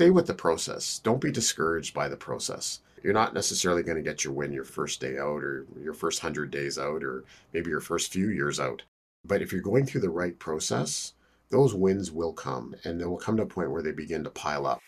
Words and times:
stay 0.00 0.08
with 0.08 0.26
the 0.26 0.32
process. 0.32 0.98
Don't 1.00 1.20
be 1.20 1.30
discouraged 1.30 1.92
by 1.92 2.08
the 2.08 2.16
process. 2.16 2.80
You're 3.02 3.12
not 3.12 3.34
necessarily 3.34 3.82
going 3.82 3.98
to 3.98 4.02
get 4.02 4.24
your 4.24 4.32
win 4.32 4.50
your 4.50 4.64
first 4.64 4.98
day 4.98 5.18
out 5.18 5.44
or 5.44 5.66
your 5.78 5.92
first 5.92 6.22
100 6.22 6.50
days 6.50 6.78
out 6.78 7.04
or 7.04 7.24
maybe 7.52 7.68
your 7.68 7.80
first 7.80 8.10
few 8.10 8.30
years 8.30 8.58
out. 8.58 8.80
But 9.26 9.42
if 9.42 9.52
you're 9.52 9.60
going 9.60 9.84
through 9.84 10.00
the 10.00 10.08
right 10.08 10.38
process, 10.38 11.12
those 11.50 11.74
wins 11.74 12.10
will 12.10 12.32
come 12.32 12.74
and 12.82 12.98
they 12.98 13.04
will 13.04 13.18
come 13.18 13.36
to 13.36 13.42
a 13.42 13.46
point 13.46 13.72
where 13.72 13.82
they 13.82 13.92
begin 13.92 14.24
to 14.24 14.30
pile 14.30 14.66
up. 14.66 14.80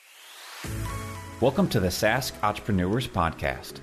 Welcome 1.43 1.69
to 1.69 1.81
the 1.81 1.89
Sask 1.89 2.33
Entrepreneurs 2.43 3.07
Podcast. 3.07 3.81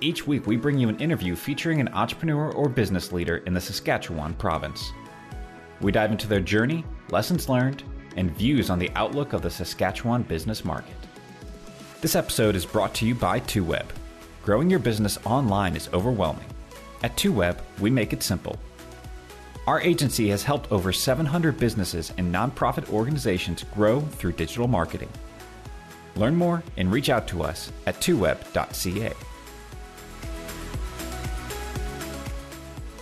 Each 0.00 0.26
week, 0.26 0.46
we 0.46 0.56
bring 0.56 0.78
you 0.78 0.88
an 0.88 0.98
interview 0.98 1.36
featuring 1.36 1.82
an 1.82 1.88
entrepreneur 1.88 2.50
or 2.52 2.70
business 2.70 3.12
leader 3.12 3.42
in 3.44 3.52
the 3.52 3.60
Saskatchewan 3.60 4.32
province. 4.32 4.92
We 5.82 5.92
dive 5.92 6.10
into 6.10 6.26
their 6.26 6.40
journey, 6.40 6.86
lessons 7.10 7.50
learned, 7.50 7.84
and 8.16 8.36
views 8.36 8.70
on 8.70 8.78
the 8.78 8.90
outlook 8.94 9.32
of 9.32 9.42
the 9.42 9.50
Saskatchewan 9.50 10.22
business 10.22 10.64
market. 10.64 10.96
This 12.00 12.16
episode 12.16 12.54
is 12.56 12.66
brought 12.66 12.94
to 12.94 13.06
you 13.06 13.14
by 13.14 13.40
2Web. 13.40 13.86
Growing 14.44 14.68
your 14.68 14.78
business 14.78 15.18
online 15.24 15.74
is 15.74 15.88
overwhelming. 15.92 16.46
At 17.02 17.16
2Web, 17.16 17.58
we 17.80 17.90
make 17.90 18.12
it 18.12 18.22
simple. 18.22 18.58
Our 19.66 19.80
agency 19.80 20.28
has 20.28 20.42
helped 20.42 20.70
over 20.70 20.92
700 20.92 21.58
businesses 21.58 22.12
and 22.18 22.34
nonprofit 22.34 22.90
organizations 22.90 23.64
grow 23.74 24.00
through 24.00 24.32
digital 24.32 24.68
marketing. 24.68 25.08
Learn 26.16 26.36
more 26.36 26.62
and 26.76 26.92
reach 26.92 27.08
out 27.08 27.26
to 27.28 27.42
us 27.42 27.72
at 27.86 28.00
2web.ca. 28.00 29.12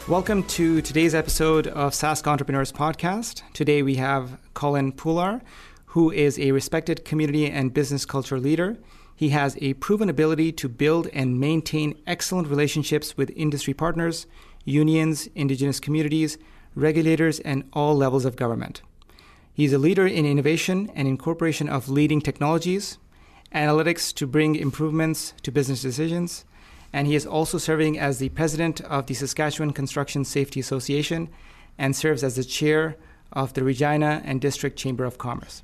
Welcome 0.08 0.42
to 0.48 0.82
today's 0.82 1.14
episode 1.14 1.68
of 1.68 1.92
Sask 1.92 2.26
Entrepreneurs 2.26 2.72
Podcast. 2.72 3.42
Today 3.52 3.82
we 3.84 3.94
have 3.94 4.36
Colin 4.52 4.90
Pullar, 4.90 5.42
who 5.86 6.10
is 6.10 6.40
a 6.40 6.50
respected 6.50 7.04
community 7.04 7.48
and 7.48 7.72
business 7.72 8.04
culture 8.04 8.40
leader. 8.40 8.78
He 9.14 9.28
has 9.28 9.56
a 9.60 9.74
proven 9.74 10.10
ability 10.10 10.50
to 10.52 10.68
build 10.68 11.06
and 11.12 11.38
maintain 11.38 11.96
excellent 12.04 12.48
relationships 12.48 13.16
with 13.16 13.30
industry 13.36 13.74
partners, 13.74 14.26
unions, 14.64 15.28
indigenous 15.36 15.78
communities, 15.78 16.36
regulators, 16.74 17.38
and 17.38 17.62
all 17.72 17.96
levels 17.96 18.24
of 18.24 18.34
government. 18.34 18.82
He's 19.54 19.72
a 19.72 19.78
leader 19.78 20.06
in 20.06 20.26
innovation 20.26 20.90
and 20.96 21.06
incorporation 21.06 21.68
of 21.68 21.88
leading 21.88 22.20
technologies, 22.20 22.98
analytics 23.54 24.12
to 24.14 24.26
bring 24.26 24.56
improvements 24.56 25.32
to 25.44 25.52
business 25.52 25.80
decisions, 25.80 26.44
and 26.92 27.06
he 27.06 27.14
is 27.14 27.26
also 27.26 27.58
serving 27.58 27.98
as 27.98 28.18
the 28.18 28.28
president 28.30 28.80
of 28.82 29.06
the 29.06 29.14
Saskatchewan 29.14 29.72
Construction 29.72 30.24
Safety 30.24 30.60
Association 30.60 31.28
and 31.78 31.96
serves 31.96 32.22
as 32.22 32.36
the 32.36 32.44
chair 32.44 32.96
of 33.32 33.54
the 33.54 33.64
Regina 33.64 34.20
and 34.24 34.40
District 34.40 34.78
Chamber 34.78 35.04
of 35.04 35.18
Commerce. 35.18 35.62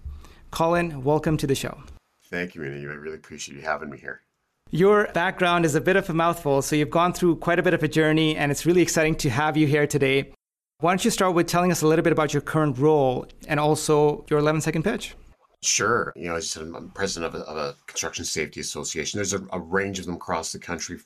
Colin, 0.51 1.05
welcome 1.05 1.37
to 1.37 1.47
the 1.47 1.55
show. 1.55 1.83
Thank 2.31 2.55
you, 2.55 2.63
Minnie. 2.63 2.81
I 2.81 2.95
really 2.95 3.17
appreciate 3.17 3.57
you 3.57 3.63
having 3.63 3.91
me 3.91 3.99
here. 3.99 4.23
Your 4.71 5.09
background 5.15 5.65
is 5.65 5.75
a 5.75 5.81
bit 5.81 5.97
of 5.97 6.11
a 6.11 6.15
mouthful, 6.15 6.61
so 6.61 6.77
you've 6.77 6.91
gone 6.91 7.13
through 7.13 7.37
quite 7.37 7.59
a 7.59 7.63
bit 7.63 7.73
of 7.73 7.83
a 7.83 7.89
journey, 7.89 8.37
and 8.37 8.53
it's 8.53 8.67
really 8.67 8.83
exciting 8.83 9.15
to 9.17 9.31
have 9.31 9.57
you 9.57 9.67
here 9.67 9.87
today. 9.87 10.33
Why 10.81 10.91
don't 10.91 11.05
you 11.05 11.11
start 11.11 11.35
with 11.35 11.47
telling 11.47 11.73
us 11.73 11.83
a 11.83 11.87
little 11.87 12.03
bit 12.03 12.13
about 12.13 12.35
your 12.35 12.43
current 12.43 12.79
role 12.79 13.27
and 13.49 13.59
also 13.59 14.25
your 14.29 14.39
11 14.39 14.61
second 14.61 14.83
pitch? 14.83 15.15
Sure. 15.63 16.13
You 16.15 16.29
know, 16.29 16.37
as 16.37 16.45
I 16.45 16.47
said, 16.47 16.73
I'm 16.75 16.91
president 16.91 17.35
of 17.35 17.41
a, 17.41 17.45
of 17.45 17.57
a 17.57 17.75
construction 17.87 18.25
safety 18.25 18.61
association. 18.61 19.19
There's 19.19 19.33
a, 19.33 19.41
a, 19.53 19.59
range 19.59 19.99
of 19.99 20.07
them 20.07 20.15
across 20.15 20.53
the 20.53 20.59
country 20.59 20.99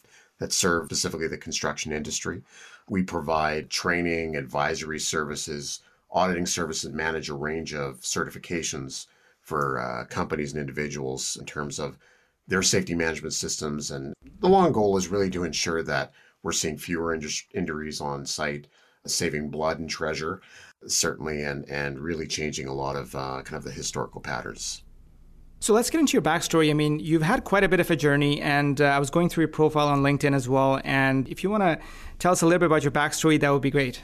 that 0.42 0.52
serve 0.52 0.86
specifically 0.86 1.28
the 1.28 1.38
construction 1.38 1.92
industry. 1.92 2.42
We 2.88 3.04
provide 3.04 3.70
training, 3.70 4.34
advisory 4.34 4.98
services, 4.98 5.80
auditing 6.10 6.46
services, 6.46 6.92
manage 6.92 7.30
a 7.30 7.34
range 7.34 7.72
of 7.72 8.00
certifications 8.00 9.06
for 9.40 9.78
uh, 9.78 10.04
companies 10.06 10.52
and 10.52 10.60
individuals 10.60 11.36
in 11.38 11.46
terms 11.46 11.78
of 11.78 11.96
their 12.48 12.62
safety 12.62 12.94
management 12.96 13.34
systems. 13.34 13.92
And 13.92 14.14
the 14.40 14.48
long 14.48 14.72
goal 14.72 14.96
is 14.96 15.06
really 15.06 15.30
to 15.30 15.44
ensure 15.44 15.84
that 15.84 16.12
we're 16.42 16.50
seeing 16.50 16.76
fewer 16.76 17.16
injuries 17.54 18.00
on 18.00 18.26
site, 18.26 18.66
saving 19.06 19.48
blood 19.48 19.78
and 19.78 19.88
treasure, 19.88 20.40
certainly, 20.88 21.44
and, 21.44 21.68
and 21.68 22.00
really 22.00 22.26
changing 22.26 22.66
a 22.66 22.74
lot 22.74 22.96
of 22.96 23.14
uh, 23.14 23.42
kind 23.44 23.56
of 23.56 23.62
the 23.62 23.70
historical 23.70 24.20
patterns. 24.20 24.82
So 25.62 25.72
let's 25.74 25.90
get 25.90 26.00
into 26.00 26.14
your 26.14 26.22
backstory. 26.22 26.70
I 26.70 26.72
mean, 26.72 26.98
you've 26.98 27.22
had 27.22 27.44
quite 27.44 27.62
a 27.62 27.68
bit 27.68 27.78
of 27.78 27.88
a 27.88 27.94
journey, 27.94 28.40
and 28.40 28.80
uh, 28.80 28.86
I 28.86 28.98
was 28.98 29.10
going 29.10 29.28
through 29.28 29.42
your 29.42 29.52
profile 29.52 29.86
on 29.86 30.02
LinkedIn 30.02 30.34
as 30.34 30.48
well. 30.48 30.80
And 30.82 31.28
if 31.28 31.44
you 31.44 31.50
want 31.50 31.62
to 31.62 31.78
tell 32.18 32.32
us 32.32 32.42
a 32.42 32.46
little 32.46 32.58
bit 32.58 32.66
about 32.66 32.82
your 32.82 32.90
backstory, 32.90 33.38
that 33.38 33.48
would 33.48 33.62
be 33.62 33.70
great. 33.70 34.02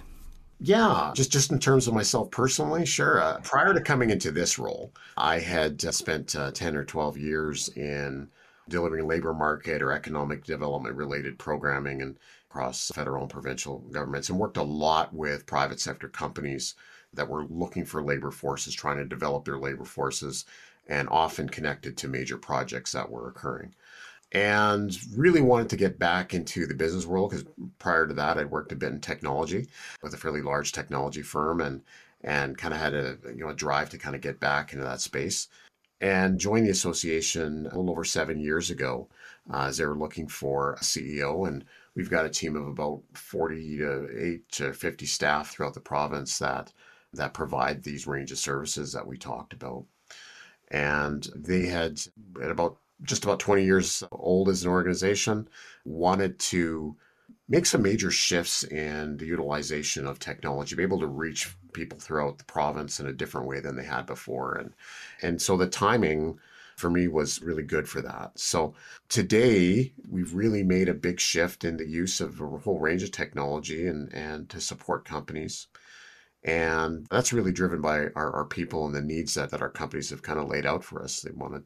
Yeah, 0.61 1.11
just 1.17 1.33
just 1.33 1.51
in 1.51 1.59
terms 1.59 1.89
of 1.89 1.95
myself 1.95 2.31
personally, 2.31 2.87
sure. 2.87 3.21
Uh, 3.21 3.41
prior 3.41 3.75
to 3.75 3.81
coming 3.81 4.11
into 4.11 4.31
this 4.31 4.57
role, 4.57 4.93
I 5.17 5.41
had 5.41 5.85
uh, 5.85 5.91
spent 5.91 6.37
uh, 6.37 6.53
ten 6.53 6.77
or 6.77 6.85
twelve 6.85 7.19
years 7.19 7.71
in 7.71 8.29
delivering 8.69 9.09
labor 9.09 9.35
market 9.35 9.83
or 9.83 9.91
economic 9.91 10.45
development 10.45 10.95
related 10.95 11.41
programming 11.41 12.03
and 12.03 12.19
across 12.49 12.93
federal 12.95 13.23
and 13.23 13.33
provincial 13.33 13.81
governments, 13.91 14.29
and 14.29 14.39
worked 14.39 14.59
a 14.59 14.63
lot 14.63 15.13
with 15.13 15.45
private 15.45 15.81
sector 15.81 16.09
companies 16.09 16.77
that 17.15 17.29
were 17.29 17.47
looking 17.47 17.85
for 17.85 18.01
labor 18.01 18.31
forces, 18.31 18.75
trying 18.75 18.99
to 18.99 19.05
develop 19.05 19.45
their 19.45 19.59
labor 19.59 19.85
forces 19.85 20.45
and 20.89 21.09
often 21.11 21.49
connected 21.49 21.97
to 21.97 22.09
major 22.09 22.39
projects 22.39 22.93
that 22.93 23.11
were 23.11 23.29
occurring. 23.29 23.75
And 24.33 24.97
really 25.17 25.41
wanted 25.41 25.71
to 25.71 25.77
get 25.77 25.99
back 25.99 26.35
into 26.35 26.67
the 26.67 26.75
business 26.75 27.07
world 27.07 27.31
because 27.31 27.47
prior 27.79 28.07
to 28.07 28.15
that, 28.15 28.37
I'd 28.37 28.51
worked 28.51 28.73
a 28.73 28.77
bit 28.77 28.93
in 28.93 29.01
technology 29.01 29.69
with 30.03 30.13
a 30.13 30.19
fairly 30.19 30.43
large 30.43 30.73
technology 30.73 31.23
firm 31.23 31.61
and 31.61 31.83
and 32.23 32.59
kind 32.59 32.75
of 32.75 32.81
had 32.81 32.95
a 32.95 33.17
you 33.29 33.45
know 33.45 33.51
a 33.51 33.55
drive 33.55 33.91
to 33.91 33.99
kind 33.99 34.15
of 34.15 34.21
get 34.21 34.41
back 34.41 34.73
into 34.73 34.85
that 34.85 35.01
space 35.01 35.49
and 36.01 36.39
joined 36.39 36.67
the 36.67 36.71
association 36.71 37.67
a 37.67 37.69
little 37.71 37.91
over 37.91 38.05
seven 38.05 38.39
years 38.39 38.71
ago 38.71 39.09
uh, 39.53 39.65
as 39.67 39.79
they 39.79 39.87
were 39.87 39.99
looking 39.99 40.29
for 40.29 40.75
a 40.75 40.81
CEO. 40.81 41.49
And 41.49 41.65
we've 41.95 42.11
got 42.11 42.27
a 42.27 42.31
team 42.31 42.55
of 42.57 42.67
about 42.67 43.03
40 43.15 43.79
to 43.79 44.09
8 44.17 44.53
to 44.53 44.73
50 44.73 45.07
staff 45.07 45.51
throughout 45.51 45.75
the 45.75 45.81
province 45.81 46.39
that 46.39 46.73
that 47.15 47.35
provide 47.35 47.83
these 47.83 48.07
range 48.07 48.31
of 48.33 48.39
services 48.39 48.93
that 48.93 49.07
we 49.07 49.17
talked 49.17 49.55
about 49.55 49.85
and 50.71 51.29
they 51.35 51.67
had 51.67 52.01
at 52.43 52.51
about 52.51 52.79
just 53.03 53.25
about 53.25 53.41
20 53.41 53.65
years 53.65 54.03
old 54.13 54.49
as 54.49 54.65
an 54.65 54.71
organization 54.71 55.49
wanted 55.85 56.39
to 56.39 56.97
make 57.49 57.65
some 57.65 57.83
major 57.83 58.11
shifts 58.11 58.63
in 58.65 59.17
the 59.17 59.27
utilization 59.27 60.07
of 60.07 60.19
technology 60.19 60.77
be 60.77 60.83
able 60.83 61.01
to 61.01 61.07
reach 61.07 61.57
people 61.73 61.99
throughout 61.99 62.39
the 62.39 62.45
province 62.45 63.01
in 63.01 63.07
a 63.07 63.13
different 63.13 63.47
way 63.47 63.61
than 63.61 63.77
they 63.77 63.85
had 63.85 64.07
before. 64.07 64.55
And 64.55 64.73
and 65.23 65.41
so 65.41 65.57
the 65.57 65.67
timing 65.67 66.39
for 66.77 66.91
me 66.91 67.09
was 67.09 67.43
really 67.43 67.65
good 67.65 67.89
for 67.89 68.01
that. 68.03 68.39
So 68.39 68.75
today 69.09 69.93
we've 70.09 70.35
really 70.35 70.63
made 70.63 70.89
a 70.89 70.95
big 70.95 71.19
shift 71.19 71.65
in 71.65 71.77
the 71.77 71.89
use 71.89 72.21
of 72.21 72.41
a 72.41 72.47
whole 72.47 72.79
range 72.79 73.03
of 73.03 73.11
technology 73.11 73.87
and 73.87 74.13
and 74.13 74.49
to 74.51 74.61
support 74.61 75.05
companies 75.05 75.69
and 76.45 77.07
that's 77.11 77.33
really 77.33 77.53
driven 77.53 77.81
by 77.81 78.09
our, 78.15 78.33
our 78.33 78.45
people 78.45 78.87
and 78.87 78.95
the 78.95 79.03
needs 79.03 79.35
that, 79.35 79.51
that 79.51 79.63
our 79.63 79.71
companies 79.71 80.11
have 80.11 80.23
kind 80.23 80.39
of 80.39 80.49
laid 80.49 80.67
out 80.67 80.85
for 80.85 81.03
us. 81.03 81.21
They 81.21 81.33
wanted 81.33 81.65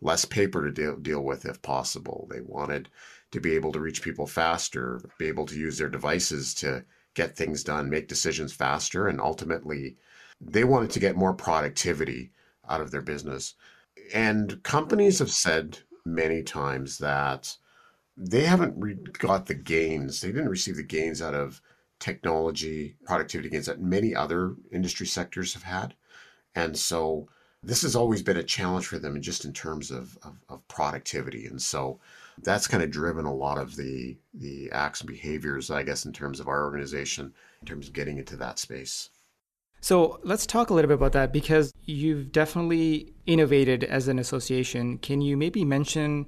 less 0.00 0.24
paper 0.24 0.64
to 0.64 0.72
deal, 0.72 0.96
deal 0.96 1.22
with 1.22 1.44
if 1.44 1.60
possible. 1.62 2.26
They 2.30 2.40
wanted 2.40 2.88
to 3.32 3.40
be 3.40 3.54
able 3.54 3.72
to 3.72 3.80
reach 3.80 4.02
people 4.02 4.26
faster, 4.26 5.00
be 5.18 5.26
able 5.26 5.46
to 5.46 5.58
use 5.58 5.78
their 5.78 5.88
devices 5.88 6.54
to 6.54 6.84
get 7.14 7.36
things 7.36 7.62
done, 7.62 7.90
make 7.90 8.08
decisions 8.08 8.52
faster, 8.52 9.08
and 9.08 9.20
ultimately 9.20 9.96
they 10.40 10.64
wanted 10.64 10.90
to 10.90 11.00
get 11.00 11.16
more 11.16 11.34
productivity 11.34 12.32
out 12.68 12.80
of 12.80 12.90
their 12.90 13.02
business. 13.02 13.54
And 14.12 14.62
companies 14.62 15.18
have 15.20 15.30
said 15.30 15.78
many 16.04 16.42
times 16.42 16.98
that 16.98 17.56
they 18.16 18.42
haven't 18.42 18.74
re- 18.76 18.98
got 19.18 19.46
the 19.46 19.54
gains, 19.54 20.20
they 20.20 20.28
didn't 20.32 20.48
receive 20.48 20.76
the 20.76 20.82
gains 20.82 21.22
out 21.22 21.34
of 21.34 21.60
technology, 22.04 22.96
productivity 23.06 23.48
gains 23.48 23.64
that 23.64 23.80
many 23.80 24.14
other 24.14 24.54
industry 24.70 25.06
sectors 25.06 25.54
have 25.54 25.62
had. 25.62 25.94
And 26.54 26.76
so 26.76 27.28
this 27.62 27.80
has 27.80 27.96
always 27.96 28.22
been 28.22 28.36
a 28.36 28.42
challenge 28.42 28.86
for 28.86 28.98
them 28.98 29.22
just 29.22 29.46
in 29.46 29.54
terms 29.54 29.90
of, 29.90 30.18
of, 30.22 30.36
of 30.50 30.68
productivity. 30.68 31.46
And 31.46 31.60
so 31.60 31.98
that's 32.42 32.66
kind 32.66 32.82
of 32.82 32.90
driven 32.90 33.24
a 33.24 33.34
lot 33.34 33.56
of 33.56 33.76
the 33.76 34.18
the 34.34 34.70
acts 34.70 35.00
and 35.00 35.08
behaviors, 35.08 35.70
I 35.70 35.82
guess, 35.82 36.04
in 36.04 36.12
terms 36.12 36.40
of 36.40 36.48
our 36.48 36.64
organization, 36.64 37.32
in 37.62 37.66
terms 37.66 37.88
of 37.88 37.94
getting 37.94 38.18
into 38.18 38.36
that 38.36 38.58
space. 38.58 39.08
So 39.80 40.20
let's 40.22 40.46
talk 40.46 40.68
a 40.68 40.74
little 40.74 40.88
bit 40.88 40.94
about 40.94 41.12
that 41.12 41.32
because 41.32 41.72
you've 41.84 42.32
definitely 42.32 43.14
innovated 43.26 43.82
as 43.84 44.08
an 44.08 44.18
association. 44.18 44.98
Can 44.98 45.22
you 45.22 45.36
maybe 45.38 45.64
mention 45.64 46.26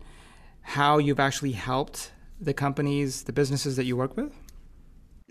how 0.63 0.97
you've 0.99 1.21
actually 1.21 1.53
helped 1.53 2.13
the 2.41 2.55
companies, 2.55 3.25
the 3.25 3.33
businesses 3.33 3.77
that 3.77 3.85
you 3.85 3.97
work 3.97 4.17
with? 4.17 4.33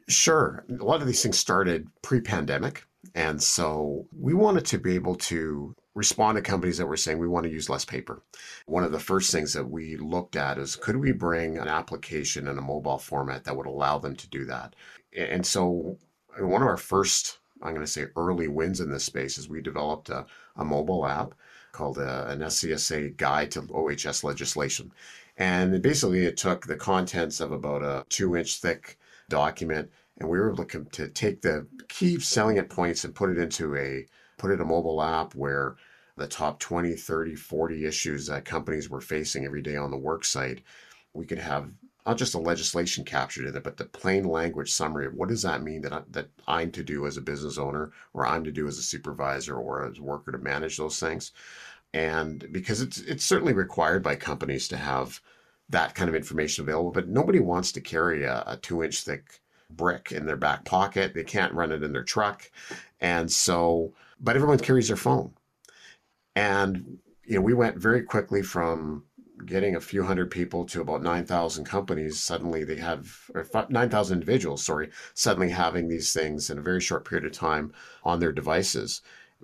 Sure. 0.07 0.63
A 0.69 0.83
lot 0.83 1.01
of 1.01 1.07
these 1.07 1.21
things 1.23 1.37
started 1.37 1.87
pre 2.01 2.21
pandemic. 2.21 2.85
And 3.13 3.41
so 3.41 4.07
we 4.17 4.33
wanted 4.33 4.65
to 4.65 4.77
be 4.77 4.95
able 4.95 5.15
to 5.15 5.75
respond 5.93 6.35
to 6.35 6.41
companies 6.41 6.77
that 6.77 6.85
were 6.85 6.97
saying 6.97 7.17
we 7.17 7.27
want 7.27 7.45
to 7.45 7.51
use 7.51 7.69
less 7.69 7.85
paper. 7.85 8.21
One 8.65 8.83
of 8.83 8.91
the 8.91 8.99
first 8.99 9.31
things 9.31 9.53
that 9.53 9.69
we 9.69 9.95
looked 9.95 10.35
at 10.35 10.57
is 10.57 10.75
could 10.75 10.97
we 10.97 11.11
bring 11.11 11.57
an 11.57 11.67
application 11.67 12.47
in 12.47 12.57
a 12.57 12.61
mobile 12.61 12.97
format 12.97 13.45
that 13.45 13.55
would 13.55 13.67
allow 13.67 13.97
them 13.97 14.15
to 14.15 14.29
do 14.29 14.45
that? 14.45 14.75
And 15.15 15.45
so 15.45 15.97
one 16.37 16.61
of 16.61 16.67
our 16.67 16.77
first, 16.77 17.39
I'm 17.61 17.73
going 17.73 17.85
to 17.85 17.91
say 17.91 18.07
early 18.15 18.47
wins 18.47 18.81
in 18.81 18.91
this 18.91 19.05
space 19.05 19.37
is 19.37 19.47
we 19.47 19.61
developed 19.61 20.09
a, 20.09 20.25
a 20.57 20.65
mobile 20.65 21.07
app 21.07 21.33
called 21.71 21.97
uh, 21.97 22.25
a, 22.27 22.31
an 22.31 22.39
SCSA 22.39 23.15
Guide 23.17 23.51
to 23.51 23.67
OHS 23.73 24.23
Legislation. 24.23 24.91
And 25.37 25.81
basically, 25.81 26.25
it 26.25 26.37
took 26.37 26.65
the 26.65 26.75
contents 26.75 27.39
of 27.39 27.51
about 27.51 27.83
a 27.83 28.05
two 28.09 28.35
inch 28.35 28.57
thick 28.57 28.97
document, 29.29 29.89
and 30.19 30.29
we 30.29 30.39
were 30.39 30.51
able 30.51 30.65
to 30.65 31.07
take 31.09 31.41
the 31.41 31.67
key 31.89 32.19
salient 32.19 32.69
points 32.69 33.03
and 33.03 33.15
put 33.15 33.29
it 33.29 33.37
into 33.37 33.75
a 33.75 34.05
put 34.37 34.51
it 34.51 34.61
a 34.61 34.65
mobile 34.65 35.01
app 35.01 35.33
where 35.35 35.75
the 36.17 36.27
top 36.27 36.59
20, 36.59 36.95
30, 36.95 37.35
40 37.35 37.85
issues 37.85 38.27
that 38.27 38.45
companies 38.45 38.89
were 38.89 39.01
facing 39.01 39.45
every 39.45 39.61
day 39.61 39.75
on 39.75 39.91
the 39.91 39.97
work 39.97 40.23
site, 40.23 40.61
we 41.13 41.25
could 41.25 41.39
have 41.39 41.71
not 42.05 42.17
just 42.17 42.33
the 42.33 42.39
legislation 42.39 43.03
captured 43.03 43.47
in 43.47 43.55
it, 43.55 43.63
but 43.63 43.77
the 43.77 43.85
plain 43.85 44.25
language 44.25 44.71
summary 44.71 45.07
of 45.07 45.13
what 45.15 45.29
does 45.29 45.41
that 45.41 45.63
mean 45.63 45.81
that, 45.81 45.91
I, 45.91 46.01
that 46.11 46.29
I'm 46.47 46.71
to 46.71 46.83
do 46.83 47.07
as 47.07 47.17
a 47.17 47.21
business 47.21 47.57
owner, 47.57 47.91
or 48.13 48.27
I'm 48.27 48.43
to 48.43 48.51
do 48.51 48.67
as 48.67 48.77
a 48.77 48.83
supervisor 48.83 49.57
or 49.57 49.85
as 49.85 49.97
a 49.97 50.03
worker 50.03 50.31
to 50.31 50.37
manage 50.37 50.77
those 50.77 50.99
things. 50.99 51.31
And 51.93 52.47
because 52.51 52.81
it's 52.81 52.99
it's 52.99 53.25
certainly 53.25 53.53
required 53.53 54.03
by 54.03 54.17
companies 54.17 54.67
to 54.67 54.77
have 54.77 55.21
that 55.69 55.95
kind 55.95 56.09
of 56.09 56.15
information 56.15 56.63
available, 56.63 56.91
but 56.91 57.07
nobody 57.07 57.39
wants 57.39 57.71
to 57.73 57.81
carry 57.81 58.23
a, 58.23 58.43
a 58.45 58.57
two 58.57 58.83
inch 58.83 59.01
thick 59.01 59.39
brick 59.69 60.11
in 60.11 60.25
their 60.25 60.37
back 60.37 60.65
pocket. 60.65 61.13
They 61.13 61.23
can't 61.23 61.53
run 61.53 61.71
it 61.71 61.83
in 61.83 61.91
their 61.91 62.03
truck. 62.03 62.49
And 62.99 63.31
so, 63.31 63.93
but 64.19 64.35
everyone 64.35 64.59
carries 64.59 64.87
their 64.87 64.97
phone. 64.97 65.33
And, 66.35 66.99
you 67.23 67.35
know, 67.35 67.41
we 67.41 67.53
went 67.53 67.77
very 67.77 68.03
quickly 68.03 68.41
from 68.41 69.03
getting 69.45 69.75
a 69.75 69.81
few 69.81 70.03
hundred 70.03 70.31
people 70.31 70.65
to 70.65 70.81
about 70.81 71.03
9,000 71.03 71.65
companies. 71.65 72.19
Suddenly 72.19 72.63
they 72.63 72.77
have, 72.77 73.29
or 73.33 73.45
9,000 73.69 74.13
individuals, 74.13 74.63
sorry, 74.63 74.89
suddenly 75.13 75.49
having 75.49 75.87
these 75.87 76.13
things 76.13 76.49
in 76.49 76.57
a 76.57 76.63
very 76.63 76.81
short 76.81 77.05
period 77.05 77.25
of 77.25 77.31
time 77.31 77.73
on 78.03 78.19
their 78.19 78.31
devices 78.31 79.01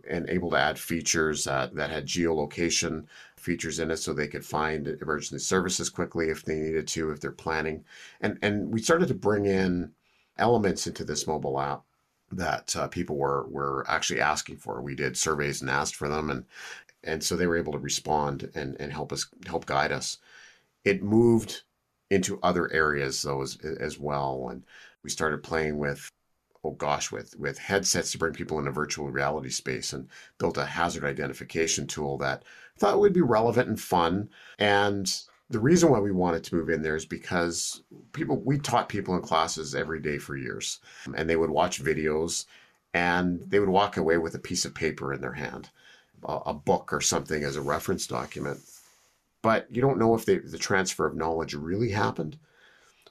and 0.09 0.29
able 0.29 0.49
to 0.51 0.57
add 0.57 0.79
features 0.79 1.43
that, 1.43 1.75
that 1.75 1.89
had 1.89 2.05
geolocation 2.05 3.05
features 3.41 3.79
in 3.79 3.91
it 3.91 3.97
so 3.97 4.13
they 4.13 4.27
could 4.27 4.45
find 4.45 4.87
emergency 4.87 5.43
services 5.43 5.89
quickly 5.89 6.29
if 6.29 6.43
they 6.43 6.55
needed 6.55 6.87
to, 6.87 7.11
if 7.11 7.19
they're 7.19 7.31
planning. 7.31 7.83
And, 8.21 8.37
and 8.41 8.71
we 8.71 8.81
started 8.81 9.07
to 9.09 9.13
bring 9.13 9.45
in 9.45 9.91
elements 10.37 10.87
into 10.87 11.03
this 11.03 11.27
mobile 11.27 11.59
app 11.59 11.83
that 12.31 12.75
uh, 12.75 12.87
people 12.87 13.17
were 13.17 13.47
were 13.49 13.85
actually 13.87 14.21
asking 14.21 14.57
for. 14.57 14.81
We 14.81 14.95
did 14.95 15.17
surveys 15.17 15.61
and 15.61 15.69
asked 15.69 15.95
for 15.95 16.07
them, 16.07 16.29
and 16.29 16.45
and 17.03 17.23
so 17.23 17.35
they 17.35 17.47
were 17.47 17.57
able 17.57 17.73
to 17.73 17.79
respond 17.79 18.49
and 18.55 18.79
and 18.79 18.91
help 18.91 19.11
us 19.11 19.27
help 19.45 19.65
guide 19.65 19.91
us. 19.91 20.17
It 20.85 21.03
moved 21.03 21.63
into 22.09 22.39
other 22.43 22.71
areas 22.73 23.21
though 23.21 23.41
as, 23.41 23.57
as 23.57 23.99
well, 23.99 24.49
and 24.49 24.63
we 25.03 25.09
started 25.09 25.43
playing 25.43 25.77
with 25.77 26.09
oh 26.63 26.71
gosh 26.71 27.11
with 27.11 27.37
with 27.37 27.57
headsets 27.57 28.11
to 28.11 28.17
bring 28.17 28.33
people 28.33 28.59
in 28.59 28.67
a 28.67 28.71
virtual 28.71 29.09
reality 29.09 29.49
space 29.49 29.93
and 29.93 30.07
built 30.37 30.57
a 30.57 30.65
hazard 30.65 31.03
identification 31.03 31.87
tool 31.87 32.17
that 32.17 32.43
I 32.77 32.79
thought 32.79 32.99
would 32.99 33.13
be 33.13 33.21
relevant 33.21 33.67
and 33.67 33.79
fun. 33.79 34.29
And 34.59 35.11
the 35.49 35.59
reason 35.59 35.89
why 35.89 35.99
we 35.99 36.11
wanted 36.11 36.43
to 36.45 36.55
move 36.55 36.69
in 36.69 36.81
there 36.81 36.95
is 36.95 37.05
because 37.05 37.83
people 38.13 38.37
we 38.37 38.57
taught 38.57 38.89
people 38.89 39.15
in 39.15 39.21
classes 39.21 39.75
every 39.75 39.99
day 39.99 40.17
for 40.17 40.37
years 40.37 40.79
and 41.15 41.29
they 41.29 41.35
would 41.35 41.49
watch 41.49 41.83
videos 41.83 42.45
and 42.93 43.41
they 43.41 43.59
would 43.59 43.69
walk 43.69 43.97
away 43.97 44.17
with 44.17 44.35
a 44.35 44.39
piece 44.39 44.65
of 44.65 44.73
paper 44.73 45.13
in 45.13 45.21
their 45.21 45.33
hand 45.33 45.69
a, 46.23 46.39
a 46.47 46.53
book 46.53 46.93
or 46.93 47.01
something 47.01 47.43
as 47.43 47.55
a 47.55 47.61
reference 47.61 48.07
document. 48.07 48.59
But 49.41 49.67
you 49.71 49.81
don't 49.81 49.97
know 49.97 50.13
if 50.13 50.25
they, 50.25 50.37
the 50.37 50.57
transfer 50.57 51.05
of 51.05 51.15
knowledge 51.15 51.53
really 51.53 51.89
happened 51.89 52.37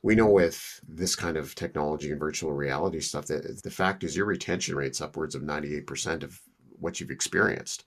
we 0.03 0.15
know 0.15 0.27
with 0.27 0.81
this 0.89 1.15
kind 1.15 1.37
of 1.37 1.55
technology 1.55 2.11
and 2.11 2.21
virtual 2.21 2.53
reality 2.53 3.01
stuff 3.01 3.27
that 3.27 3.63
the 3.63 3.71
fact 3.71 4.03
is 4.05 4.17
your 4.17 4.27
retention 4.27 4.75
rate's 4.75 5.01
upwards 5.01 5.35
of 5.35 5.43
98% 5.43 6.23
of 6.23 6.41
what 6.79 7.01
you've 7.01 7.11
experienced 7.11 7.85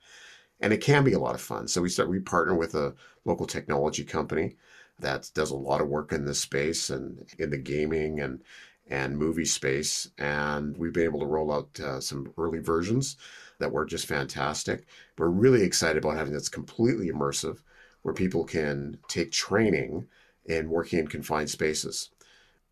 and 0.63 0.71
it 0.71 0.81
can 0.81 1.03
be 1.03 1.13
a 1.13 1.19
lot 1.19 1.35
of 1.35 1.41
fun. 1.41 1.67
So 1.67 1.81
we 1.81 1.89
start 1.89 2.09
we 2.09 2.19
partner 2.19 2.55
with 2.55 2.73
a 2.73 2.95
local 3.25 3.45
technology 3.45 4.03
company 4.05 4.55
that 4.99 5.29
does 5.33 5.51
a 5.51 5.55
lot 5.55 5.81
of 5.81 5.89
work 5.89 6.13
in 6.13 6.25
this 6.25 6.39
space 6.39 6.89
and 6.89 7.25
in 7.37 7.49
the 7.49 7.57
gaming 7.57 8.21
and 8.21 8.41
and 8.87 9.17
movie 9.17 9.45
space, 9.45 10.09
and 10.17 10.77
we've 10.77 10.91
been 10.93 11.05
able 11.05 11.21
to 11.21 11.25
roll 11.25 11.53
out 11.53 11.79
uh, 11.79 12.01
some 12.01 12.33
early 12.37 12.59
versions 12.59 13.15
that 13.59 13.71
were 13.71 13.85
just 13.85 14.05
fantastic. 14.05 14.85
We're 15.17 15.29
really 15.29 15.63
excited 15.63 16.03
about 16.03 16.17
having 16.17 16.33
this 16.33 16.49
completely 16.49 17.09
immersive, 17.09 17.59
where 18.01 18.13
people 18.13 18.43
can 18.43 18.97
take 19.07 19.31
training 19.31 20.07
in 20.45 20.69
working 20.69 20.99
in 20.99 21.07
confined 21.07 21.49
spaces 21.49 22.09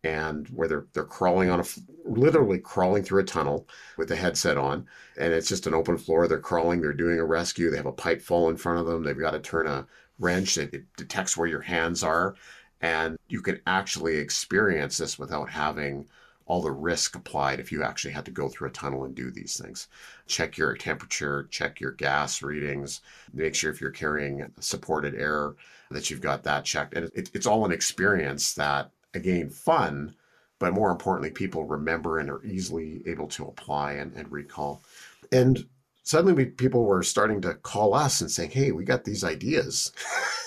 and 0.04 0.48
where 0.48 0.68
they're 0.68 0.86
they're 0.92 1.04
crawling 1.04 1.48
on 1.48 1.60
a 1.60 1.64
literally 2.04 2.58
crawling 2.58 3.02
through 3.02 3.20
a 3.20 3.24
tunnel 3.24 3.68
with 3.96 4.08
the 4.08 4.16
headset 4.16 4.58
on 4.58 4.84
and 5.16 5.32
it's 5.32 5.48
just 5.48 5.66
an 5.66 5.74
open 5.74 5.96
floor 5.96 6.26
they're 6.26 6.38
crawling 6.38 6.80
they're 6.80 6.92
doing 6.92 7.18
a 7.18 7.24
rescue 7.24 7.70
they 7.70 7.76
have 7.76 7.86
a 7.86 7.92
pipe 7.92 8.20
fall 8.20 8.50
in 8.50 8.56
front 8.56 8.78
of 8.78 8.86
them 8.86 9.04
they've 9.04 9.18
got 9.18 9.30
to 9.30 9.40
turn 9.40 9.66
a 9.66 9.86
wrench 10.18 10.58
it, 10.58 10.74
it 10.74 10.84
detects 10.96 11.36
where 11.36 11.48
your 11.48 11.60
hands 11.60 12.02
are 12.02 12.34
and 12.80 13.16
you 13.28 13.40
can 13.40 13.60
actually 13.66 14.16
experience 14.16 14.98
this 14.98 15.18
without 15.18 15.48
having 15.48 16.06
all 16.46 16.60
the 16.60 16.70
risk 16.70 17.14
applied 17.14 17.60
if 17.60 17.70
you 17.70 17.82
actually 17.82 18.12
had 18.12 18.24
to 18.24 18.30
go 18.30 18.48
through 18.48 18.68
a 18.68 18.72
tunnel 18.72 19.04
and 19.04 19.14
do 19.14 19.30
these 19.30 19.56
things. 19.56 19.88
Check 20.26 20.58
your 20.58 20.74
temperature, 20.74 21.46
check 21.50 21.80
your 21.80 21.92
gas 21.92 22.42
readings, 22.42 23.00
make 23.32 23.54
sure 23.54 23.70
if 23.70 23.80
you're 23.80 23.90
carrying 23.90 24.52
supported 24.60 25.14
air 25.14 25.54
that 25.92 26.10
you've 26.10 26.20
got 26.20 26.44
that 26.44 26.64
checked. 26.64 26.94
And 26.94 27.10
it, 27.14 27.30
it's 27.34 27.46
all 27.46 27.64
an 27.64 27.72
experience 27.72 28.54
that 28.54 28.90
again, 29.14 29.50
fun, 29.50 30.14
but 30.58 30.72
more 30.72 30.90
importantly, 30.90 31.30
people 31.30 31.64
remember 31.64 32.18
and 32.18 32.30
are 32.30 32.44
easily 32.44 33.02
able 33.06 33.26
to 33.28 33.46
apply 33.46 33.92
and, 33.92 34.12
and 34.14 34.30
recall. 34.30 34.82
And 35.30 35.66
suddenly 36.02 36.32
we, 36.32 36.46
people 36.46 36.84
were 36.84 37.02
starting 37.02 37.40
to 37.42 37.54
call 37.54 37.94
us 37.94 38.20
and 38.20 38.30
saying, 38.30 38.50
hey, 38.50 38.72
we 38.72 38.84
got 38.84 39.04
these 39.04 39.24
ideas 39.24 39.92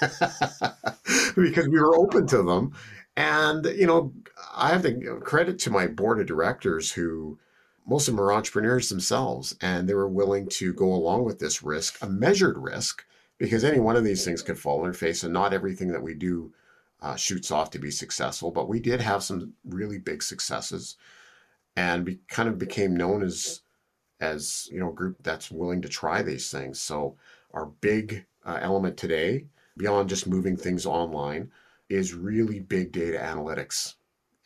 because 1.36 1.68
we 1.68 1.80
were 1.80 1.96
open 1.96 2.28
to 2.28 2.44
them. 2.44 2.74
And, 3.18 3.66
you 3.66 3.88
know, 3.88 4.14
I 4.56 4.70
have 4.70 4.84
to 4.84 4.92
give 4.92 5.22
credit 5.22 5.60
to 5.60 5.72
my 5.72 5.88
board 5.88 6.20
of 6.20 6.28
directors 6.28 6.92
who 6.92 7.38
most 7.88 8.08
of 8.08 8.16
them 8.16 8.24
are 8.24 8.34
entrepreneurs 8.34 8.90
themselves 8.90 9.56
and 9.62 9.88
they 9.88 9.94
were 9.94 10.10
willing 10.10 10.48
to 10.50 10.74
go 10.74 10.94
along 10.94 11.24
with 11.24 11.40
this 11.40 11.62
risk, 11.62 12.02
a 12.02 12.10
measured 12.10 12.58
risk, 12.58 13.06
because 13.38 13.64
any 13.64 13.80
one 13.80 13.96
of 13.96 14.04
these 14.04 14.24
things 14.24 14.42
could 14.42 14.60
fall 14.60 14.80
in 14.80 14.84
their 14.84 14.94
face 14.94 15.24
and 15.24 15.34
not 15.34 15.54
everything 15.54 15.90
that 15.92 16.02
we 16.02 16.14
do 16.14 16.54
uh, 17.02 17.16
shoots 17.16 17.52
off 17.52 17.70
to 17.72 17.80
be 17.80 17.92
successful. 17.92 18.52
But 18.52 18.70
we 18.70 18.80
did 18.80 19.02
have 19.02 19.24
some 19.24 19.54
really 19.66 20.00
big 20.00 20.24
successes, 20.24 20.96
and 21.76 22.06
we 22.06 22.20
kind 22.28 22.50
of 22.50 22.58
became 22.58 22.96
known 22.96 23.24
as 23.24 23.62
as 24.22 24.70
you 24.72 24.80
know 24.80 24.90
a 24.90 24.96
group 24.96 25.18
that's 25.22 25.52
willing 25.52 25.82
to 25.82 25.90
try 25.90 26.22
these 26.22 26.50
things. 26.50 26.82
So 26.82 27.18
our 27.54 27.66
big 27.66 28.26
uh, 28.46 28.60
element 28.62 28.98
today, 28.98 29.46
beyond 29.78 30.10
just 30.10 30.28
moving 30.28 30.58
things 30.58 30.86
online, 30.86 31.52
is 31.90 32.14
really 32.14 32.60
big 32.60 32.92
data 32.92 33.18
analytics. 33.18 33.96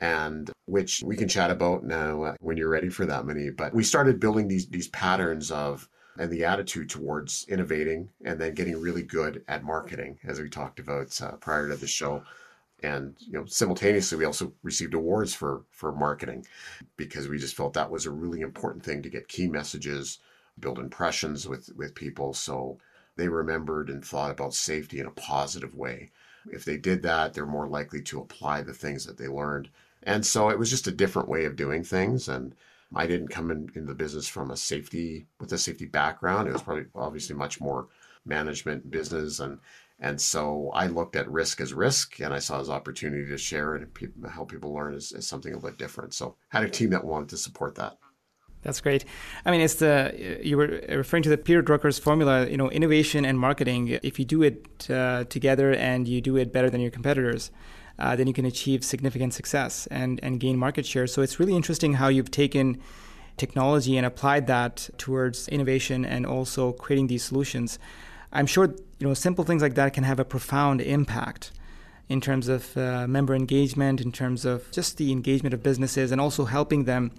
And 0.01 0.50
which 0.65 1.03
we 1.03 1.17
can 1.17 1.27
chat 1.27 1.51
about 1.51 1.84
now 1.84 2.24
uh, 2.24 2.36
when 2.39 2.55
you're 2.55 2.69
ready 2.69 2.88
for 2.88 3.05
that, 3.05 3.25
many. 3.25 3.50
But 3.50 3.74
we 3.74 3.84
started 3.84 4.19
building 4.19 4.48
these 4.48 4.67
these 4.67 4.88
patterns 4.89 5.51
of 5.51 5.89
and 6.18 6.32
the 6.32 6.44
attitude 6.44 6.89
towards 6.89 7.46
innovating 7.48 8.10
and 8.25 8.39
then 8.39 8.54
getting 8.54 8.80
really 8.80 9.04
good 9.04 9.44
at 9.48 9.63
marketing, 9.63 10.20
as 10.25 10.39
we 10.39 10.50
talked 10.50 10.80
about 10.80 11.20
uh, 11.22 11.32
prior 11.34 11.70
to 11.70 11.75
the 11.75 11.88
show. 11.88 12.24
And 12.82 13.16
you 13.20 13.34
know, 13.34 13.46
simultaneously, 13.46 14.18
we 14.18 14.25
also 14.25 14.54
received 14.63 14.94
awards 14.94 15.34
for 15.34 15.63
for 15.72 15.92
marketing 15.92 16.46
because 16.98 17.28
we 17.28 17.38
just 17.38 17.56
felt 17.56 17.74
that 17.74 17.92
was 17.92 18.06
a 18.06 18.12
really 18.12 18.42
important 18.42 18.84
thing 18.84 19.01
to 19.04 19.10
get 19.10 19.28
key 19.28 19.48
messages, 19.48 20.20
build 20.60 20.80
impressions 20.80 21.48
with 21.48 21.70
with 21.75 21.94
people, 21.96 22.34
so 22.34 22.78
they 23.18 23.28
remembered 23.28 23.89
and 23.89 24.04
thought 24.04 24.32
about 24.32 24.54
safety 24.54 25.00
in 25.00 25.06
a 25.06 25.12
positive 25.12 25.75
way. 25.75 26.10
If 26.51 26.63
they 26.63 26.78
did 26.78 27.01
that, 27.04 27.34
they're 27.34 27.46
more 27.46 27.68
likely 27.68 28.01
to 28.04 28.22
apply 28.22 28.62
the 28.62 28.74
things 28.74 29.06
that 29.06 29.18
they 29.18 29.28
learned. 29.28 29.70
And 30.04 30.25
so 30.25 30.50
it 30.50 30.58
was 30.58 30.70
just 30.70 30.88
a 30.88 30.92
different 30.92 31.28
way 31.28 31.44
of 31.44 31.58
doing 31.58 31.84
things. 31.84 32.30
And 32.30 32.56
I 32.96 33.05
didn't 33.08 33.27
come 33.29 33.51
in, 33.51 33.69
in 33.75 33.86
the 33.86 33.93
business 33.93 34.27
from 34.27 34.51
a 34.51 34.58
safety 34.58 35.27
with 35.39 35.51
a 35.53 35.58
safety 35.58 35.86
background. 35.86 36.48
It 36.48 36.53
was 36.53 36.62
probably 36.62 36.86
obviously 36.96 37.36
much 37.36 37.62
more 37.62 37.88
management 38.25 38.89
business 38.91 39.39
and 39.39 39.60
and 40.01 40.19
so 40.19 40.72
I 40.74 40.88
looked 40.88 41.15
at 41.15 41.29
risk 41.29 41.60
as 41.60 41.74
risk 41.74 42.19
and 42.22 42.34
I 42.34 42.39
saw 42.39 42.62
as 42.62 42.69
opportunity 42.69 43.27
to 43.27 43.38
share 43.38 43.75
and 43.75 43.88
help 44.31 44.50
people 44.50 44.74
learn 44.74 44.96
as, 44.96 45.12
as 45.12 45.27
something 45.27 45.53
a 45.53 45.60
bit 45.60 45.77
different. 45.77 46.13
So 46.13 46.36
had 46.50 46.63
a 46.63 46.69
team 46.69 46.91
that 46.91 47.03
wanted 47.03 47.29
to 47.29 47.38
support 47.38 47.75
that. 47.75 47.98
That's 48.62 48.81
great. 48.81 49.05
I 49.46 49.51
mean, 49.51 49.62
it's 49.62 49.75
the 49.75 50.39
you 50.41 50.58
were 50.58 50.81
referring 50.89 51.24
to 51.24 51.29
the 51.29 51.38
Peter 51.38 51.63
Drucker's 51.63 51.98
formula. 51.98 52.48
You 52.48 52.58
know, 52.58 52.69
innovation 52.69 53.24
and 53.25 53.39
marketing. 53.39 54.00
If 54.03 54.19
you 54.19 54.25
do 54.25 54.43
it 54.43 54.89
uh, 54.89 55.24
together 55.25 55.74
and 55.74 56.08
you 56.08 56.19
do 56.19 56.36
it 56.36 56.51
better 56.51 56.69
than 56.69 56.81
your 56.81 56.91
competitors, 56.91 57.51
uh, 58.00 58.15
then 58.15 58.27
you 58.27 58.34
can 58.34 58.46
achieve 58.46 58.84
significant 58.84 59.34
success 59.34 59.88
and, 59.88 60.20
and 60.24 60.39
gain 60.39 60.58
market 60.58 60.86
share. 60.86 61.08
So 61.08 61.22
it's 61.22 61.39
really 61.39 61.56
interesting 61.56 61.94
how 61.94 62.08
you've 62.08 62.32
taken 62.32 62.82
technology 63.38 63.98
and 63.98 64.06
applied 64.06 64.48
that 64.48 64.89
towards 64.98 65.48
innovation 65.48 66.06
and 66.06 66.25
also 66.25 66.72
creating 66.74 67.08
these 67.08 67.24
solutions. 67.24 67.79
I'm 68.32 68.46
sure 68.46 68.65
you 69.00 69.08
know 69.08 69.13
simple 69.13 69.44
things 69.44 69.62
like 69.62 69.75
that 69.75 69.94
can 69.94 70.03
have 70.03 70.20
a 70.20 70.25
profound 70.25 70.82
impact 70.82 71.51
in 72.08 72.22
terms 72.22 72.48
of 72.48 72.75
uh, 72.75 73.08
member 73.08 73.36
engagement, 73.36 74.01
in 74.01 74.12
terms 74.12 74.44
of 74.44 74.70
just 74.72 74.98
the 74.98 75.12
engagement 75.12 75.53
of 75.53 75.62
businesses, 75.62 76.12
and 76.12 76.20
also 76.20 76.46
helping 76.46 76.86
them 76.86 77.12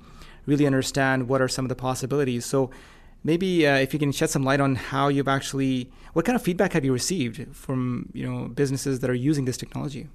really 0.47 0.67
understand 0.67 1.29
what 1.29 1.41
are 1.41 1.49
some 1.49 1.65
of 1.65 1.69
the 1.69 1.77
possibilities. 1.77 2.45
So 2.45 2.71
Maybe 3.23 3.67
uh, 3.67 3.77
if 3.77 3.93
you 3.93 3.99
can 3.99 4.13
shed 4.13 4.31
some 4.31 4.45
light 4.45 4.61
on 4.61 4.77
how 4.77 5.09
you've 5.09 5.29
actually, 5.29 5.91
what 6.15 6.25
kind 6.25 6.37
of 6.37 6.43
feedback 6.43 6.73
have 6.73 6.85
you 6.85 6.93
received 6.93 7.55
from 7.55 8.09
you 8.15 8.27
know 8.27 8.49
businesses 8.49 9.01
that 9.01 9.11
are 9.11 9.15
using 9.15 9.45
this 9.45 9.57
technology? 9.57 10.09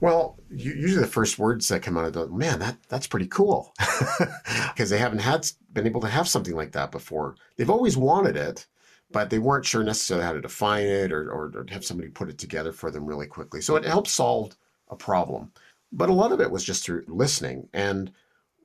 Well, 0.00 0.38
usually 0.50 1.00
the 1.00 1.06
first 1.06 1.38
words 1.38 1.68
that 1.68 1.82
come 1.82 1.98
out 1.98 2.06
of 2.06 2.12
the 2.14 2.26
man 2.28 2.58
that 2.60 2.78
that's 2.88 3.06
pretty 3.06 3.26
cool 3.26 3.74
because 4.68 4.88
they 4.88 4.98
haven't 4.98 5.18
had 5.18 5.46
been 5.72 5.86
able 5.86 6.00
to 6.00 6.08
have 6.08 6.26
something 6.26 6.54
like 6.54 6.72
that 6.72 6.90
before. 6.90 7.36
They've 7.56 7.68
always 7.68 7.98
wanted 7.98 8.36
it, 8.36 8.66
but 9.10 9.28
they 9.28 9.38
weren't 9.38 9.66
sure 9.66 9.84
necessarily 9.84 10.24
how 10.24 10.32
to 10.32 10.40
define 10.40 10.86
it 10.86 11.12
or, 11.12 11.30
or, 11.30 11.52
or 11.54 11.66
have 11.68 11.84
somebody 11.84 12.08
put 12.08 12.30
it 12.30 12.38
together 12.38 12.72
for 12.72 12.90
them 12.90 13.04
really 13.04 13.26
quickly. 13.26 13.60
So 13.60 13.76
it 13.76 13.84
helps 13.84 14.10
solve 14.10 14.56
a 14.88 14.96
problem. 14.96 15.52
But 15.92 16.08
a 16.08 16.14
lot 16.14 16.32
of 16.32 16.40
it 16.40 16.50
was 16.50 16.64
just 16.64 16.84
through 16.84 17.04
listening 17.06 17.68
and 17.74 18.10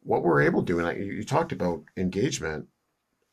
what 0.03 0.23
we're 0.23 0.41
able 0.41 0.61
to 0.61 0.73
do. 0.73 0.79
And 0.79 0.87
I, 0.87 0.93
you 0.93 1.23
talked 1.25 1.51
about 1.51 1.83
engagement 1.97 2.67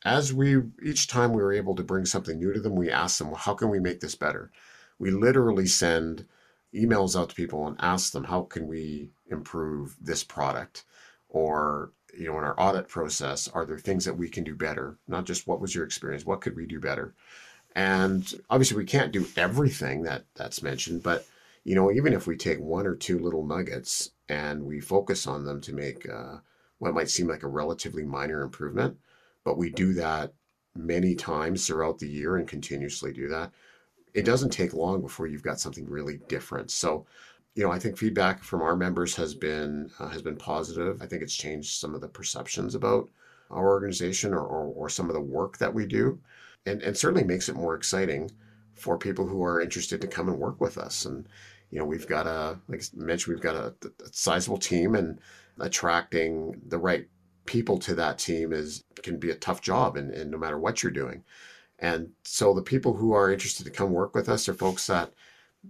as 0.05 0.33
we 0.33 0.61
each 0.83 1.07
time 1.07 1.31
we 1.31 1.41
were 1.41 1.53
able 1.53 1.75
to 1.75 1.83
bring 1.83 2.05
something 2.05 2.37
new 2.37 2.51
to 2.51 2.59
them, 2.59 2.75
we 2.75 2.91
asked 2.91 3.19
them, 3.19 3.29
well, 3.29 3.37
how 3.37 3.53
can 3.53 3.69
we 3.69 3.79
make 3.79 4.01
this 4.01 4.15
better? 4.15 4.51
We 4.99 5.11
literally 5.11 5.67
send 5.67 6.25
emails 6.75 7.19
out 7.19 7.29
to 7.29 7.35
people 7.35 7.67
and 7.67 7.77
ask 7.79 8.11
them, 8.11 8.23
how 8.23 8.41
can 8.41 8.67
we 8.67 9.09
improve 9.29 9.95
this 10.01 10.23
product? 10.23 10.85
Or, 11.29 11.91
you 12.17 12.27
know, 12.27 12.37
in 12.37 12.43
our 12.43 12.59
audit 12.59 12.87
process, 12.87 13.47
are 13.47 13.65
there 13.65 13.79
things 13.79 14.05
that 14.05 14.17
we 14.17 14.29
can 14.29 14.43
do 14.43 14.55
better? 14.55 14.97
Not 15.07 15.25
just 15.25 15.47
what 15.47 15.61
was 15.61 15.73
your 15.73 15.83
experience, 15.83 16.25
what 16.25 16.41
could 16.41 16.55
we 16.55 16.65
do 16.65 16.79
better? 16.79 17.13
And 17.75 18.31
obviously 18.49 18.77
we 18.77 18.85
can't 18.85 19.11
do 19.11 19.27
everything 19.35 20.03
that 20.03 20.25
that's 20.35 20.61
mentioned, 20.61 21.01
but 21.03 21.25
you 21.63 21.75
know, 21.75 21.91
even 21.91 22.13
if 22.13 22.27
we 22.27 22.35
take 22.35 22.59
one 22.59 22.85
or 22.85 22.95
two 22.95 23.17
little 23.19 23.45
nuggets 23.45 24.11
and 24.29 24.63
we 24.63 24.79
focus 24.79 25.25
on 25.25 25.45
them 25.45 25.61
to 25.61 25.73
make 25.73 26.07
uh, 26.09 26.37
what 26.79 26.93
might 26.93 27.09
seem 27.09 27.27
like 27.27 27.43
a 27.43 27.47
relatively 27.47 28.03
minor 28.03 28.41
improvement, 28.41 28.97
but 29.43 29.57
we 29.57 29.69
do 29.69 29.93
that 29.93 30.33
many 30.75 31.15
times 31.15 31.65
throughout 31.65 31.99
the 31.99 32.09
year 32.09 32.35
and 32.35 32.47
continuously 32.47 33.13
do 33.13 33.27
that. 33.29 33.51
It 34.13 34.25
doesn't 34.25 34.51
take 34.51 34.73
long 34.73 35.01
before 35.01 35.27
you've 35.27 35.43
got 35.43 35.59
something 35.59 35.89
really 35.89 36.19
different. 36.27 36.71
So, 36.71 37.05
you 37.55 37.63
know, 37.63 37.71
I 37.71 37.79
think 37.79 37.97
feedback 37.97 38.43
from 38.43 38.61
our 38.61 38.75
members 38.75 39.15
has 39.15 39.33
been 39.33 39.91
uh, 39.99 40.09
has 40.09 40.21
been 40.21 40.35
positive. 40.35 41.01
I 41.01 41.05
think 41.07 41.21
it's 41.21 41.35
changed 41.35 41.79
some 41.79 41.95
of 41.95 42.01
the 42.01 42.07
perceptions 42.07 42.75
about 42.75 43.09
our 43.51 43.67
organization 43.67 44.33
or, 44.33 44.41
or, 44.41 44.65
or 44.73 44.89
some 44.89 45.09
of 45.09 45.13
the 45.13 45.21
work 45.21 45.57
that 45.57 45.73
we 45.73 45.85
do, 45.85 46.19
and 46.65 46.81
and 46.81 46.97
certainly 46.97 47.23
makes 47.23 47.49
it 47.49 47.55
more 47.55 47.75
exciting 47.75 48.31
for 48.75 48.97
people 48.97 49.27
who 49.27 49.43
are 49.43 49.61
interested 49.61 50.01
to 50.01 50.07
come 50.07 50.29
and 50.29 50.39
work 50.39 50.59
with 50.59 50.77
us. 50.77 51.05
And 51.05 51.27
you 51.69 51.79
know, 51.79 51.85
we've 51.85 52.07
got 52.07 52.27
a 52.27 52.59
like 52.67 52.83
I 52.83 53.03
mentioned, 53.03 53.35
we've 53.35 53.43
got 53.43 53.55
a, 53.55 53.73
a 54.03 54.11
sizable 54.11 54.57
team, 54.57 54.95
and 54.95 55.19
attracting 55.59 56.61
the 56.67 56.77
right 56.77 57.07
people 57.45 57.77
to 57.77 57.95
that 57.95 58.17
team 58.17 58.53
is 58.53 58.83
can 59.01 59.17
be 59.19 59.29
a 59.29 59.35
tough 59.35 59.61
job 59.61 59.97
and, 59.97 60.11
and 60.11 60.31
no 60.31 60.37
matter 60.37 60.57
what 60.57 60.81
you're 60.81 60.91
doing 60.91 61.23
and 61.83 62.09
so 62.23 62.53
the 62.53 62.61
people 62.61 62.93
who 62.93 63.11
are 63.11 63.31
interested 63.31 63.65
to 63.65 63.69
come 63.69 63.91
work 63.91 64.15
with 64.15 64.29
us 64.29 64.47
are 64.47 64.53
folks 64.53 64.87
that 64.87 65.11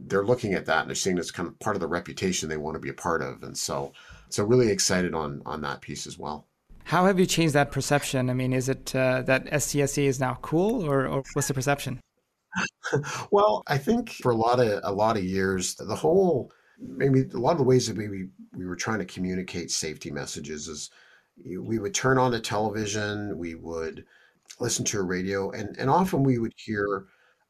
they're 0.06 0.24
looking 0.24 0.54
at 0.54 0.68
that 0.68 0.82
and 0.82 0.90
they're 0.90 0.96
seeing 0.96 1.18
it's 1.18 1.32
kind 1.32 1.50
of 1.50 1.58
part 1.60 1.76
of 1.76 1.80
the 1.80 1.88
reputation 1.88 2.48
they 2.48 2.56
want 2.58 2.76
to 2.76 2.80
be 2.80 2.90
a 2.90 2.94
part 2.94 3.24
of. 3.24 3.42
And 3.42 3.58
so 3.58 3.92
so 4.30 4.44
really 4.44 4.70
excited 4.70 5.16
on 5.16 5.42
on 5.46 5.62
that 5.62 5.82
piece 5.82 6.06
as 6.06 6.20
well. 6.20 6.46
How 6.84 7.06
have 7.08 7.20
you 7.20 7.26
changed 7.26 7.56
that 7.56 7.72
perception? 7.72 8.30
I 8.30 8.34
mean 8.34 8.54
is 8.54 8.70
it 8.70 8.96
uh, 8.96 9.24
that 9.24 9.46
scsa 9.48 10.04
is 10.04 10.20
now 10.20 10.38
cool 10.44 10.86
or, 10.86 11.08
or 11.08 11.24
what's 11.34 11.48
the 11.48 11.54
perception? 11.54 12.00
Well 13.32 13.64
i 13.66 13.80
think 13.80 14.12
for 14.12 14.32
a 14.32 14.36
lot 14.36 14.60
of 14.60 14.80
a 14.84 14.92
lot 14.92 15.18
of 15.18 15.24
years 15.24 15.74
the 15.74 15.96
whole 15.96 16.52
maybe 16.80 17.22
a 17.34 17.38
lot 17.40 17.54
of 17.54 17.58
the 17.58 17.64
ways 17.64 17.88
that 17.88 17.98
we 17.98 18.28
we 18.56 18.66
were 18.68 18.76
trying 18.76 19.00
to 19.00 19.06
communicate 19.06 19.72
safety 19.72 20.12
messages 20.12 20.68
is 20.68 20.92
we 21.60 21.80
would 21.80 21.96
turn 21.96 22.20
on 22.20 22.32
the 22.32 22.40
television, 22.40 23.36
we 23.40 23.56
would 23.56 24.06
listen 24.60 24.86
to 24.86 25.00
a 25.00 25.04
radio, 25.04 25.52
and, 25.52 25.76
and 25.78 25.90
often 25.90 26.24
we 26.24 26.38
would 26.38 26.54
hear 26.56 27.06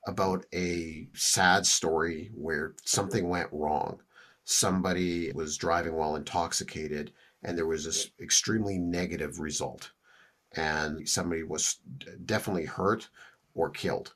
about 0.08 0.46
a 0.54 1.08
sad 1.14 1.66
story 1.66 2.32
where 2.36 2.76
something 2.86 3.30
went 3.30 3.50
wrong. 3.52 4.02
Somebody 4.44 5.32
was 5.34 5.58
driving 5.58 5.94
while 5.96 6.16
intoxicated, 6.16 7.14
and 7.44 7.58
there 7.58 7.68
was 7.68 7.86
this 7.86 8.12
extremely 8.22 8.78
negative 8.78 9.40
result. 9.40 9.92
And 10.56 11.08
somebody 11.08 11.44
was 11.44 11.78
definitely 12.26 12.66
hurt 12.66 13.10
or 13.56 13.70
killed. 13.70 14.14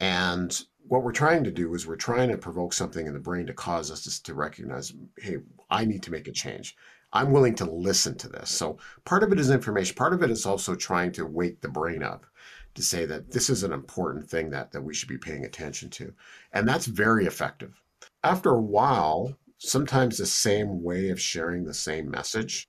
And 0.00 0.60
what 0.88 1.02
we're 1.02 1.12
trying 1.12 1.44
to 1.44 1.50
do 1.50 1.74
is 1.74 1.86
we're 1.86 1.96
trying 1.96 2.28
to 2.30 2.38
provoke 2.38 2.72
something 2.72 3.06
in 3.06 3.14
the 3.14 3.20
brain 3.20 3.46
to 3.46 3.54
cause 3.54 3.90
us 3.90 4.02
to, 4.02 4.22
to 4.24 4.34
recognize, 4.34 4.92
hey, 5.18 5.38
I 5.70 5.84
need 5.84 6.02
to 6.04 6.10
make 6.10 6.28
a 6.28 6.32
change. 6.32 6.76
I'm 7.16 7.32
willing 7.32 7.54
to 7.56 7.64
listen 7.64 8.16
to 8.18 8.28
this. 8.28 8.50
So 8.50 8.78
part 9.06 9.22
of 9.22 9.32
it 9.32 9.40
is 9.40 9.50
information. 9.50 9.96
Part 9.96 10.12
of 10.12 10.22
it 10.22 10.30
is 10.30 10.44
also 10.44 10.74
trying 10.74 11.12
to 11.12 11.24
wake 11.24 11.62
the 11.62 11.68
brain 11.68 12.02
up 12.02 12.26
to 12.74 12.82
say 12.82 13.06
that 13.06 13.30
this 13.30 13.48
is 13.48 13.62
an 13.62 13.72
important 13.72 14.28
thing 14.28 14.50
that, 14.50 14.72
that 14.72 14.82
we 14.82 14.92
should 14.92 15.08
be 15.08 15.16
paying 15.16 15.44
attention 15.44 15.88
to. 15.90 16.12
And 16.52 16.68
that's 16.68 16.84
very 16.84 17.24
effective. 17.24 17.80
After 18.22 18.50
a 18.50 18.60
while, 18.60 19.34
sometimes 19.56 20.18
the 20.18 20.26
same 20.26 20.82
way 20.82 21.08
of 21.08 21.18
sharing 21.18 21.64
the 21.64 21.72
same 21.72 22.10
message 22.10 22.68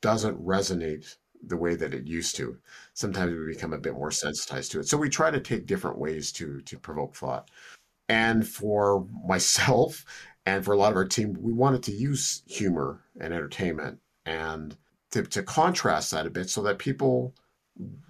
doesn't 0.00 0.42
resonate 0.42 1.16
the 1.46 1.58
way 1.58 1.74
that 1.74 1.92
it 1.92 2.06
used 2.06 2.36
to. 2.36 2.56
Sometimes 2.94 3.32
we 3.32 3.52
become 3.52 3.74
a 3.74 3.78
bit 3.78 3.92
more 3.92 4.10
sensitized 4.10 4.72
to 4.72 4.80
it. 4.80 4.88
So 4.88 4.96
we 4.96 5.10
try 5.10 5.30
to 5.30 5.40
take 5.40 5.66
different 5.66 5.98
ways 5.98 6.32
to 6.32 6.62
to 6.62 6.78
provoke 6.78 7.14
thought. 7.14 7.50
And 8.08 8.48
for 8.48 9.06
myself 9.26 10.06
and 10.46 10.64
for 10.64 10.72
a 10.72 10.76
lot 10.76 10.92
of 10.92 10.96
our 10.96 11.06
team, 11.06 11.36
we 11.40 11.52
wanted 11.52 11.82
to 11.84 11.92
use 11.92 12.42
humor 12.46 13.02
and 13.20 13.32
entertainment 13.32 13.98
and 14.26 14.76
to, 15.10 15.22
to 15.22 15.42
contrast 15.42 16.10
that 16.10 16.26
a 16.26 16.30
bit 16.30 16.50
so 16.50 16.62
that 16.62 16.78
people 16.78 17.34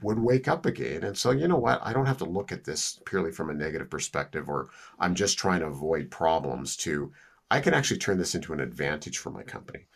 would 0.03 0.19
wake 0.19 0.47
up 0.47 0.67
again 0.67 1.03
and 1.05 1.17
so 1.17 1.31
you 1.31 1.49
know 1.49 1.57
what? 1.57 1.81
I 1.83 1.93
don't 1.93 2.07
have 2.07 2.19
to 2.19 2.25
look 2.25 2.53
at 2.53 2.65
this 2.65 3.01
purely 3.07 3.31
from 3.31 3.49
a 3.49 3.55
negative 3.55 3.89
perspective 3.89 4.49
or 4.51 4.69
i'm 4.99 5.15
just 5.15 5.39
trying 5.39 5.61
to 5.61 5.67
avoid 5.67 6.11
problems 6.11 6.77
to 6.79 7.13
i 7.51 7.61
can 7.61 7.73
actually 7.73 7.99
turn 7.99 8.19
this 8.19 8.35
into 8.35 8.53
an 8.53 8.61
advantage 8.61 9.19
for 9.19 9.31
my 9.31 9.43
company. 9.43 9.87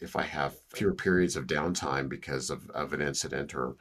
If 0.00 0.14
i 0.14 0.22
have 0.22 0.60
fewer 0.68 0.94
periods 0.94 1.34
of 1.34 1.48
downtime 1.48 2.08
because 2.08 2.48
of, 2.50 2.70
of 2.70 2.92
an 2.92 3.02
incident 3.02 3.54
or 3.56 3.74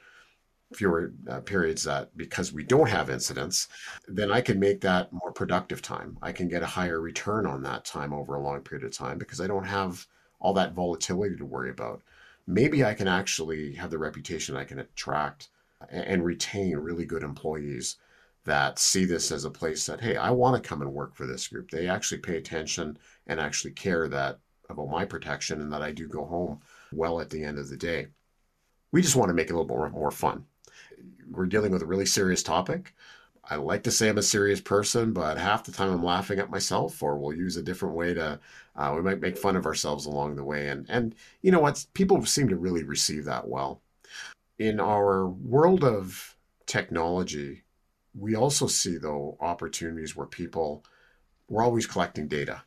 fewer 0.73 1.13
uh, 1.29 1.39
periods 1.41 1.83
that 1.83 2.15
because 2.17 2.51
we 2.51 2.63
don't 2.63 2.89
have 2.89 3.09
incidents, 3.09 3.67
then 4.07 4.31
I 4.31 4.41
can 4.41 4.59
make 4.59 4.81
that 4.81 5.11
more 5.13 5.31
productive 5.31 5.81
time. 5.81 6.17
I 6.21 6.31
can 6.31 6.47
get 6.47 6.63
a 6.63 6.67
higher 6.67 6.99
return 6.99 7.45
on 7.45 7.63
that 7.63 7.85
time 7.85 8.13
over 8.13 8.35
a 8.35 8.41
long 8.41 8.61
period 8.61 8.85
of 8.85 8.91
time 8.91 9.17
because 9.17 9.39
I 9.39 9.47
don't 9.47 9.65
have 9.65 10.05
all 10.39 10.53
that 10.53 10.73
volatility 10.73 11.37
to 11.37 11.45
worry 11.45 11.69
about. 11.69 12.01
Maybe 12.45 12.83
I 12.83 12.93
can 12.93 13.07
actually 13.07 13.73
have 13.73 13.89
the 13.89 13.97
reputation 13.97 14.55
I 14.55 14.65
can 14.65 14.79
attract 14.79 15.49
and 15.89 16.23
retain 16.23 16.77
really 16.77 17.05
good 17.05 17.23
employees 17.23 17.97
that 18.45 18.79
see 18.79 19.05
this 19.05 19.31
as 19.31 19.45
a 19.45 19.51
place 19.51 19.85
that, 19.85 20.01
hey, 20.01 20.15
I 20.15 20.31
want 20.31 20.61
to 20.61 20.67
come 20.67 20.81
and 20.81 20.93
work 20.93 21.15
for 21.15 21.25
this 21.27 21.47
group. 21.47 21.69
They 21.69 21.87
actually 21.87 22.19
pay 22.19 22.37
attention 22.37 22.97
and 23.27 23.39
actually 23.39 23.71
care 23.71 24.07
that 24.07 24.39
about 24.69 24.89
my 24.89 25.05
protection 25.05 25.61
and 25.61 25.71
that 25.71 25.81
I 25.81 25.91
do 25.91 26.07
go 26.07 26.25
home 26.25 26.59
well 26.91 27.19
at 27.19 27.29
the 27.29 27.43
end 27.43 27.57
of 27.57 27.69
the 27.69 27.77
day. 27.77 28.07
We 28.91 29.01
just 29.01 29.15
want 29.15 29.29
to 29.29 29.33
make 29.33 29.49
it 29.49 29.53
a 29.53 29.59
little 29.59 29.67
more, 29.67 29.89
more 29.89 30.11
fun 30.11 30.45
we're 31.29 31.45
dealing 31.45 31.71
with 31.71 31.81
a 31.81 31.87
really 31.87 32.05
serious 32.05 32.43
topic. 32.43 32.93
I 33.49 33.55
like 33.55 33.83
to 33.83 33.91
say 33.91 34.09
I'm 34.09 34.17
a 34.17 34.23
serious 34.23 34.59
person, 34.59 35.13
but 35.13 35.37
half 35.37 35.63
the 35.63 35.71
time 35.71 35.91
I'm 35.91 36.03
laughing 36.03 36.39
at 36.39 36.51
myself, 36.51 37.01
or 37.01 37.17
we'll 37.17 37.33
use 37.33 37.55
a 37.55 37.63
different 37.63 37.95
way 37.95 38.13
to. 38.13 38.39
Uh, 38.75 38.93
we 38.95 39.01
might 39.01 39.21
make 39.21 39.37
fun 39.37 39.55
of 39.55 39.65
ourselves 39.65 40.05
along 40.05 40.35
the 40.35 40.43
way, 40.43 40.67
and 40.67 40.85
and 40.89 41.15
you 41.41 41.51
know 41.51 41.59
what? 41.59 41.85
People 41.93 42.23
seem 42.25 42.49
to 42.49 42.57
really 42.57 42.83
receive 42.83 43.25
that 43.25 43.47
well. 43.47 43.81
In 44.59 44.79
our 44.79 45.27
world 45.27 45.83
of 45.83 46.35
technology, 46.65 47.63
we 48.13 48.35
also 48.35 48.67
see 48.67 48.97
though 48.97 49.37
opportunities 49.39 50.15
where 50.15 50.27
people 50.27 50.83
we're 51.47 51.63
always 51.63 51.87
collecting 51.87 52.27
data. 52.27 52.63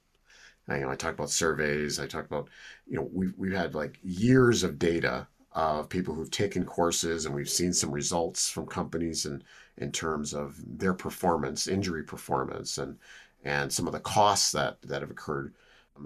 I, 0.68 0.76
you 0.76 0.82
know, 0.82 0.90
I 0.90 0.96
talk 0.96 1.14
about 1.14 1.30
surveys. 1.30 1.98
I 2.00 2.06
talk 2.06 2.24
about 2.24 2.48
you 2.86 2.96
know 2.96 3.08
we've 3.12 3.34
we've 3.36 3.52
had 3.52 3.74
like 3.74 3.98
years 4.02 4.62
of 4.62 4.78
data 4.78 5.26
of 5.52 5.88
people 5.88 6.14
who've 6.14 6.30
taken 6.30 6.64
courses, 6.64 7.26
and 7.26 7.34
we've 7.34 7.48
seen 7.48 7.72
some 7.72 7.90
results 7.90 8.48
from 8.48 8.66
companies 8.66 9.26
in, 9.26 9.42
in 9.78 9.90
terms 9.90 10.32
of 10.32 10.56
their 10.78 10.94
performance, 10.94 11.66
injury 11.66 12.04
performance, 12.04 12.78
and 12.78 12.96
and 13.44 13.72
some 13.72 13.86
of 13.86 13.92
the 13.92 14.00
costs 14.00 14.52
that 14.52 14.80
that 14.82 15.02
have 15.02 15.10
occurred. 15.10 15.54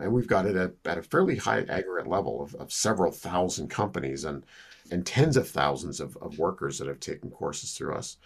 And 0.01 0.13
we've 0.13 0.27
got 0.27 0.47
it 0.47 0.57
at, 0.57 0.73
at 0.85 0.99
a 0.99 1.03
fairly 1.03 1.37
high 1.37 1.61
aggregate 1.63 2.09
level 2.09 2.43
of, 2.43 2.55
of 2.57 2.73
several 2.73 3.13
thousand 3.13 3.69
companies 3.69 4.25
and 4.25 4.45
and 4.91 5.07
tens 5.07 5.37
of 5.37 5.49
thousands 5.49 6.01
of, 6.01 6.17
of 6.19 6.39
workers 6.39 6.79
that 6.79 6.89
have 6.89 7.01
taken 7.01 7.31
courses 7.31 7.73
through 7.77 7.95
us. 7.95 8.19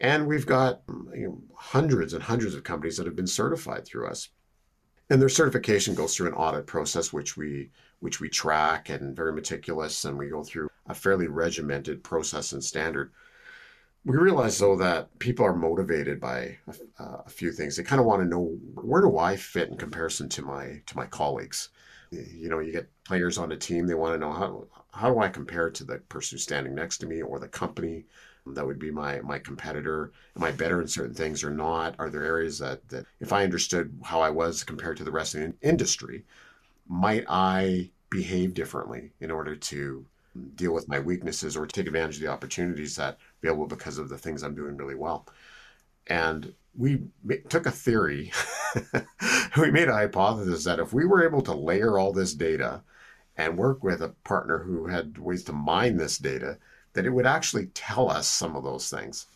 And 0.00 0.26
we've 0.26 0.46
got 0.46 0.82
you 1.14 1.28
know, 1.28 1.42
hundreds 1.54 2.14
and 2.14 2.22
hundreds 2.22 2.54
of 2.54 2.64
companies 2.64 2.96
that 2.96 3.06
have 3.06 3.16
been 3.16 3.26
certified 3.26 3.84
through 3.84 4.08
us. 4.08 4.28
And 5.10 5.20
their 5.20 5.28
certification 5.28 5.94
goes 5.94 6.16
through 6.16 6.28
an 6.28 6.34
audit 6.34 6.66
process, 6.66 7.12
which 7.12 7.36
we 7.36 7.70
which 8.00 8.20
we 8.20 8.28
track 8.28 8.90
and 8.90 9.16
very 9.16 9.32
meticulous, 9.32 10.04
and 10.04 10.18
we 10.18 10.28
go 10.28 10.42
through 10.42 10.68
a 10.86 10.94
fairly 10.94 11.26
regimented 11.26 12.02
process 12.02 12.52
and 12.52 12.62
standard. 12.62 13.12
We 14.04 14.16
realize 14.16 14.58
though 14.58 14.76
that 14.76 15.18
people 15.18 15.46
are 15.46 15.54
motivated 15.54 16.20
by 16.20 16.58
a, 16.98 17.04
a 17.26 17.30
few 17.30 17.52
things. 17.52 17.76
They 17.76 17.82
kind 17.82 18.00
of 18.00 18.06
want 18.06 18.22
to 18.22 18.28
know 18.28 18.58
where 18.74 19.00
do 19.00 19.18
I 19.18 19.36
fit 19.36 19.70
in 19.70 19.76
comparison 19.76 20.28
to 20.30 20.42
my 20.42 20.82
to 20.86 20.96
my 20.96 21.06
colleagues. 21.06 21.70
You 22.10 22.48
know, 22.48 22.60
you 22.60 22.72
get 22.72 22.90
players 23.04 23.38
on 23.38 23.52
a 23.52 23.56
team. 23.56 23.86
They 23.86 23.94
want 23.94 24.14
to 24.14 24.18
know 24.18 24.32
how 24.32 24.66
how 24.92 25.12
do 25.12 25.20
I 25.20 25.28
compare 25.28 25.70
to 25.70 25.84
the 25.84 25.98
person 25.98 26.38
standing 26.38 26.74
next 26.74 26.98
to 26.98 27.06
me 27.06 27.22
or 27.22 27.38
the 27.38 27.48
company 27.48 28.06
that 28.46 28.66
would 28.66 28.78
be 28.78 28.90
my 28.90 29.20
my 29.20 29.38
competitor. 29.38 30.12
Am 30.36 30.44
I 30.44 30.52
better 30.52 30.80
in 30.80 30.88
certain 30.88 31.14
things 31.14 31.42
or 31.42 31.50
not? 31.50 31.94
Are 31.98 32.10
there 32.10 32.24
areas 32.24 32.58
that 32.58 32.86
that 32.88 33.06
if 33.20 33.32
I 33.32 33.44
understood 33.44 33.98
how 34.04 34.20
I 34.20 34.30
was 34.30 34.64
compared 34.64 34.96
to 34.98 35.04
the 35.04 35.10
rest 35.10 35.34
of 35.34 35.40
the 35.40 35.54
industry, 35.62 36.24
might 36.86 37.24
I 37.28 37.90
behave 38.10 38.54
differently 38.54 39.12
in 39.20 39.30
order 39.30 39.56
to 39.56 40.06
deal 40.56 40.74
with 40.74 40.88
my 40.88 40.98
weaknesses 41.00 41.56
or 41.56 41.66
take 41.66 41.86
advantage 41.86 42.16
of 42.16 42.22
the 42.22 42.28
opportunities 42.28 42.96
that 42.96 43.18
available 43.42 43.66
because 43.66 43.98
of 43.98 44.08
the 44.08 44.18
things 44.18 44.42
I'm 44.42 44.54
doing 44.54 44.76
really 44.76 44.94
well? 44.94 45.26
And 46.06 46.52
we 46.76 47.00
took 47.48 47.66
a 47.66 47.70
theory, 47.70 48.32
we 49.58 49.70
made 49.70 49.88
a 49.88 49.94
hypothesis 49.94 50.64
that 50.64 50.80
if 50.80 50.92
we 50.92 51.06
were 51.06 51.24
able 51.24 51.40
to 51.42 51.54
layer 51.54 51.98
all 51.98 52.12
this 52.12 52.34
data 52.34 52.82
and 53.36 53.56
work 53.56 53.82
with 53.82 54.02
a 54.02 54.08
partner 54.24 54.58
who 54.58 54.86
had 54.86 55.18
ways 55.18 55.44
to 55.44 55.52
mine 55.52 55.96
this 55.96 56.18
data, 56.18 56.58
that 56.94 57.06
it 57.06 57.10
would 57.10 57.26
actually 57.26 57.66
tell 57.74 58.10
us 58.10 58.26
some 58.26 58.56
of 58.56 58.64
those 58.64 58.88
things. 58.88 59.26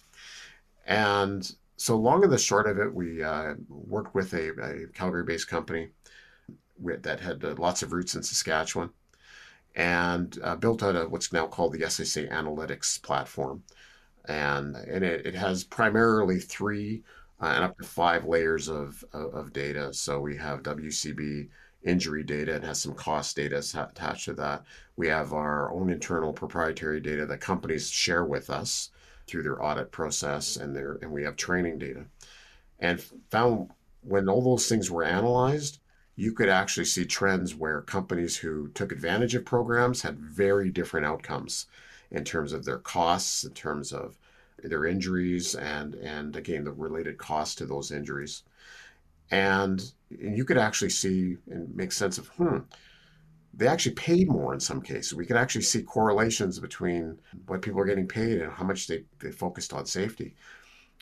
And 0.86 1.50
so, 1.76 1.96
long 1.96 2.24
and 2.24 2.32
the 2.32 2.38
short 2.38 2.68
of 2.68 2.78
it, 2.78 2.92
we 2.92 3.22
uh, 3.22 3.54
worked 3.68 4.14
with 4.14 4.32
a, 4.32 4.48
a 4.48 4.86
Calgary 4.94 5.24
based 5.24 5.48
company 5.48 5.90
that 6.80 7.20
had 7.20 7.44
uh, 7.44 7.54
lots 7.58 7.82
of 7.82 7.92
roots 7.92 8.14
in 8.14 8.22
Saskatchewan 8.22 8.90
and 9.74 10.38
uh, 10.42 10.56
built 10.56 10.82
out 10.82 10.96
a, 10.96 11.08
what's 11.08 11.32
now 11.32 11.46
called 11.46 11.72
the 11.72 11.80
SSA 11.80 12.30
Analytics 12.30 13.02
platform. 13.02 13.62
And, 14.26 14.76
and 14.76 15.04
it, 15.04 15.26
it 15.26 15.34
has 15.34 15.64
primarily 15.64 16.38
three 16.38 17.02
uh, 17.40 17.52
and 17.54 17.64
up 17.64 17.78
to 17.78 17.84
five 17.84 18.24
layers 18.24 18.68
of, 18.68 19.02
of, 19.12 19.34
of, 19.34 19.52
data. 19.52 19.94
So 19.94 20.20
we 20.20 20.36
have 20.36 20.62
WCB 20.62 21.48
injury 21.82 22.24
data 22.24 22.54
and 22.54 22.64
has 22.64 22.80
some 22.80 22.94
cost 22.94 23.36
data 23.36 23.58
attached 23.58 24.24
to 24.26 24.34
that. 24.34 24.64
We 24.96 25.08
have 25.08 25.32
our 25.32 25.72
own 25.72 25.90
internal 25.90 26.32
proprietary 26.32 27.00
data 27.00 27.26
that 27.26 27.40
companies 27.40 27.90
share 27.90 28.24
with 28.24 28.50
us 28.50 28.90
through 29.26 29.42
their 29.42 29.62
audit 29.62 29.92
process 29.92 30.56
and 30.56 30.74
their 30.74 30.98
and 31.02 31.12
we 31.12 31.22
have 31.22 31.36
training 31.36 31.78
data. 31.78 32.06
And 32.80 33.00
found 33.30 33.70
when 34.02 34.28
all 34.28 34.42
those 34.42 34.68
things 34.68 34.90
were 34.90 35.04
analyzed, 35.04 35.78
you 36.16 36.32
could 36.32 36.48
actually 36.48 36.86
see 36.86 37.04
trends 37.04 37.54
where 37.54 37.80
companies 37.82 38.36
who 38.36 38.68
took 38.68 38.90
advantage 38.90 39.34
of 39.34 39.44
programs 39.44 40.02
had 40.02 40.18
very 40.18 40.70
different 40.70 41.06
outcomes 41.06 41.66
in 42.10 42.24
terms 42.24 42.52
of 42.52 42.64
their 42.64 42.78
costs, 42.78 43.44
in 43.44 43.52
terms 43.52 43.92
of 43.92 44.16
their 44.62 44.84
injuries, 44.84 45.54
and 45.54 45.94
and 45.94 46.34
again 46.34 46.64
the 46.64 46.72
related 46.72 47.18
cost 47.18 47.58
to 47.58 47.66
those 47.66 47.92
injuries. 47.92 48.42
And, 49.30 49.82
you 50.10 50.44
could 50.44 50.56
actually 50.56 50.88
see 50.88 51.36
and 51.50 51.74
make 51.76 51.92
sense 51.92 52.16
of 52.16 52.28
hmm, 52.28 52.58
they 53.52 53.66
actually 53.66 53.94
paid 53.94 54.28
more 54.28 54.54
in 54.54 54.60
some 54.60 54.80
cases. 54.80 55.14
We 55.14 55.26
could 55.26 55.36
actually 55.36 55.62
see 55.62 55.82
correlations 55.82 56.58
between 56.58 57.18
what 57.46 57.60
people 57.60 57.80
are 57.80 57.86
getting 57.86 58.08
paid 58.08 58.40
and 58.40 58.52
how 58.52 58.64
much 58.64 58.86
they, 58.86 59.04
they 59.20 59.32
focused 59.32 59.72
on 59.72 59.84
safety. 59.84 60.36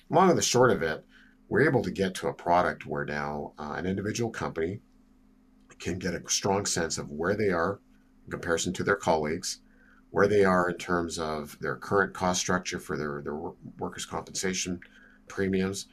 Long 0.08 0.30
and 0.30 0.38
the 0.38 0.42
short 0.42 0.70
of 0.70 0.82
it, 0.82 1.04
we're 1.48 1.68
able 1.68 1.82
to 1.82 1.90
get 1.90 2.14
to 2.16 2.28
a 2.28 2.34
product 2.34 2.86
where 2.86 3.04
now 3.04 3.52
uh, 3.58 3.74
an 3.76 3.86
individual 3.86 4.30
company 4.30 4.80
can 5.78 5.98
get 5.98 6.14
a 6.14 6.22
strong 6.28 6.64
sense 6.66 6.98
of 6.98 7.10
where 7.10 7.36
they 7.36 7.50
are 7.50 7.80
in 8.24 8.30
comparison 8.30 8.72
to 8.72 8.84
their 8.84 8.96
colleagues, 8.96 9.60
where 10.10 10.26
they 10.26 10.44
are 10.44 10.70
in 10.70 10.78
terms 10.78 11.18
of 11.18 11.56
their 11.60 11.76
current 11.76 12.14
cost 12.14 12.40
structure 12.40 12.80
for 12.80 12.96
their, 12.96 13.20
their 13.22 13.36
workers' 13.78 14.06
compensation 14.06 14.80
premiums, 15.28 15.86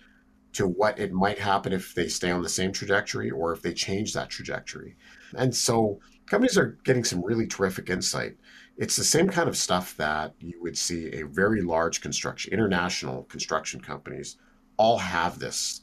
to 0.54 0.68
what 0.68 1.00
it 1.00 1.12
might 1.12 1.40
happen 1.40 1.74
if 1.74 1.94
they 1.96 2.08
stay 2.08 2.32
on 2.32 2.42
the 2.42 2.50
same 2.50 2.72
trajectory 2.72 3.30
or 3.30 3.54
if 3.54 3.62
they 3.62 3.74
change 3.74 4.14
that 4.14 4.30
trajectory. 4.30 4.96
And 5.36 5.54
so 5.54 6.00
companies 6.28 6.58
are 6.58 6.78
getting 6.84 7.04
some 7.04 7.24
really 7.24 7.48
terrific 7.48 7.90
insight. 7.90 8.38
It's 8.78 8.96
the 8.96 9.04
same 9.04 9.30
kind 9.30 9.50
of 9.50 9.58
stuff 9.58 9.96
that 9.98 10.34
you 10.40 10.62
would 10.62 10.78
see 10.78 11.12
a 11.14 11.26
very 11.26 11.62
large 11.62 12.02
construction, 12.02 12.54
international 12.54 13.24
construction 13.24 13.82
companies 13.82 14.38
all 14.78 14.98
have 14.98 15.40
this 15.40 15.82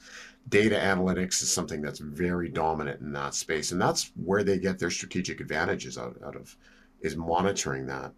data 0.48 0.74
analytics 0.74 1.42
is 1.42 1.52
something 1.52 1.82
that's 1.82 1.98
very 2.00 2.48
dominant 2.48 3.00
in 3.00 3.12
that 3.12 3.34
space 3.34 3.72
and 3.72 3.80
that's 3.80 4.10
where 4.16 4.42
they 4.42 4.58
get 4.58 4.78
their 4.78 4.90
strategic 4.90 5.40
advantages 5.40 5.98
out, 5.98 6.16
out 6.24 6.34
of 6.34 6.56
is 7.02 7.16
monitoring 7.16 7.86
that 7.86 8.12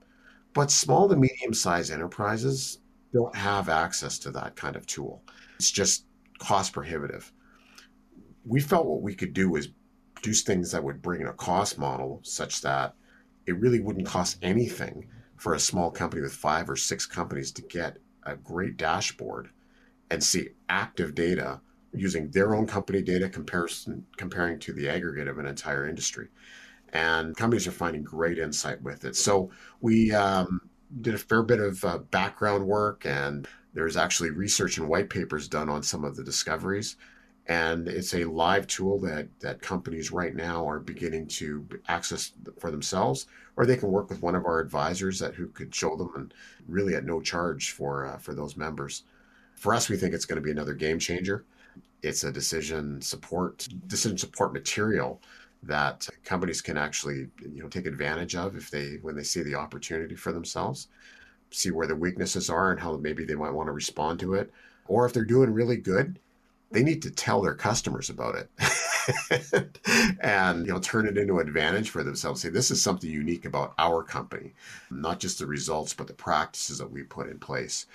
but 0.55 0.71
small 0.71 1.09
to 1.09 1.17
medium 1.17 1.53
sized 1.53 1.91
enterprises 1.91 2.79
don't 3.13 3.35
have 3.35 3.69
access 3.69 4.19
to 4.19 4.31
that 4.31 4.55
kind 4.55 4.77
of 4.77 4.87
tool 4.87 5.23
it's 5.59 5.71
just 5.71 6.07
cost 6.43 6.73
prohibitive. 6.73 7.33
We 8.45 8.61
felt 8.61 8.87
what 8.87 9.03
we 9.03 9.15
could 9.15 9.33
do 9.33 9.55
is 9.57 9.69
produce 10.15 10.43
things 10.43 10.73
that 10.73 10.83
would 10.83 11.03
bring 11.03 11.21
in 11.21 11.29
a 11.29 11.33
cost 11.33 11.79
model 11.79 12.21
such 12.23 12.61
that 12.63 12.95
it 13.47 13.59
really 13.59 13.81
wouldn't 13.81 14.07
cost 14.07 14.39
anything 14.43 15.07
for 15.37 15.55
a 15.55 15.61
small 15.61 15.91
company 15.91 16.23
with 16.23 16.33
five 16.33 16.69
or 16.69 16.77
six 16.77 17.07
companies 17.07 17.53
to 17.53 17.63
get 17.63 17.99
a 18.25 18.37
great 18.37 18.77
dashboard 18.77 19.51
and 20.11 20.23
see 20.23 20.51
active 20.69 21.15
data 21.15 21.61
using 21.95 22.31
their 22.31 22.55
own 22.55 22.67
company 22.67 23.03
data 23.03 23.29
comparison 23.29 24.05
comparing 24.17 24.59
to 24.59 24.73
the 24.73 24.89
aggregate 24.89 25.29
of 25.29 25.39
an 25.39 25.47
entire 25.47 25.89
industry. 25.89 26.29
And 26.93 27.37
companies 27.37 27.67
are 27.67 27.73
finding 27.73 28.03
great 28.03 28.39
insight 28.39 28.81
with 28.83 29.05
it. 29.05 29.17
So 29.17 29.51
we 29.81 30.13
um, 30.13 30.61
did 31.01 31.15
a 31.15 31.19
fair 31.19 31.43
bit 31.43 31.61
of 31.61 31.85
uh, 31.85 31.99
background 31.99 32.67
work 32.67 33.07
and 33.07 33.49
there's 33.75 33.97
actually 33.97 34.31
research 34.31 34.79
and 34.79 34.89
white 34.89 35.11
papers 35.11 35.49
done 35.49 35.69
on 35.69 35.83
some 35.83 36.05
of 36.05 36.17
the 36.17 36.25
discoveries 36.25 36.97
and 37.47 37.89
it's 37.89 38.15
a 38.15 38.25
live 38.25 38.67
tool 38.67 39.01
that 39.01 39.29
that 39.41 39.61
companies 39.61 40.13
right 40.13 40.35
now 40.35 40.69
are 40.69 40.79
beginning 40.79 41.27
to 41.27 41.67
access 41.89 42.33
for 42.59 42.71
themselves 42.71 43.27
or 43.57 43.67
they 43.67 43.77
can 43.77 43.91
work 43.91 44.09
with 44.09 44.23
one 44.23 44.35
of 44.35 44.47
our 44.47 44.61
advisors 44.61 45.19
that 45.19 45.35
who 45.35 45.49
could 45.49 45.75
show 45.75 45.97
them 45.97 46.11
and 46.15 46.35
really 46.69 46.95
at 46.95 47.05
no 47.05 47.21
charge 47.21 47.73
for 47.73 48.07
uh, 48.07 48.17
for 48.19 48.35
those 48.35 48.57
members. 48.57 49.03
For 49.57 49.75
us 49.75 49.89
we 49.89 49.97
think 49.97 50.15
it's 50.15 50.25
going 50.25 50.37
to 50.37 50.43
be 50.43 50.53
another 50.53 50.75
game 50.75 50.99
changer. 50.99 51.45
It's 52.03 52.25
a 52.25 52.33
decision 52.33 53.01
support 53.03 53.69
decision 53.89 54.19
support 54.19 54.53
material 54.53 55.21
that 55.65 56.09
companies 56.25 56.61
can 56.61 56.77
actually 56.77 57.29
you 57.41 57.63
know 57.63 57.69
take 57.69 57.87
advantage 57.87 58.37
of 58.37 58.57
if 58.57 58.71
they 58.71 58.99
when 59.03 59.17
they 59.17 59.23
see 59.25 59.43
the 59.43 59.55
opportunity 59.57 60.15
for 60.15 60.33
themselves 60.33 60.89
see 61.53 61.71
where 61.71 61.87
the 61.87 61.97
weaknesses 61.97 62.51
are 62.51 62.71
and 62.71 62.81
how 62.81 62.97
maybe 62.97 63.25
they 63.25 63.35
might 63.35 63.53
want 63.53 63.67
to 63.67 63.73
respond 63.73 64.19
to 64.21 64.35
it 64.35 64.53
or 64.87 65.07
if 65.07 65.13
they're 65.13 65.25
doing 65.25 65.53
really 65.53 65.77
good 65.77 66.19
they 66.71 66.83
need 66.83 67.03
to 67.03 67.11
tell 67.11 67.43
their 67.43 67.55
customers 67.55 68.09
about 68.09 68.35
it 68.35 69.69
and 70.21 70.67
you 70.67 70.73
know 70.73 70.81
turn 70.81 71.07
it 71.07 71.19
into 71.19 71.39
advantage 71.39 71.91
for 71.91 72.03
themselves 72.03 72.41
say 72.41 72.49
this 72.49 72.71
is 72.71 72.83
something 72.83 73.11
unique 73.11 73.45
about 73.45 73.75
our 73.79 74.03
company 74.03 74.53
not 74.91 75.21
just 75.21 75.39
the 75.39 75.47
results 75.47 75.93
but 75.93 76.07
the 76.07 76.13
practices 76.15 76.79
that 76.79 76.91
we 76.91 77.03
put 77.03 77.29
in 77.29 77.39
place 77.39 77.87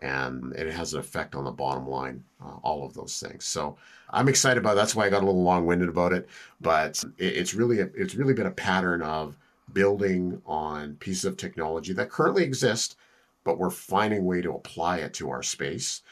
and 0.00 0.52
it 0.54 0.72
has 0.72 0.92
an 0.94 1.00
effect 1.00 1.34
on 1.34 1.44
the 1.44 1.50
bottom 1.50 1.88
line, 1.88 2.22
uh, 2.44 2.56
all 2.62 2.84
of 2.84 2.94
those 2.94 3.18
things. 3.18 3.44
So 3.44 3.76
I'm 4.10 4.28
excited 4.28 4.58
about. 4.58 4.72
It. 4.72 4.76
That's 4.76 4.94
why 4.94 5.06
I 5.06 5.10
got 5.10 5.22
a 5.22 5.26
little 5.26 5.42
long-winded 5.42 5.88
about 5.88 6.12
it, 6.12 6.28
but 6.60 7.02
it, 7.18 7.36
it's 7.36 7.54
really 7.54 7.80
a, 7.80 7.88
it's 7.94 8.14
really 8.14 8.34
been 8.34 8.46
a 8.46 8.52
pattern 8.52 9.02
of 9.02 9.34
building 9.72 10.40
on 10.46 10.96
pieces 10.96 11.24
of 11.24 11.36
technology 11.36 11.92
that 11.94 12.10
currently 12.10 12.44
exist, 12.44 12.96
but 13.46 13.58
we're 13.58 13.70
finding 13.70 14.18
a 14.18 14.22
way 14.22 14.42
to 14.42 14.50
apply 14.50 14.98
it 14.98 15.14
to 15.14 15.30
our 15.30 15.42
space, 15.42 16.02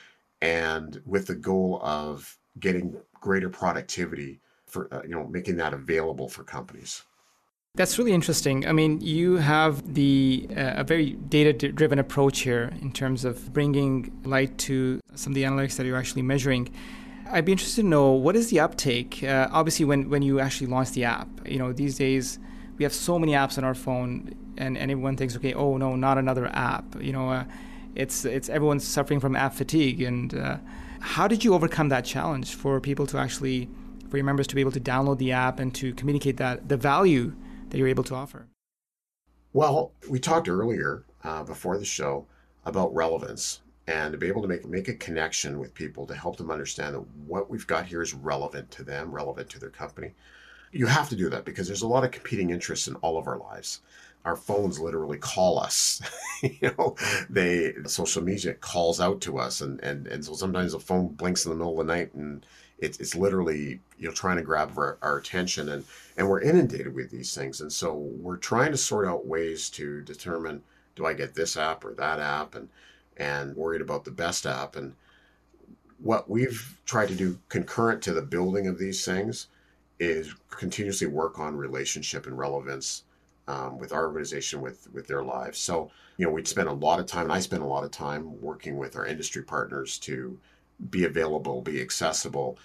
and 0.40 1.02
with 1.04 1.26
the 1.26 1.34
goal 1.34 1.80
of 1.82 2.38
getting 2.60 2.96
greater 3.20 3.50
productivity 3.50 4.40
for 4.66 4.88
uh, 4.94 5.02
you 5.02 5.10
know 5.10 5.26
making 5.26 5.56
that 5.56 5.74
available 5.74 6.28
for 6.28 6.44
companies. 6.44 7.02
That's 7.74 7.98
really 7.98 8.12
interesting. 8.12 8.68
I 8.68 8.72
mean, 8.72 9.00
you 9.00 9.38
have 9.38 9.94
the 9.94 10.46
uh, 10.56 10.82
a 10.82 10.84
very 10.84 11.10
data-driven 11.28 11.98
approach 11.98 12.40
here 12.40 12.72
in 12.80 12.92
terms 12.92 13.24
of 13.24 13.52
bringing 13.52 14.12
light 14.24 14.56
to 14.58 15.00
some 15.16 15.32
of 15.32 15.34
the 15.34 15.42
analytics 15.42 15.76
that 15.76 15.84
you're 15.84 15.98
actually 15.98 16.22
measuring. 16.22 16.72
I'd 17.32 17.44
be 17.44 17.50
interested 17.50 17.82
to 17.82 17.88
know 17.88 18.12
what 18.12 18.36
is 18.36 18.48
the 18.50 18.60
uptake. 18.60 19.24
Uh, 19.24 19.48
obviously, 19.50 19.84
when 19.84 20.08
when 20.08 20.22
you 20.22 20.38
actually 20.38 20.68
launch 20.68 20.92
the 20.92 21.04
app, 21.04 21.28
you 21.44 21.58
know 21.58 21.72
these 21.72 21.96
days 21.98 22.38
we 22.76 22.84
have 22.84 22.92
so 22.92 23.18
many 23.18 23.32
apps 23.32 23.58
on 23.58 23.64
our 23.64 23.74
phone, 23.74 24.34
and, 24.56 24.76
and 24.76 24.90
everyone 24.90 25.16
thinks, 25.16 25.36
okay, 25.36 25.54
oh 25.54 25.76
no, 25.76 25.96
not 25.96 26.18
another 26.18 26.46
app. 26.46 27.00
You 27.00 27.12
know, 27.12 27.30
uh, 27.30 27.44
it's 27.94 28.24
it's 28.24 28.48
everyone's 28.48 28.84
suffering 28.84 29.20
from 29.20 29.36
app 29.36 29.54
fatigue. 29.54 30.02
And 30.02 30.34
uh, 30.34 30.58
how 31.00 31.28
did 31.28 31.44
you 31.44 31.54
overcome 31.54 31.88
that 31.90 32.04
challenge 32.04 32.54
for 32.54 32.80
people 32.80 33.06
to 33.08 33.18
actually, 33.18 33.68
for 34.08 34.16
your 34.16 34.26
members 34.26 34.46
to 34.48 34.54
be 34.54 34.60
able 34.60 34.72
to 34.72 34.80
download 34.80 35.18
the 35.18 35.32
app 35.32 35.60
and 35.60 35.74
to 35.76 35.94
communicate 35.94 36.36
that 36.38 36.68
the 36.68 36.76
value 36.76 37.34
that 37.70 37.78
you're 37.78 37.88
able 37.88 38.04
to 38.04 38.14
offer? 38.14 38.46
Well, 39.52 39.92
we 40.10 40.18
talked 40.18 40.48
earlier 40.48 41.04
uh, 41.22 41.44
before 41.44 41.78
the 41.78 41.84
show 41.84 42.26
about 42.64 42.92
relevance 42.94 43.60
and 43.86 44.12
to 44.12 44.18
be 44.18 44.26
able 44.26 44.42
to 44.42 44.48
make 44.48 44.66
make 44.66 44.88
a 44.88 44.94
connection 44.94 45.58
with 45.58 45.74
people 45.74 46.06
to 46.06 46.14
help 46.14 46.36
them 46.36 46.50
understand 46.50 46.94
that 46.94 47.06
what 47.26 47.50
we've 47.50 47.66
got 47.66 47.86
here 47.86 48.02
is 48.02 48.14
relevant 48.14 48.70
to 48.72 48.82
them, 48.82 49.12
relevant 49.12 49.48
to 49.50 49.60
their 49.60 49.70
company. 49.70 50.12
You 50.74 50.86
have 50.86 51.08
to 51.10 51.16
do 51.16 51.30
that 51.30 51.44
because 51.44 51.66
there's 51.66 51.82
a 51.82 51.88
lot 51.88 52.04
of 52.04 52.10
competing 52.10 52.50
interests 52.50 52.88
in 52.88 52.96
all 52.96 53.16
of 53.16 53.26
our 53.26 53.38
lives. 53.38 53.80
Our 54.24 54.36
phones 54.36 54.80
literally 54.80 55.18
call 55.18 55.58
us. 55.58 56.00
you 56.42 56.72
know, 56.78 56.96
they 57.30 57.74
social 57.86 58.22
media 58.22 58.54
calls 58.54 59.00
out 59.00 59.20
to 59.22 59.38
us, 59.38 59.60
and 59.60 59.80
and 59.80 60.06
and 60.06 60.24
so 60.24 60.34
sometimes 60.34 60.72
the 60.72 60.80
phone 60.80 61.08
blinks 61.08 61.44
in 61.44 61.50
the 61.50 61.56
middle 61.56 61.80
of 61.80 61.86
the 61.86 61.92
night 61.92 62.14
and 62.14 62.44
it's, 62.78 62.98
it's 62.98 63.14
literally 63.14 63.80
you 63.98 64.08
know 64.08 64.12
trying 64.12 64.36
to 64.36 64.42
grab 64.42 64.76
our, 64.76 64.98
our 65.00 65.16
attention 65.18 65.68
and 65.68 65.84
and 66.16 66.28
we're 66.28 66.40
inundated 66.40 66.92
with 66.92 67.10
these 67.10 67.32
things 67.34 67.60
and 67.60 67.72
so 67.72 67.94
we're 67.94 68.36
trying 68.36 68.72
to 68.72 68.76
sort 68.76 69.06
out 69.06 69.26
ways 69.26 69.70
to 69.70 70.02
determine 70.02 70.60
do 70.96 71.06
i 71.06 71.14
get 71.14 71.34
this 71.34 71.56
app 71.56 71.84
or 71.84 71.94
that 71.94 72.18
app 72.18 72.56
and 72.56 72.68
and 73.16 73.56
worried 73.56 73.80
about 73.80 74.04
the 74.04 74.10
best 74.10 74.46
app. 74.46 74.76
And 74.76 74.94
what 75.98 76.28
we've 76.28 76.78
tried 76.84 77.08
to 77.08 77.14
do 77.14 77.38
concurrent 77.48 78.02
to 78.02 78.12
the 78.12 78.22
building 78.22 78.66
of 78.66 78.78
these 78.78 79.04
things 79.04 79.46
is 79.98 80.34
continuously 80.50 81.06
work 81.06 81.38
on 81.38 81.56
relationship 81.56 82.26
and 82.26 82.38
relevance 82.38 83.04
um, 83.46 83.78
with 83.78 83.92
our 83.92 84.06
organization 84.06 84.60
with 84.60 84.88
with 84.92 85.06
their 85.06 85.22
lives. 85.22 85.58
So 85.58 85.90
you 86.16 86.26
know 86.26 86.32
we'd 86.32 86.48
spend 86.48 86.68
a 86.68 86.72
lot 86.72 87.00
of 87.00 87.06
time, 87.06 87.24
and 87.24 87.32
I 87.32 87.40
spend 87.40 87.62
a 87.62 87.66
lot 87.66 87.84
of 87.84 87.90
time 87.90 88.40
working 88.40 88.76
with 88.76 88.96
our 88.96 89.06
industry 89.06 89.42
partners 89.42 89.98
to 90.00 90.38
be 90.90 91.04
available, 91.04 91.60
be 91.62 91.80
accessible, 91.80 92.58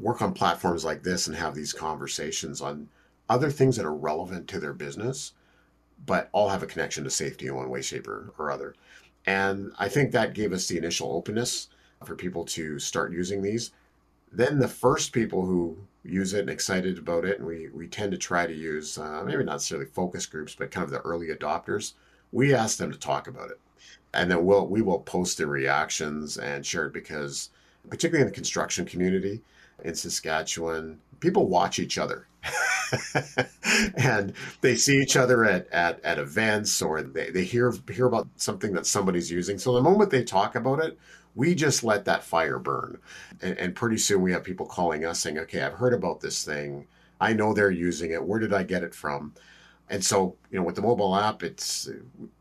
work 0.00 0.22
on 0.22 0.32
platforms 0.32 0.84
like 0.84 1.02
this, 1.02 1.26
and 1.26 1.36
have 1.36 1.54
these 1.54 1.72
conversations 1.72 2.60
on 2.60 2.88
other 3.28 3.50
things 3.50 3.76
that 3.76 3.86
are 3.86 3.94
relevant 3.94 4.48
to 4.48 4.60
their 4.60 4.72
business, 4.72 5.32
but 6.06 6.28
all 6.32 6.48
have 6.48 6.62
a 6.62 6.66
connection 6.66 7.04
to 7.04 7.10
safety 7.10 7.46
in 7.46 7.54
one 7.54 7.68
way, 7.68 7.82
shape, 7.82 8.08
or, 8.08 8.32
or 8.38 8.50
other. 8.50 8.74
And 9.26 9.72
I 9.78 9.88
think 9.88 10.12
that 10.12 10.34
gave 10.34 10.52
us 10.52 10.66
the 10.66 10.78
initial 10.78 11.12
openness 11.12 11.68
for 12.04 12.16
people 12.16 12.44
to 12.46 12.78
start 12.78 13.12
using 13.12 13.42
these. 13.42 13.70
Then 14.32 14.58
the 14.58 14.68
first 14.68 15.12
people 15.12 15.44
who 15.44 15.76
use 16.04 16.32
it 16.32 16.40
and 16.40 16.50
excited 16.50 16.98
about 16.98 17.24
it, 17.24 17.38
and 17.38 17.46
we, 17.46 17.68
we 17.68 17.86
tend 17.86 18.12
to 18.12 18.18
try 18.18 18.46
to 18.46 18.54
use 18.54 18.98
uh, 18.98 19.22
maybe 19.24 19.44
not 19.44 19.52
necessarily 19.52 19.86
focus 19.86 20.26
groups, 20.26 20.54
but 20.54 20.70
kind 20.70 20.84
of 20.84 20.90
the 20.90 21.00
early 21.00 21.28
adopters. 21.28 21.92
We 22.32 22.54
ask 22.54 22.78
them 22.78 22.90
to 22.90 22.98
talk 22.98 23.28
about 23.28 23.50
it, 23.50 23.60
and 24.14 24.30
then 24.30 24.44
we'll 24.44 24.66
we 24.66 24.80
will 24.80 25.00
post 25.00 25.38
their 25.38 25.46
reactions 25.46 26.38
and 26.38 26.64
share 26.64 26.86
it 26.86 26.94
because, 26.94 27.50
particularly 27.90 28.22
in 28.22 28.28
the 28.28 28.34
construction 28.34 28.86
community 28.86 29.42
in 29.84 29.94
Saskatchewan, 29.94 30.98
people 31.20 31.46
watch 31.46 31.78
each 31.78 31.98
other. 31.98 32.26
and 33.96 34.32
they 34.60 34.76
see 34.76 35.00
each 35.00 35.16
other 35.16 35.44
at, 35.44 35.70
at, 35.72 36.04
at 36.04 36.18
events 36.18 36.82
or 36.82 37.00
they, 37.02 37.30
they 37.30 37.44
hear 37.44 37.72
hear 37.90 38.06
about 38.06 38.28
something 38.36 38.72
that 38.72 38.86
somebody's 38.86 39.30
using. 39.30 39.58
So 39.58 39.72
the 39.72 39.82
moment 39.82 40.10
they 40.10 40.24
talk 40.24 40.54
about 40.54 40.80
it, 40.80 40.98
we 41.34 41.54
just 41.54 41.84
let 41.84 42.04
that 42.04 42.24
fire 42.24 42.58
burn. 42.58 42.98
And, 43.40 43.56
and 43.58 43.74
pretty 43.74 43.98
soon 43.98 44.22
we 44.22 44.32
have 44.32 44.44
people 44.44 44.66
calling 44.66 45.04
us 45.04 45.20
saying, 45.20 45.38
okay, 45.38 45.62
I've 45.62 45.74
heard 45.74 45.94
about 45.94 46.20
this 46.20 46.44
thing. 46.44 46.86
I 47.20 47.32
know 47.32 47.52
they're 47.52 47.70
using 47.70 48.10
it. 48.10 48.22
Where 48.22 48.40
did 48.40 48.52
I 48.52 48.62
get 48.62 48.82
it 48.82 48.94
from? 48.94 49.32
And 49.88 50.04
so, 50.04 50.36
you 50.50 50.58
know, 50.58 50.64
with 50.64 50.76
the 50.76 50.82
mobile 50.82 51.14
app, 51.14 51.42
it's 51.42 51.88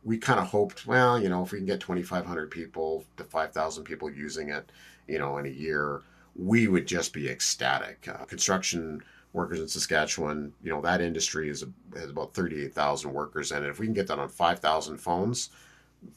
we 0.03 0.17
kind 0.17 0.39
of 0.39 0.47
hoped, 0.47 0.87
well, 0.87 1.21
you 1.21 1.29
know, 1.29 1.43
if 1.43 1.51
we 1.51 1.59
can 1.59 1.65
get 1.65 1.79
2,500 1.79 2.49
people 2.49 3.03
to 3.17 3.23
5,000 3.23 3.83
people 3.83 4.09
using 4.09 4.49
it, 4.49 4.71
you 5.07 5.19
know, 5.19 5.37
in 5.37 5.45
a 5.45 5.49
year, 5.49 6.01
we 6.35 6.67
would 6.67 6.87
just 6.87 7.13
be 7.13 7.29
ecstatic. 7.29 8.07
Uh, 8.07 8.25
construction 8.25 9.01
workers 9.33 9.59
in 9.59 9.67
Saskatchewan, 9.67 10.53
you 10.63 10.71
know, 10.71 10.81
that 10.81 11.01
industry 11.01 11.49
is 11.49 11.63
a, 11.63 11.99
has 11.99 12.09
about 12.09 12.33
38,000 12.33 13.11
workers 13.11 13.51
in 13.51 13.63
it. 13.63 13.69
If 13.69 13.79
we 13.79 13.85
can 13.85 13.93
get 13.93 14.07
that 14.07 14.19
on 14.19 14.29
5,000 14.29 14.97
phones, 14.97 15.49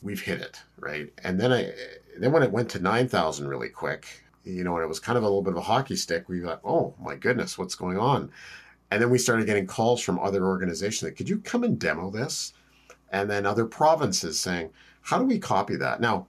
we've 0.03 0.20
hit 0.20 0.40
it, 0.40 0.62
right? 0.79 1.12
And 1.23 1.40
then 1.40 1.53
I, 1.53 1.73
then 2.18 2.33
when 2.33 2.42
it 2.42 2.53
went 2.53 2.70
to 2.70 2.79
9,000 2.79 3.49
really 3.49 3.68
quick, 3.68 4.07
you 4.44 4.64
know, 4.64 4.77
and 4.77 4.85
it 4.85 4.88
was 4.88 5.01
kind 5.01 5.16
of 5.16 5.25
a 5.25 5.27
little 5.27 5.42
bit 5.42 5.53
of 5.53 5.59
a 5.59 5.62
hockey 5.62 5.97
stick, 5.97 6.29
we 6.29 6.40
thought, 6.40 6.61
oh 6.64 6.94
my 7.01 7.16
goodness, 7.16 7.57
what's 7.59 7.75
going 7.75 7.99
on? 7.99 8.31
And 8.90 9.01
then 9.01 9.11
we 9.11 9.18
started 9.18 9.47
getting 9.47 9.66
calls 9.66 10.01
from 10.03 10.18
other 10.18 10.44
organizations 10.44 11.01
that, 11.01 11.16
could 11.16 11.29
you 11.29 11.38
come 11.38 11.64
and 11.64 11.79
demo 11.79 12.11
this? 12.11 12.53
And 13.11 13.31
then 13.31 13.47
other 13.47 13.64
provinces 13.64 14.38
saying, 14.38 14.70
how 15.03 15.18
do 15.18 15.25
we 15.25 15.38
copy 15.38 15.77
that? 15.77 16.01
Now, 16.01 16.27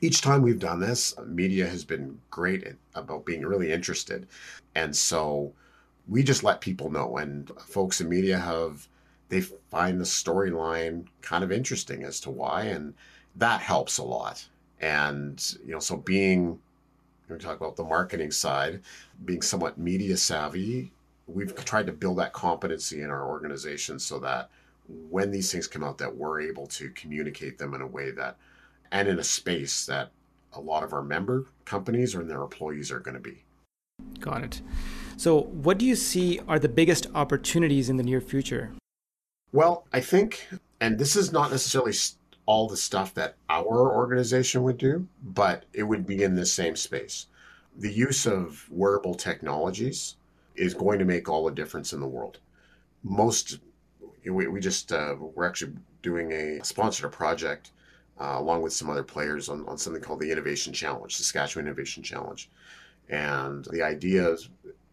each 0.00 0.20
time 0.20 0.42
we've 0.42 0.58
done 0.58 0.80
this, 0.80 1.14
media 1.26 1.66
has 1.66 1.84
been 1.84 2.18
great 2.30 2.66
about 2.94 3.24
being 3.24 3.44
really 3.44 3.72
interested. 3.72 4.26
And 4.74 4.94
so 4.94 5.52
we 6.08 6.22
just 6.22 6.44
let 6.44 6.60
people 6.60 6.90
know. 6.90 7.16
And 7.16 7.50
folks 7.58 8.00
in 8.00 8.08
media 8.08 8.38
have, 8.38 8.86
they 9.28 9.40
find 9.40 10.00
the 10.00 10.04
storyline 10.04 11.06
kind 11.22 11.42
of 11.42 11.52
interesting 11.52 12.04
as 12.04 12.20
to 12.20 12.30
why. 12.30 12.62
And 12.62 12.94
that 13.36 13.60
helps 13.60 13.98
a 13.98 14.04
lot. 14.04 14.46
And, 14.80 15.42
you 15.64 15.72
know, 15.72 15.78
so 15.78 15.96
being, 15.96 16.58
we 17.28 17.38
talk 17.38 17.56
about 17.56 17.76
the 17.76 17.84
marketing 17.84 18.30
side, 18.30 18.82
being 19.24 19.42
somewhat 19.42 19.78
media 19.78 20.16
savvy, 20.16 20.92
we've 21.26 21.54
tried 21.64 21.86
to 21.86 21.92
build 21.92 22.18
that 22.18 22.32
competency 22.32 23.02
in 23.02 23.10
our 23.10 23.26
organization 23.26 23.98
so 23.98 24.18
that 24.20 24.50
when 25.10 25.30
these 25.30 25.50
things 25.50 25.66
come 25.66 25.82
out 25.82 25.98
that 25.98 26.14
we're 26.14 26.40
able 26.40 26.66
to 26.68 26.90
communicate 26.90 27.58
them 27.58 27.74
in 27.74 27.80
a 27.80 27.86
way 27.86 28.10
that 28.12 28.36
and 28.92 29.08
in 29.08 29.18
a 29.18 29.24
space 29.24 29.86
that 29.86 30.10
a 30.52 30.60
lot 30.60 30.84
of 30.84 30.92
our 30.92 31.02
member 31.02 31.46
companies 31.64 32.14
or 32.14 32.22
their 32.22 32.40
employees 32.40 32.92
are 32.92 33.00
going 33.00 33.14
to 33.14 33.20
be. 33.20 33.42
Got 34.20 34.44
it. 34.44 34.62
So, 35.16 35.42
what 35.42 35.78
do 35.78 35.86
you 35.86 35.96
see 35.96 36.40
are 36.46 36.58
the 36.58 36.68
biggest 36.68 37.06
opportunities 37.14 37.88
in 37.88 37.96
the 37.96 38.02
near 38.02 38.20
future? 38.20 38.70
Well, 39.56 39.86
I 39.90 40.00
think, 40.00 40.48
and 40.82 40.98
this 40.98 41.16
is 41.16 41.32
not 41.32 41.50
necessarily 41.50 41.94
all 42.44 42.68
the 42.68 42.76
stuff 42.76 43.14
that 43.14 43.36
our 43.48 43.90
organization 43.90 44.62
would 44.64 44.76
do, 44.76 45.08
but 45.22 45.64
it 45.72 45.84
would 45.84 46.06
be 46.06 46.22
in 46.22 46.34
the 46.34 46.44
same 46.44 46.76
space. 46.76 47.28
The 47.74 47.90
use 47.90 48.26
of 48.26 48.66
wearable 48.70 49.14
technologies 49.14 50.16
is 50.56 50.74
going 50.74 50.98
to 50.98 51.06
make 51.06 51.30
all 51.30 51.46
the 51.46 51.54
difference 51.54 51.94
in 51.94 52.00
the 52.00 52.06
world. 52.06 52.38
Most, 53.02 53.60
we, 54.26 54.46
we 54.46 54.60
just, 54.60 54.92
uh, 54.92 55.14
we're 55.18 55.48
actually 55.48 55.72
doing 56.02 56.32
a 56.32 56.62
sponsored 56.62 57.06
a 57.06 57.08
project 57.08 57.70
uh, 58.20 58.34
along 58.36 58.60
with 58.60 58.74
some 58.74 58.90
other 58.90 59.02
players 59.02 59.48
on, 59.48 59.66
on 59.66 59.78
something 59.78 60.02
called 60.02 60.20
the 60.20 60.30
Innovation 60.30 60.74
Challenge, 60.74 61.16
Saskatchewan 61.16 61.66
Innovation 61.66 62.02
Challenge. 62.02 62.50
And 63.08 63.64
the 63.72 63.80
ideas, 63.80 64.50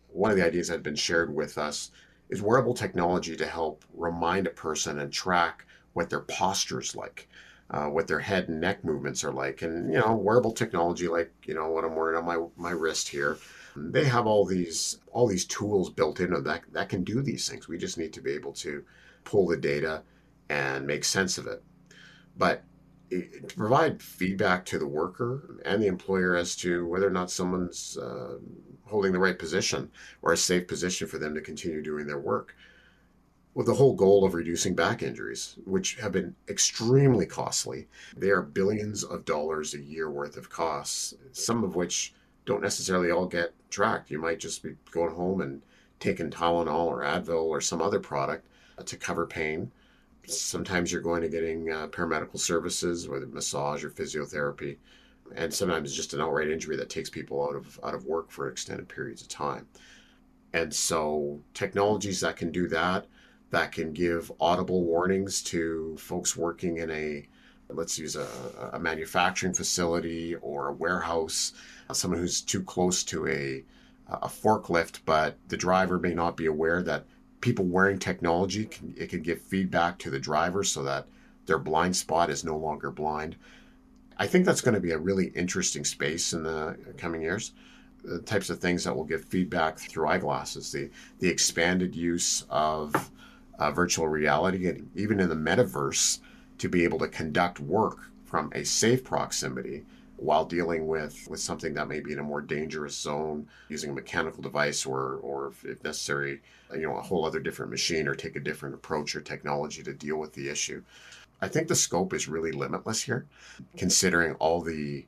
one 0.08 0.32
of 0.32 0.38
the 0.38 0.46
ideas 0.46 0.70
had 0.70 0.84
been 0.84 0.96
shared 0.96 1.36
with 1.36 1.58
us 1.58 1.92
is 2.34 2.42
wearable 2.42 2.74
technology 2.74 3.36
to 3.38 3.46
help 3.46 3.86
remind 3.94 4.48
a 4.48 4.50
person 4.50 5.00
and 5.00 5.14
track 5.14 5.66
what 5.94 6.10
their 6.10 6.22
posture 6.22 6.82
is 6.82 6.96
like, 6.96 7.30
uh, 7.70 7.86
what 7.86 8.08
their 8.08 8.20
head 8.20 8.50
and 8.50 8.60
neck 8.60 8.84
movements 8.84 9.24
are 9.24 9.32
like. 9.32 9.62
And, 9.62 9.94
you 9.94 10.00
know, 10.00 10.16
wearable 10.16 10.52
technology 10.52 11.08
like, 11.08 11.32
you 11.46 11.54
know, 11.54 11.70
what 11.70 11.86
I'm 11.86 11.96
wearing 11.96 12.18
on 12.18 12.26
my, 12.26 12.44
my 12.58 12.72
wrist 12.72 13.08
here, 13.08 13.38
they 13.76 14.06
have 14.06 14.26
all 14.26 14.46
these 14.46 14.98
all 15.12 15.28
these 15.28 15.46
tools 15.46 15.90
built 15.90 16.20
into 16.20 16.42
that 16.42 16.62
that 16.72 16.90
can 16.90 17.04
do 17.04 17.22
these 17.22 17.48
things. 17.48 17.68
We 17.68 17.78
just 17.78 17.98
need 17.98 18.14
to 18.14 18.22
be 18.22 18.32
able 18.32 18.54
to 18.54 18.84
pull 19.24 19.48
the 19.48 19.58
data 19.58 20.04
and 20.50 20.88
make 20.88 21.04
sense 21.04 21.38
of 21.38 21.48
it. 21.48 21.64
But 22.36 22.64
to 23.22 23.56
provide 23.56 24.02
feedback 24.02 24.66
to 24.66 24.80
the 24.80 24.88
worker 24.88 25.60
and 25.66 25.82
the 25.82 25.88
employer 25.88 26.36
as 26.36 26.56
to 26.58 26.86
whether 26.88 27.08
or 27.08 27.12
not 27.12 27.32
someone's 27.32 27.98
uh, 27.98 28.38
holding 28.86 29.12
the 29.12 29.20
right 29.20 29.38
position 29.38 29.92
or 30.22 30.34
a 30.34 30.38
safe 30.38 30.68
position 30.68 31.08
for 31.08 31.18
them 31.18 31.34
to 31.36 31.42
continue 31.42 31.82
doing 31.82 32.08
their 32.08 32.20
work. 32.20 32.56
With 33.54 33.68
the 33.68 33.76
whole 33.76 33.94
goal 33.94 34.26
of 34.26 34.34
reducing 34.34 34.74
back 34.74 35.04
injuries, 35.04 35.56
which 35.66 35.96
have 35.96 36.12
been 36.12 36.36
extremely 36.50 37.28
costly. 37.28 37.88
They 38.18 38.32
are 38.32 38.42
billions 38.42 39.04
of 39.04 39.26
dollars 39.26 39.76
a 39.76 39.80
year 39.80 40.10
worth 40.10 40.38
of 40.38 40.50
costs, 40.50 41.14
some 41.34 41.64
of 41.64 41.76
which 41.76 42.16
don't 42.46 42.64
necessarily 42.64 43.12
all 43.12 43.28
get 43.28 43.54
tracked. 43.70 44.10
You 44.10 44.20
might 44.20 44.40
just 44.40 44.64
be 44.64 44.76
going 44.90 45.14
home 45.14 45.42
and 45.42 45.62
taking 46.00 46.32
Tylenol 46.32 46.88
or 46.88 47.02
Advil 47.02 47.44
or 47.44 47.62
some 47.62 47.82
other 47.82 48.00
product 48.00 48.48
to 48.86 48.98
cover 48.98 49.28
pain 49.28 49.72
sometimes 50.28 50.92
you're 50.92 51.02
going 51.02 51.22
to 51.22 51.30
getting 51.30 51.72
uh, 51.72 51.88
paramedical 51.88 52.40
services, 52.40 53.08
whether 53.08 53.28
massage 53.28 53.84
or 53.84 53.90
physiotherapy, 53.90 54.78
and 55.36 55.54
sometimes 55.54 55.94
just 55.94 56.14
an 56.14 56.22
outright 56.22 56.50
injury 56.50 56.76
that 56.78 56.90
takes 56.90 57.10
people 57.10 57.44
out 57.44 57.56
of 57.56 57.80
out 57.84 57.94
of 57.94 58.06
work 58.06 58.32
for 58.32 58.48
extended 58.48 58.88
periods 58.88 59.22
of 59.22 59.28
time. 59.28 59.68
And 60.54 60.74
so 60.74 61.42
technologies 61.54 62.22
that 62.22 62.36
can 62.36 62.52
do 62.52 62.68
that, 62.68 63.08
that 63.50 63.72
can 63.72 63.92
give 63.92 64.32
audible 64.40 64.84
warnings 64.84 65.42
to 65.44 65.96
folks 65.98 66.38
working 66.38 66.78
in 66.78 66.92
a 66.92 67.28
let's 67.70 67.98
use 67.98 68.16
a, 68.16 68.28
a 68.74 68.80
manufacturing 68.80 69.54
facility 69.54 70.36
or 70.36 70.68
a 70.68 70.74
warehouse, 70.74 71.54
someone 71.92 72.20
who's 72.20 72.42
too 72.42 72.62
close 72.62 73.04
to 73.04 73.28
a 73.28 73.64
a 74.08 74.28
forklift, 74.28 75.00
but 75.06 75.38
the 75.48 75.58
driver 75.58 75.98
may 75.98 76.14
not 76.14 76.38
be 76.38 76.46
aware 76.46 76.84
that 76.84 77.06
people 77.44 77.66
wearing 77.66 78.00
technology 78.00 78.64
can, 78.64 78.96
it 78.98 79.10
can 79.10 79.22
give 79.22 79.42
feedback 79.42 80.00
to 80.00 80.10
the 80.10 80.18
driver 80.18 80.64
so 80.64 80.82
that 80.82 81.06
their 81.46 81.60
blind 81.60 81.94
spot 81.94 82.30
is 82.30 82.46
no 82.46 82.56
longer 82.56 82.90
blind. 82.90 83.36
I 84.18 84.28
think 84.28 84.46
that's 84.46 84.62
going 84.62 84.76
to 84.76 84.80
be 84.80 84.92
a 84.92 84.98
really 84.98 85.28
interesting 85.36 85.84
space 85.84 86.32
in 86.32 86.44
the 86.44 86.78
coming 86.98 87.22
years. 87.22 87.52
The 88.02 88.20
types 88.20 88.50
of 88.50 88.60
things 88.60 88.86
that 88.86 88.96
will 88.96 89.04
give 89.04 89.26
feedback 89.26 89.78
through 89.78 90.08
eyeglasses, 90.08 90.72
the 90.72 90.90
the 91.20 91.28
expanded 91.28 91.98
use 91.98 92.46
of 92.50 93.12
uh, 93.60 93.72
virtual 93.72 94.08
reality, 94.08 94.70
and 94.70 94.90
even 94.96 95.20
in 95.20 95.28
the 95.28 95.36
metaverse, 95.36 96.20
to 96.60 96.70
be 96.70 96.86
able 96.86 97.00
to 97.00 97.10
conduct 97.10 97.60
work 97.60 98.10
from 98.24 98.54
a 98.56 98.64
safe 98.64 99.04
proximity 99.04 99.84
while 100.18 100.46
dealing 100.46 100.88
with, 100.88 101.28
with 101.30 101.40
something 101.40 101.74
that 101.74 101.88
may 101.88 102.00
be 102.00 102.14
in 102.14 102.20
a 102.20 102.24
more 102.24 102.42
dangerous 102.42 102.96
zone 102.96 103.48
using 103.70 103.90
a 103.90 103.94
mechanical 103.94 104.42
device 104.42 104.86
or, 104.86 105.16
or 105.18 105.54
if 105.64 105.84
necessary, 105.84 106.42
you 106.72 106.82
know, 106.82 106.96
a 106.98 107.02
whole 107.02 107.26
other 107.26 107.40
different 107.40 107.72
machine 107.72 108.08
or 108.08 108.16
take 108.16 108.36
a 108.36 108.40
different 108.40 108.76
approach 108.76 109.16
or 109.16 109.22
technology 109.22 109.84
to 109.84 109.94
deal 109.94 110.18
with 110.18 110.34
the 110.34 110.50
issue. 110.50 110.82
I 111.42 111.48
think 111.48 111.68
the 111.68 111.76
scope 111.76 112.14
is 112.14 112.30
really 112.30 112.52
limitless 112.52 113.02
here, 113.02 113.26
considering 113.76 114.36
all 114.36 114.62
the 114.62 115.06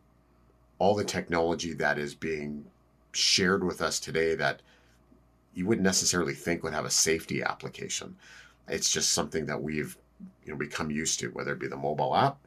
all 0.78 0.94
the 0.94 1.06
technology 1.06 1.74
that 1.74 1.98
is 1.98 2.14
being 2.14 2.66
shared 3.14 3.64
with 3.64 3.82
us 3.82 3.98
today 3.98 4.36
that 4.36 4.62
you 5.54 5.66
wouldn't 5.66 5.86
necessarily 5.86 6.34
think 6.34 6.62
would 6.62 6.74
have 6.74 6.84
a 6.84 6.90
safety 6.90 7.42
application. 7.42 8.14
It's 8.68 8.92
just 8.92 9.14
something 9.14 9.46
that 9.46 9.62
we've 9.62 9.98
you 10.46 10.52
know 10.52 10.58
become 10.58 10.92
used 10.92 11.20
to, 11.22 11.30
whether 11.30 11.54
it 11.54 11.60
be 11.60 11.68
the 11.68 11.78
mobile 11.78 12.16
app, 12.16 12.38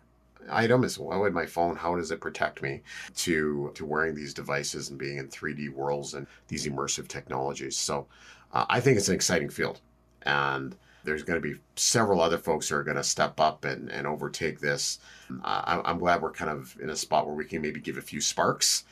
item 0.50 0.84
is 0.84 0.98
why 0.98 1.16
would 1.16 1.32
my 1.32 1.46
phone 1.46 1.76
how 1.76 1.96
does 1.96 2.11
it 2.11 2.20
protect 2.20 2.62
me 2.62 2.82
to 3.16 3.70
to 3.74 3.84
wearing 3.84 4.14
these 4.14 4.34
devices 4.34 4.90
and 4.90 4.98
being 4.98 5.18
in 5.18 5.28
3d 5.28 5.70
worlds 5.70 6.14
and 6.14 6.26
these 6.48 6.66
immersive 6.66 7.08
technologies? 7.08 7.76
So 7.76 8.06
uh, 8.52 8.66
i 8.68 8.80
think 8.80 8.96
it's 8.96 9.08
an 9.08 9.14
exciting 9.14 9.50
field 9.50 9.80
and 10.22 10.76
there's 11.04 11.22
going 11.22 11.40
to 11.40 11.48
be 11.48 11.58
several 11.76 12.20
other 12.20 12.38
folks 12.38 12.68
who 12.68 12.76
are 12.76 12.82
going 12.82 12.96
to 12.96 13.04
step 13.04 13.40
up 13.40 13.64
and, 13.64 13.88
and 13.90 14.06
overtake 14.06 14.61
this. 14.61 14.98
Uh, 15.44 15.80
i'm 15.84 15.98
glad 15.98 16.20
we're 16.20 16.32
kind 16.32 16.50
of 16.50 16.76
in 16.82 16.90
a 16.90 16.96
spot 16.96 17.26
where 17.26 17.37
we 17.37 17.44
can 17.44 17.62
maybe 17.62 17.80
give 17.80 17.96
a 17.96 18.02
few 18.02 18.20
sparks 18.20 18.84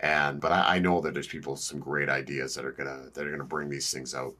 and 0.00 0.40
but 0.40 0.52
I, 0.52 0.76
I 0.76 0.78
know 0.78 1.00
that 1.00 1.14
there's 1.14 1.26
people 1.26 1.56
some 1.56 1.80
great 1.80 2.08
ideas 2.08 2.54
that 2.54 2.64
are 2.64 2.72
gonna 2.72 3.04
that 3.14 3.26
are 3.26 3.30
gonna 3.30 3.44
bring 3.44 3.70
these 3.70 3.90
things 3.92 4.14
out 4.14 4.34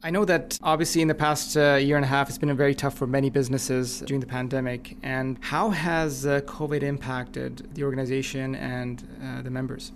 I 0.00 0.10
know 0.10 0.24
that 0.26 0.58
obviously 0.62 1.02
in 1.02 1.08
the 1.08 1.14
past 1.14 1.56
uh, 1.56 1.74
year 1.74 1.96
and 1.96 2.04
a 2.04 2.08
half, 2.08 2.28
it's 2.28 2.38
been 2.38 2.56
very 2.56 2.74
tough 2.74 2.94
for 2.94 3.06
many 3.06 3.30
businesses 3.30 4.00
during 4.00 4.20
the 4.20 4.26
pandemic. 4.26 4.96
And 5.02 5.38
how 5.40 5.70
has 5.70 6.24
uh, 6.24 6.40
COVID 6.42 6.84
impacted 6.84 7.74
the 7.74 7.82
organization 7.82 8.54
and 8.54 9.02
uh, 9.22 9.42
the 9.42 9.50
members? 9.50 9.92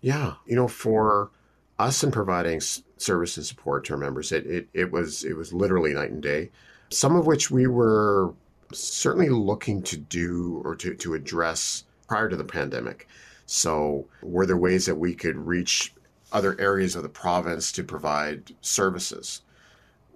Yeah, 0.00 0.34
you 0.46 0.56
know, 0.56 0.66
for 0.66 1.30
us 1.78 2.02
in 2.02 2.10
providing 2.10 2.60
service 2.96 3.36
and 3.36 3.44
support 3.44 3.84
to 3.86 3.94
our 3.94 3.98
members, 3.98 4.32
it, 4.32 4.46
it, 4.46 4.68
it 4.72 4.90
was 4.92 5.24
it 5.24 5.36
was 5.36 5.52
literally 5.52 5.92
night 5.92 6.10
and 6.10 6.22
day. 6.22 6.50
Some 6.90 7.16
of 7.16 7.26
which 7.26 7.50
we 7.50 7.66
were 7.66 8.32
certainly 8.72 9.28
looking 9.28 9.82
to 9.82 9.98
do 9.98 10.62
or 10.64 10.74
to, 10.76 10.94
to 10.94 11.14
address 11.14 11.84
prior 12.08 12.30
to 12.30 12.36
the 12.36 12.44
pandemic. 12.44 13.08
So, 13.44 14.06
were 14.22 14.46
there 14.46 14.56
ways 14.56 14.86
that 14.86 14.96
we 14.96 15.14
could 15.14 15.36
reach 15.36 15.92
other 16.36 16.54
areas 16.60 16.94
of 16.94 17.02
the 17.02 17.08
province 17.08 17.72
to 17.72 17.82
provide 17.82 18.52
services. 18.60 19.40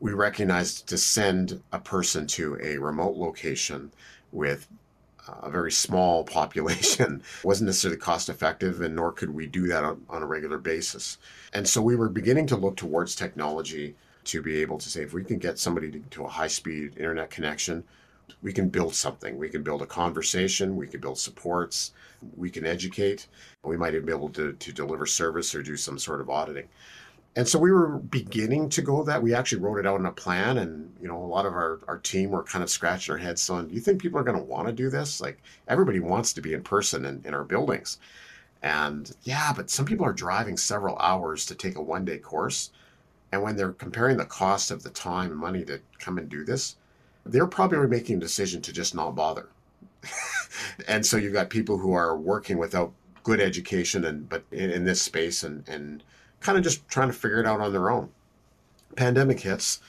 We 0.01 0.13
recognized 0.13 0.87
to 0.89 0.99
send 0.99 1.63
a 1.73 1.79
person 1.79 2.27
to 2.29 2.59
a 2.63 2.77
remote 2.77 3.17
location 3.17 3.91
with 4.31 4.69
uh, 5.27 5.37
a 5.45 5.51
very 5.51 5.73
small 5.73 6.25
population 6.39 7.23
wasn't 7.43 7.69
necessarily 7.69 7.99
cost 7.99 8.29
effective, 8.29 8.83
and 8.83 8.97
nor 8.97 9.13
could 9.13 9.31
we 9.31 9.47
do 9.47 9.67
that 9.69 9.83
on, 9.83 10.05
on, 10.11 10.23
a 10.23 10.27
regular 10.27 10.59
basis. 10.59 11.17
And 11.55 11.67
so 11.67 11.81
we 11.81 11.97
were 11.97 12.11
beginning 12.11 12.47
to 12.49 12.57
look 12.57 12.77
towards 12.77 13.17
technology 13.17 13.95
to 14.25 14.43
be 14.43 14.61
able 14.61 14.77
to 14.77 14.91
say 14.91 15.01
if 15.03 15.15
we 15.15 15.25
can 15.25 15.39
get 15.39 15.59
somebody 15.59 15.91
to, 15.91 16.01
to 16.11 16.25
a 16.25 16.29
high 16.29 16.49
speed 16.49 16.99
internet 16.99 17.31
connection, 17.31 17.83
we 18.43 18.53
can 18.53 18.69
build 18.69 18.95
something. 18.95 19.39
We 19.39 19.49
can 19.49 19.63
build 19.63 19.81
a 19.81 19.87
conversation, 19.87 20.77
we 20.77 20.87
can 20.87 21.01
build 21.01 21.19
supports, 21.19 21.93
we 22.37 22.51
can 22.51 22.67
educate, 22.67 23.27
we 23.65 23.77
might 23.77 23.95
even 23.95 24.07
be 24.07 24.13
able 24.13 24.31
to, 24.31 24.53
to 24.53 24.73
deliver 24.73 25.07
service 25.07 25.55
or 25.55 25.63
do 25.63 25.77
some 25.77 25.99
sort 25.99 26.21
of 26.21 26.31
auditing. 26.31 26.69
And 27.37 27.47
so 27.47 27.61
we 27.61 27.71
were 27.71 27.99
beginning 27.99 28.69
to 28.71 28.83
go 28.83 29.05
that. 29.05 29.23
We 29.23 29.35
actually 29.35 29.63
wrote 29.63 29.79
it 29.79 29.87
out 29.87 30.01
in 30.01 30.07
a 30.07 30.13
plan, 30.13 30.59
and 30.59 30.93
you 31.01 31.07
know, 31.07 31.17
a 31.17 31.25
lot 31.25 31.47
of 31.47 31.53
our, 31.53 31.79
our 31.87 31.99
team 31.99 32.31
were 32.31 32.43
kind 32.43 32.63
of 32.65 32.71
scratching 32.71 33.15
their 33.15 33.23
heads 33.23 33.41
saying, 33.41 33.69
Do 33.69 33.75
you 33.75 33.81
think 33.81 34.03
people 34.03 34.19
are 34.19 34.25
going 34.25 34.39
to 34.39 34.43
want 34.43 34.67
to 34.67 34.73
do 34.73 34.91
this? 34.91 35.21
Like, 35.21 35.41
everybody 35.69 36.01
wants 36.01 36.33
to 36.33 36.41
be 36.41 36.55
in 36.55 36.63
person 36.63 37.05
in, 37.05 37.23
in 37.25 37.33
our 37.33 37.45
buildings. 37.45 37.99
And 38.63 39.11
yeah, 39.23 39.53
but 39.53 39.71
some 39.71 39.87
people 39.87 40.05
are 40.05 40.13
driving 40.13 40.57
several 40.57 40.99
hours 40.99 41.47
to 41.47 41.55
take 41.55 41.77
a 41.77 41.83
one 41.83 42.05
day 42.05 42.19
course. 42.19 42.73
And 43.33 43.43
when 43.43 43.55
they're 43.57 43.73
comparing 43.73 44.17
the 44.17 44.25
cost 44.25 44.73
of 44.73 44.83
the 44.83 44.91
time 44.91 45.31
and 45.31 45.39
money 45.39 45.65
to 45.67 45.81
come 46.01 46.19
and 46.19 46.29
do 46.29 46.45
this, 46.45 46.77
they're 47.25 47.47
probably 47.47 47.87
making 47.87 48.17
a 48.17 48.21
decision 48.21 48.61
to 48.63 48.73
just 48.73 48.95
not 48.95 49.15
bother. 49.15 49.49
And 50.89 51.05
so 51.05 51.17
you've 51.17 51.33
got 51.33 51.51
people 51.51 51.79
who 51.79 51.93
are 51.93 52.17
working 52.17 52.59
without 52.59 52.93
good 53.23 53.41
education 53.41 54.05
and 54.05 54.29
but 54.29 54.45
in, 54.51 54.71
in 54.71 54.85
this 54.85 55.03
space 55.03 55.43
and 55.43 55.69
and 55.69 56.03
kind 56.41 56.57
of 56.57 56.65
just 56.65 56.87
trying 56.89 57.09
to 57.09 57.13
figure 57.13 57.41
it 57.41 57.47
out 57.47 57.61
on 57.61 57.73
their 57.73 57.91
own. 57.91 58.11
Pandemic 58.97 59.41
hits, 59.41 59.81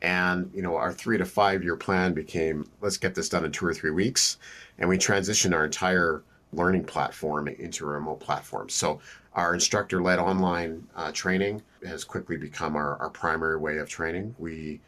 and 0.00 0.50
you 0.54 0.62
know 0.62 0.76
our 0.76 0.92
three 0.92 1.18
to 1.18 1.24
five 1.24 1.62
year 1.62 1.76
plan 1.76 2.14
became 2.14 2.66
let's 2.80 2.96
get 2.96 3.14
this 3.14 3.28
done 3.28 3.44
in 3.44 3.52
two 3.52 3.66
or 3.66 3.74
three 3.74 3.90
weeks, 3.90 4.38
and 4.78 4.88
we 4.88 4.96
transitioned 4.96 5.54
our 5.54 5.64
entire 5.64 6.22
learning 6.52 6.84
platform 6.84 7.48
into 7.48 7.84
a 7.84 7.88
remote 7.88 8.20
platform. 8.20 8.68
So 8.68 9.00
our 9.34 9.52
instructor 9.52 10.02
led 10.02 10.18
online 10.18 10.86
uh, 10.96 11.12
training 11.12 11.62
has 11.86 12.04
quickly 12.04 12.36
become 12.36 12.74
our, 12.74 12.96
our 12.96 13.10
primary 13.10 13.58
way 13.58 13.76
of 13.78 13.88
training. 13.88 14.34
We 14.38 14.80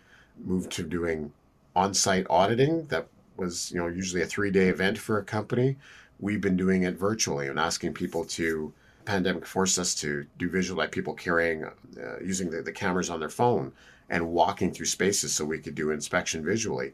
moved 0.43 0.73
to 0.73 0.83
doing 0.83 1.33
on-site 1.77 2.27
auditing 2.31 2.87
that 2.87 3.07
was 3.37 3.71
you 3.73 3.79
know 3.79 3.89
usually 3.89 4.23
a 4.23 4.27
three-day 4.27 4.69
event 4.69 4.99
for 4.99 5.19
a 5.19 5.25
company. 5.25 5.77
We've 6.19 6.41
been 6.41 6.57
doing 6.57 6.83
it 6.83 6.99
virtually 6.99 7.49
and 7.49 7.59
asking 7.59 7.95
people 7.95 8.25
to 8.27 8.73
pandemic 9.05 9.47
forced 9.47 9.79
us 9.79 9.95
to 9.97 10.27
do 10.39 10.49
visual 10.49 10.79
like 10.79 10.93
people 10.93 11.15
carrying 11.15 11.65
uh, 11.65 12.19
using 12.23 12.51
the, 12.51 12.63
the 12.63 12.73
cameras 12.73 13.11
on 13.11 13.21
their 13.21 13.31
phone 13.31 13.73
and 14.11 14.29
walking 14.29 14.73
through 14.73 14.87
spaces 14.87 15.33
so 15.33 15.45
we 15.45 15.59
could 15.59 15.75
do 15.75 15.91
inspection 15.91 16.45
visually. 16.45 16.93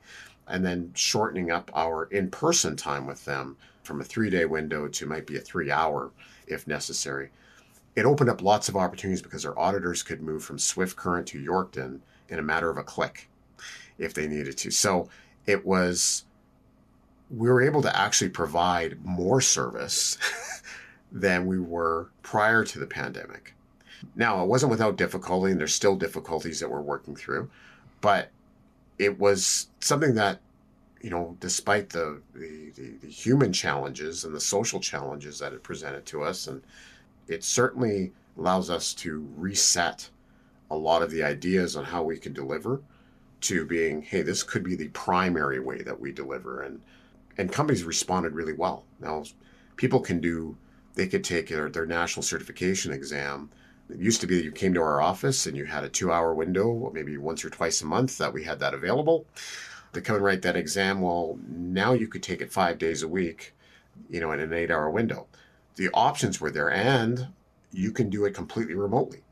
And 0.48 0.64
then 0.64 0.92
shortening 0.94 1.50
up 1.50 1.70
our 1.74 2.04
in-person 2.04 2.76
time 2.76 3.06
with 3.06 3.24
them 3.24 3.56
from 3.82 4.00
a 4.00 4.04
three-day 4.04 4.44
window 4.44 4.86
to 4.86 5.06
might 5.06 5.26
be 5.26 5.36
a 5.36 5.40
three-hour 5.40 6.12
if 6.46 6.66
necessary. 6.68 7.30
It 7.96 8.04
opened 8.04 8.30
up 8.30 8.42
lots 8.42 8.68
of 8.68 8.76
opportunities 8.76 9.22
because 9.22 9.44
our 9.44 9.58
auditors 9.58 10.02
could 10.02 10.22
move 10.22 10.44
from 10.44 10.58
swift 10.58 10.96
current 10.96 11.26
to 11.28 11.42
yorkton 11.42 12.00
in 12.28 12.38
a 12.38 12.42
matter 12.42 12.70
of 12.70 12.76
a 12.76 12.82
click 12.82 13.28
if 13.98 14.12
they 14.14 14.28
needed 14.28 14.56
to. 14.58 14.70
So 14.70 15.08
it 15.46 15.64
was, 15.64 16.24
we 17.30 17.48
were 17.48 17.62
able 17.62 17.82
to 17.82 17.98
actually 17.98 18.28
provide 18.28 19.04
more 19.04 19.40
service 19.40 20.18
than 21.12 21.46
we 21.46 21.58
were 21.58 22.08
prior 22.22 22.64
to 22.64 22.78
the 22.78 22.86
pandemic. 22.86 23.54
Now, 24.14 24.42
it 24.42 24.46
wasn't 24.46 24.70
without 24.70 24.96
difficulty, 24.96 25.50
and 25.50 25.60
there's 25.60 25.74
still 25.74 25.96
difficulties 25.96 26.60
that 26.60 26.70
we're 26.70 26.80
working 26.80 27.16
through, 27.16 27.50
but 28.00 28.30
it 28.98 29.18
was 29.18 29.68
something 29.80 30.14
that, 30.14 30.40
you 31.00 31.10
know, 31.10 31.36
despite 31.40 31.90
the, 31.90 32.20
the, 32.34 32.70
the, 32.76 32.90
the 33.02 33.08
human 33.08 33.52
challenges 33.52 34.24
and 34.24 34.34
the 34.34 34.40
social 34.40 34.80
challenges 34.80 35.38
that 35.38 35.52
it 35.52 35.62
presented 35.62 36.06
to 36.06 36.22
us, 36.22 36.46
and 36.46 36.62
it 37.28 37.42
certainly 37.42 38.12
allows 38.38 38.70
us 38.70 38.94
to 38.94 39.28
reset 39.36 40.08
a 40.70 40.76
lot 40.76 41.02
of 41.02 41.10
the 41.10 41.22
ideas 41.22 41.76
on 41.76 41.84
how 41.84 42.02
we 42.02 42.18
can 42.18 42.32
deliver 42.32 42.80
to 43.40 43.64
being, 43.64 44.02
hey, 44.02 44.22
this 44.22 44.42
could 44.42 44.64
be 44.64 44.74
the 44.74 44.88
primary 44.88 45.60
way 45.60 45.82
that 45.82 45.98
we 45.98 46.12
deliver. 46.12 46.62
And 46.62 46.80
and 47.38 47.52
companies 47.52 47.84
responded 47.84 48.32
really 48.32 48.52
well. 48.52 48.84
Now, 49.00 49.24
people 49.76 50.00
can 50.00 50.20
do, 50.20 50.56
they 50.94 51.06
could 51.06 51.24
take 51.24 51.48
their, 51.48 51.68
their 51.68 51.86
national 51.86 52.22
certification 52.22 52.92
exam. 52.92 53.50
It 53.90 53.98
used 53.98 54.20
to 54.22 54.26
be 54.26 54.36
that 54.36 54.44
you 54.44 54.52
came 54.52 54.74
to 54.74 54.82
our 54.82 55.00
office 55.00 55.46
and 55.46 55.56
you 55.56 55.64
had 55.66 55.84
a 55.84 55.88
two 55.88 56.10
hour 56.12 56.34
window, 56.34 56.90
maybe 56.92 57.16
once 57.18 57.44
or 57.44 57.50
twice 57.50 57.82
a 57.82 57.86
month, 57.86 58.18
that 58.18 58.32
we 58.32 58.44
had 58.44 58.58
that 58.60 58.74
available 58.74 59.26
to 59.92 60.00
come 60.00 60.16
and 60.16 60.24
write 60.24 60.42
that 60.42 60.56
exam. 60.56 61.00
Well, 61.00 61.38
now 61.48 61.92
you 61.92 62.08
could 62.08 62.22
take 62.22 62.40
it 62.40 62.52
five 62.52 62.78
days 62.78 63.02
a 63.02 63.08
week, 63.08 63.54
you 64.10 64.20
know, 64.20 64.32
in 64.32 64.40
an 64.40 64.52
eight 64.52 64.70
hour 64.70 64.90
window. 64.90 65.26
The 65.76 65.90
options 65.92 66.40
were 66.40 66.50
there, 66.50 66.70
and 66.70 67.28
you 67.70 67.92
can 67.92 68.08
do 68.08 68.24
it 68.24 68.34
completely 68.34 68.74
remotely 68.74 69.22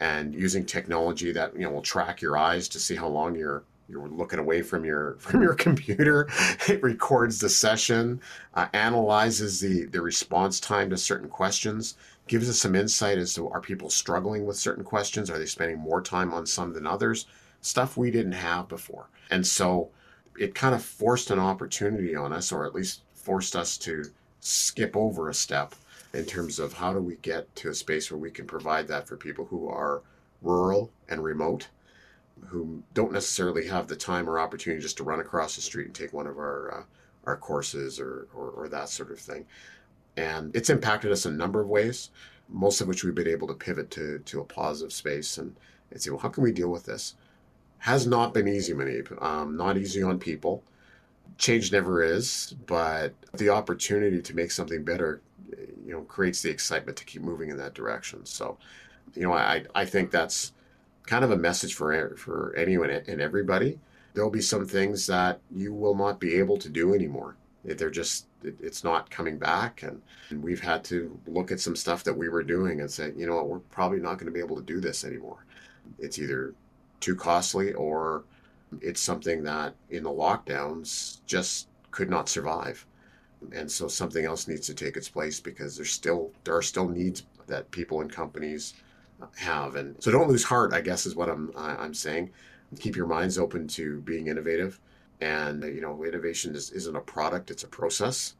and 0.00 0.34
using 0.34 0.64
technology 0.64 1.32
that 1.32 1.54
you 1.54 1.62
know 1.62 1.70
will 1.70 1.82
track 1.82 2.20
your 2.20 2.36
eyes 2.36 2.68
to 2.68 2.80
see 2.80 2.96
how 2.96 3.08
long 3.08 3.34
you're 3.34 3.62
you're 3.88 4.08
looking 4.08 4.38
away 4.38 4.62
from 4.62 4.84
your 4.84 5.16
from 5.18 5.42
your 5.42 5.54
computer. 5.54 6.28
It 6.68 6.82
records 6.82 7.38
the 7.38 7.48
session 7.48 8.20
uh, 8.54 8.66
analyzes 8.72 9.60
the 9.60 9.86
the 9.86 10.00
response 10.00 10.60
time 10.60 10.90
to 10.90 10.96
certain 10.96 11.28
questions 11.28 11.96
gives 12.26 12.48
us 12.48 12.58
some 12.58 12.74
insight 12.74 13.18
as 13.18 13.34
to 13.34 13.48
are 13.50 13.60
people 13.60 13.90
struggling 13.90 14.46
with 14.46 14.56
certain 14.56 14.84
questions? 14.84 15.30
Are 15.30 15.38
they 15.38 15.46
spending 15.46 15.78
more 15.78 16.00
time 16.00 16.32
on 16.32 16.46
some 16.46 16.72
than 16.72 16.86
others? 16.86 17.26
Stuff 17.60 17.96
we 17.96 18.10
didn't 18.10 18.32
have 18.32 18.68
before. 18.68 19.08
And 19.30 19.46
so 19.46 19.90
it 20.38 20.54
kind 20.54 20.74
of 20.74 20.82
forced 20.82 21.30
an 21.30 21.38
opportunity 21.38 22.16
on 22.16 22.32
us 22.32 22.50
or 22.52 22.64
at 22.66 22.74
least 22.74 23.02
forced 23.14 23.56
us 23.56 23.76
to 23.78 24.04
skip 24.40 24.96
over 24.96 25.28
a 25.28 25.34
step 25.34 25.74
in 26.12 26.24
terms 26.24 26.58
of 26.58 26.72
how 26.72 26.92
do 26.92 27.00
we 27.00 27.16
get 27.16 27.54
to 27.56 27.70
a 27.70 27.74
space 27.74 28.10
where 28.10 28.18
we 28.18 28.30
can 28.30 28.46
provide 28.46 28.86
that 28.88 29.06
for 29.06 29.16
people 29.16 29.44
who 29.46 29.68
are 29.68 30.02
rural 30.42 30.90
and 31.08 31.24
remote, 31.24 31.68
who 32.46 32.82
don't 32.94 33.12
necessarily 33.12 33.66
have 33.66 33.86
the 33.86 33.96
time 33.96 34.28
or 34.28 34.38
opportunity 34.38 34.82
just 34.82 34.96
to 34.98 35.04
run 35.04 35.20
across 35.20 35.56
the 35.56 35.62
street 35.62 35.86
and 35.86 35.94
take 35.94 36.12
one 36.12 36.26
of 36.26 36.38
our 36.38 36.80
uh, 36.80 36.82
our 37.26 37.36
courses 37.36 37.98
or, 37.98 38.28
or, 38.34 38.50
or 38.50 38.68
that 38.68 38.88
sort 38.88 39.10
of 39.10 39.18
thing. 39.18 39.46
And 40.16 40.54
it's 40.54 40.68
impacted 40.68 41.10
us 41.10 41.24
in 41.24 41.32
a 41.32 41.36
number 41.36 41.60
of 41.60 41.68
ways, 41.68 42.10
most 42.48 42.80
of 42.80 42.86
which 42.86 43.02
we've 43.02 43.14
been 43.14 43.26
able 43.26 43.48
to 43.48 43.54
pivot 43.54 43.90
to 43.92 44.18
to 44.18 44.40
a 44.40 44.44
positive 44.44 44.92
space 44.92 45.38
and, 45.38 45.56
and 45.90 46.00
say, 46.00 46.10
well, 46.10 46.20
how 46.20 46.28
can 46.28 46.42
we 46.42 46.52
deal 46.52 46.68
with 46.68 46.84
this? 46.84 47.14
Has 47.78 48.06
not 48.06 48.34
been 48.34 48.48
easy, 48.48 48.72
Manib. 48.72 49.20
Um, 49.22 49.56
not 49.56 49.76
easy 49.76 50.02
on 50.02 50.18
people. 50.18 50.62
Change 51.36 51.72
never 51.72 52.02
is, 52.02 52.54
but 52.66 53.12
the 53.34 53.48
opportunity 53.48 54.22
to 54.22 54.36
make 54.36 54.50
something 54.50 54.84
better 54.84 55.20
you 55.84 55.92
know 55.92 56.02
creates 56.02 56.42
the 56.42 56.50
excitement 56.50 56.96
to 56.98 57.04
keep 57.04 57.22
moving 57.22 57.50
in 57.50 57.56
that 57.58 57.74
direction. 57.74 58.24
So, 58.24 58.58
you 59.14 59.22
know, 59.22 59.32
I 59.32 59.64
I 59.74 59.84
think 59.84 60.10
that's 60.10 60.52
kind 61.06 61.24
of 61.24 61.30
a 61.30 61.36
message 61.36 61.74
for 61.74 62.16
for 62.16 62.54
anyone 62.56 62.90
and 62.90 63.20
everybody. 63.20 63.78
There'll 64.14 64.30
be 64.30 64.40
some 64.40 64.66
things 64.66 65.06
that 65.08 65.40
you 65.50 65.72
will 65.74 65.94
not 65.94 66.20
be 66.20 66.34
able 66.36 66.56
to 66.58 66.68
do 66.68 66.94
anymore. 66.94 67.36
They're 67.64 67.90
just 67.90 68.26
it's 68.42 68.84
not 68.84 69.10
coming 69.10 69.38
back, 69.38 69.82
and, 69.82 70.02
and 70.30 70.42
we've 70.42 70.60
had 70.60 70.84
to 70.84 71.18
look 71.26 71.50
at 71.50 71.60
some 71.60 71.74
stuff 71.74 72.04
that 72.04 72.16
we 72.16 72.28
were 72.28 72.42
doing 72.42 72.80
and 72.80 72.90
say, 72.90 73.12
you 73.16 73.26
know 73.26 73.36
what, 73.36 73.48
we're 73.48 73.58
probably 73.58 74.00
not 74.00 74.18
going 74.18 74.26
to 74.26 74.32
be 74.32 74.40
able 74.40 74.56
to 74.56 74.62
do 74.62 74.80
this 74.80 75.04
anymore. 75.04 75.46
It's 75.98 76.18
either 76.18 76.54
too 77.00 77.16
costly 77.16 77.72
or 77.72 78.24
it's 78.80 79.00
something 79.00 79.42
that 79.44 79.74
in 79.90 80.02
the 80.02 80.10
lockdowns 80.10 81.20
just 81.26 81.68
could 81.90 82.10
not 82.10 82.28
survive. 82.28 82.84
And 83.52 83.70
so 83.70 83.88
something 83.88 84.24
else 84.24 84.48
needs 84.48 84.66
to 84.66 84.74
take 84.74 84.96
its 84.96 85.08
place 85.08 85.40
because 85.40 85.76
there's 85.76 85.92
still 85.92 86.30
there 86.44 86.56
are 86.56 86.62
still 86.62 86.88
needs 86.88 87.24
that 87.46 87.70
people 87.70 88.00
and 88.00 88.10
companies 88.10 88.74
have. 89.36 89.76
And 89.76 90.02
so 90.02 90.10
don't 90.10 90.28
lose 90.28 90.44
heart, 90.44 90.72
I 90.72 90.80
guess 90.80 91.06
is 91.06 91.16
what 91.16 91.28
I'm 91.28 91.50
I'm 91.56 91.94
saying. 91.94 92.30
Keep 92.78 92.96
your 92.96 93.06
minds 93.06 93.38
open 93.38 93.68
to 93.68 94.00
being 94.00 94.28
innovative. 94.28 94.80
And 95.20 95.62
you 95.62 95.80
know, 95.80 96.04
innovation 96.04 96.54
is, 96.54 96.70
isn't 96.70 96.96
a 96.96 97.00
product, 97.00 97.50
it's 97.50 97.64
a 97.64 97.68
process. 97.68 98.34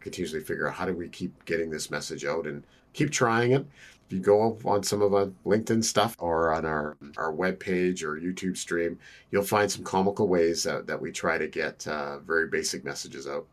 Continuously 0.00 0.40
figure 0.40 0.68
out 0.68 0.74
how 0.74 0.86
do 0.86 0.94
we 0.94 1.08
keep 1.08 1.44
getting 1.44 1.70
this 1.70 1.90
message 1.90 2.24
out 2.24 2.46
and 2.46 2.62
keep 2.92 3.10
trying 3.10 3.52
it. 3.52 3.66
If 4.06 4.12
you 4.12 4.20
go 4.20 4.56
on 4.64 4.84
some 4.84 5.02
of 5.02 5.12
our 5.14 5.26
LinkedIn 5.44 5.82
stuff 5.82 6.14
or 6.20 6.52
on 6.52 6.64
our, 6.64 6.96
our 7.16 7.32
web 7.32 7.58
page 7.58 8.04
or 8.04 8.14
YouTube 8.14 8.56
stream, 8.56 9.00
you'll 9.32 9.42
find 9.42 9.70
some 9.70 9.82
comical 9.82 10.28
ways 10.28 10.62
that, 10.62 10.86
that 10.86 11.00
we 11.00 11.10
try 11.10 11.38
to 11.38 11.48
get 11.48 11.86
uh, 11.88 12.20
very 12.20 12.46
basic 12.46 12.84
messages 12.84 13.26
out. 13.26 13.46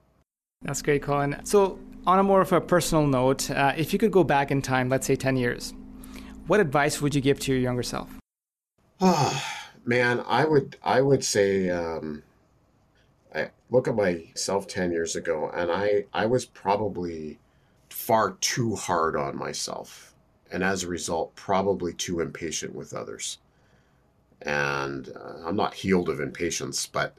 That's 0.62 0.84
great, 0.84 1.02
Colin. 1.02 1.42
So, 1.44 1.80
on 2.06 2.20
a 2.20 2.24
more 2.24 2.42
of 2.42 2.52
a 2.52 2.62
personal 2.62 3.08
note, 3.08 3.50
uh, 3.50 3.74
if 3.76 3.94
you 3.94 4.00
could 4.00 4.12
go 4.12 4.24
back 4.24 4.52
in 4.52 4.62
time, 4.62 4.90
let's 4.90 5.08
say 5.08 5.16
10 5.16 5.38
years, 5.38 5.74
what 6.48 6.60
advice 6.60 7.02
would 7.02 7.16
you 7.16 7.22
give 7.22 7.40
to 7.42 7.52
your 7.52 7.62
younger 7.62 7.84
self? 7.84 8.10
Oh, 9.00 9.44
man, 9.86 10.24
I 10.28 10.46
would 10.46 10.78
I 10.84 11.02
would 11.02 11.24
say 11.24 11.70
um, 11.70 12.24
I 13.34 13.50
look 13.70 13.88
at 13.88 13.96
myself 13.96 14.68
10 14.68 14.92
years 14.92 15.16
ago 15.16 15.50
and 15.54 15.72
I 15.72 16.06
I 16.14 16.26
was 16.26 16.46
probably 16.46 17.40
far 17.90 18.32
too 18.42 18.76
hard 18.76 19.16
on 19.16 19.38
myself 19.38 20.14
and 20.52 20.64
as 20.64 20.84
a 20.84 20.88
result 20.88 21.36
probably 21.36 21.94
too 21.94 22.20
impatient 22.20 22.76
with 22.76 22.94
others. 22.94 23.40
And 24.42 25.10
uh, 25.10 25.48
I'm 25.48 25.56
not 25.56 25.74
healed 25.74 26.10
of 26.10 26.20
impatience, 26.20 26.86
but 26.86 27.18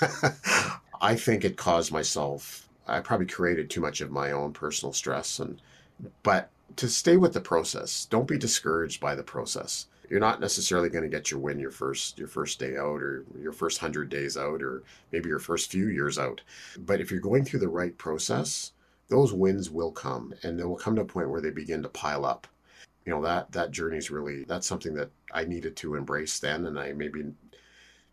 I 1.00 1.14
think 1.14 1.44
it 1.44 1.56
caused 1.56 1.92
myself 1.92 2.68
I 2.86 3.00
probably 3.00 3.26
created 3.26 3.70
too 3.70 3.80
much 3.80 4.00
of 4.00 4.10
my 4.10 4.32
own 4.32 4.52
personal 4.52 4.92
stress 4.92 5.38
and 5.38 5.60
but 6.22 6.50
to 6.76 6.88
stay 6.88 7.16
with 7.16 7.32
the 7.32 7.40
process. 7.40 8.06
Don't 8.06 8.28
be 8.28 8.38
discouraged 8.38 9.00
by 9.00 9.14
the 9.14 9.22
process. 9.22 9.86
You're 10.10 10.20
not 10.20 10.40
necessarily 10.40 10.90
going 10.90 11.04
to 11.04 11.10
get 11.10 11.30
your 11.30 11.40
win 11.40 11.58
your 11.58 11.70
first 11.70 12.18
your 12.18 12.28
first 12.28 12.58
day 12.58 12.76
out 12.76 13.00
or 13.02 13.24
your 13.40 13.52
first 13.52 13.80
100 13.80 14.08
days 14.08 14.36
out 14.36 14.62
or 14.62 14.82
maybe 15.12 15.28
your 15.28 15.38
first 15.38 15.70
few 15.70 15.88
years 15.88 16.18
out. 16.18 16.42
But 16.78 17.00
if 17.00 17.10
you're 17.10 17.20
going 17.20 17.44
through 17.44 17.60
the 17.60 17.68
right 17.68 17.96
process, 17.96 18.72
those 19.08 19.32
wins 19.32 19.70
will 19.70 19.92
come 19.92 20.34
and 20.42 20.58
they 20.58 20.64
will 20.64 20.76
come 20.76 20.94
to 20.96 21.02
a 21.02 21.06
point 21.06 21.30
where 21.30 21.40
they 21.40 21.50
begin 21.50 21.82
to 21.82 21.88
pile 21.88 22.24
up. 22.24 22.46
You 23.06 23.12
know, 23.12 23.22
that 23.22 23.52
that 23.52 23.70
journey 23.70 23.96
is 23.96 24.10
really 24.10 24.44
that's 24.44 24.66
something 24.66 24.94
that 24.94 25.10
I 25.32 25.44
needed 25.44 25.76
to 25.76 25.94
embrace 25.94 26.38
then 26.38 26.66
and 26.66 26.78
I 26.78 26.92
maybe 26.92 27.32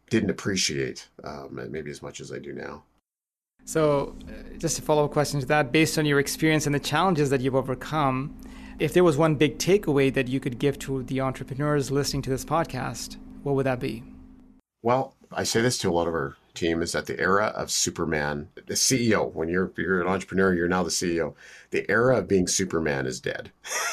didn't 0.09 0.29
appreciate 0.29 1.07
um, 1.23 1.59
maybe 1.69 1.89
as 1.89 2.01
much 2.01 2.19
as 2.19 2.31
I 2.31 2.39
do 2.39 2.53
now. 2.53 2.83
So, 3.65 4.15
uh, 4.27 4.57
just 4.57 4.79
a 4.79 4.81
follow 4.81 5.05
up 5.05 5.11
question 5.11 5.39
to 5.39 5.45
that, 5.47 5.71
based 5.71 5.97
on 5.97 6.05
your 6.05 6.19
experience 6.19 6.65
and 6.65 6.75
the 6.75 6.79
challenges 6.79 7.29
that 7.29 7.41
you've 7.41 7.55
overcome, 7.55 8.35
if 8.79 8.93
there 8.93 9.03
was 9.03 9.17
one 9.17 9.35
big 9.35 9.57
takeaway 9.57 10.13
that 10.13 10.27
you 10.27 10.39
could 10.39 10.57
give 10.59 10.79
to 10.79 11.03
the 11.03 11.21
entrepreneurs 11.21 11.91
listening 11.91 12.21
to 12.23 12.29
this 12.29 12.43
podcast, 12.43 13.17
what 13.43 13.55
would 13.55 13.65
that 13.65 13.79
be? 13.79 14.03
Well, 14.81 15.15
I 15.31 15.43
say 15.43 15.61
this 15.61 15.77
to 15.79 15.89
a 15.89 15.93
lot 15.93 16.07
of 16.07 16.13
our 16.13 16.35
team 16.53 16.81
is 16.81 16.91
that 16.91 17.05
the 17.05 17.19
era 17.19 17.47
of 17.55 17.71
Superman, 17.71 18.49
the 18.55 18.73
CEO, 18.73 19.31
when 19.33 19.47
you're 19.47 19.71
you're 19.77 20.01
an 20.01 20.07
entrepreneur, 20.07 20.53
you're 20.53 20.67
now 20.67 20.83
the 20.83 20.89
CEO. 20.89 21.35
The 21.69 21.89
era 21.89 22.17
of 22.17 22.27
being 22.27 22.47
Superman 22.47 23.05
is 23.05 23.19
dead. 23.19 23.51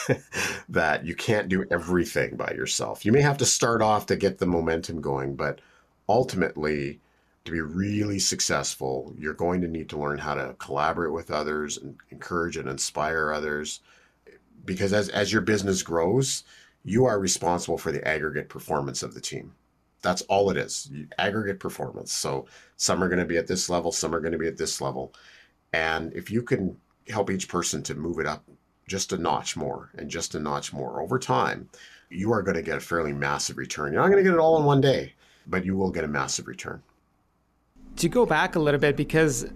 that 0.68 1.04
you 1.04 1.14
can't 1.14 1.48
do 1.48 1.64
everything 1.70 2.36
by 2.36 2.52
yourself. 2.52 3.04
You 3.04 3.12
may 3.12 3.20
have 3.20 3.38
to 3.38 3.46
start 3.46 3.82
off 3.82 4.06
to 4.06 4.16
get 4.16 4.38
the 4.38 4.46
momentum 4.46 5.00
going, 5.00 5.36
but 5.36 5.60
ultimately 6.08 7.00
to 7.48 7.52
be 7.52 7.60
really 7.60 8.18
successful, 8.18 9.14
you're 9.18 9.34
going 9.34 9.60
to 9.62 9.68
need 9.68 9.88
to 9.88 9.98
learn 9.98 10.18
how 10.18 10.34
to 10.34 10.54
collaborate 10.58 11.12
with 11.12 11.30
others 11.30 11.78
and 11.78 11.96
encourage 12.10 12.56
and 12.56 12.68
inspire 12.68 13.32
others. 13.32 13.80
Because 14.64 14.92
as, 14.92 15.08
as 15.08 15.32
your 15.32 15.42
business 15.42 15.82
grows, 15.82 16.44
you 16.84 17.06
are 17.06 17.18
responsible 17.18 17.78
for 17.78 17.90
the 17.90 18.06
aggregate 18.06 18.48
performance 18.48 19.02
of 19.02 19.14
the 19.14 19.20
team. 19.20 19.52
That's 20.02 20.22
all 20.22 20.50
it 20.50 20.56
is 20.56 20.90
aggregate 21.18 21.58
performance. 21.58 22.12
So 22.12 22.46
some 22.76 23.02
are 23.02 23.08
going 23.08 23.18
to 23.18 23.24
be 23.24 23.38
at 23.38 23.46
this 23.46 23.68
level, 23.68 23.90
some 23.90 24.14
are 24.14 24.20
going 24.20 24.32
to 24.32 24.38
be 24.38 24.46
at 24.46 24.56
this 24.56 24.80
level. 24.80 25.12
And 25.72 26.12
if 26.12 26.30
you 26.30 26.42
can 26.42 26.76
help 27.08 27.30
each 27.30 27.48
person 27.48 27.82
to 27.84 27.94
move 27.94 28.20
it 28.20 28.26
up 28.26 28.44
just 28.86 29.12
a 29.12 29.18
notch 29.18 29.56
more 29.56 29.90
and 29.96 30.08
just 30.08 30.34
a 30.34 30.40
notch 30.40 30.72
more 30.72 31.02
over 31.02 31.18
time, 31.18 31.68
you 32.10 32.32
are 32.32 32.42
going 32.42 32.56
to 32.56 32.62
get 32.62 32.78
a 32.78 32.80
fairly 32.80 33.12
massive 33.12 33.56
return. 33.56 33.92
You're 33.92 34.02
not 34.02 34.08
going 34.08 34.22
to 34.22 34.28
get 34.28 34.36
it 34.36 34.40
all 34.40 34.58
in 34.58 34.64
one 34.64 34.80
day, 34.80 35.14
but 35.46 35.64
you 35.64 35.76
will 35.76 35.90
get 35.90 36.04
a 36.04 36.08
massive 36.08 36.46
return 36.46 36.82
to 37.98 38.08
go 38.08 38.24
back 38.24 38.54
a 38.54 38.60
little 38.60 38.80
bit 38.80 38.96
because 38.96 39.46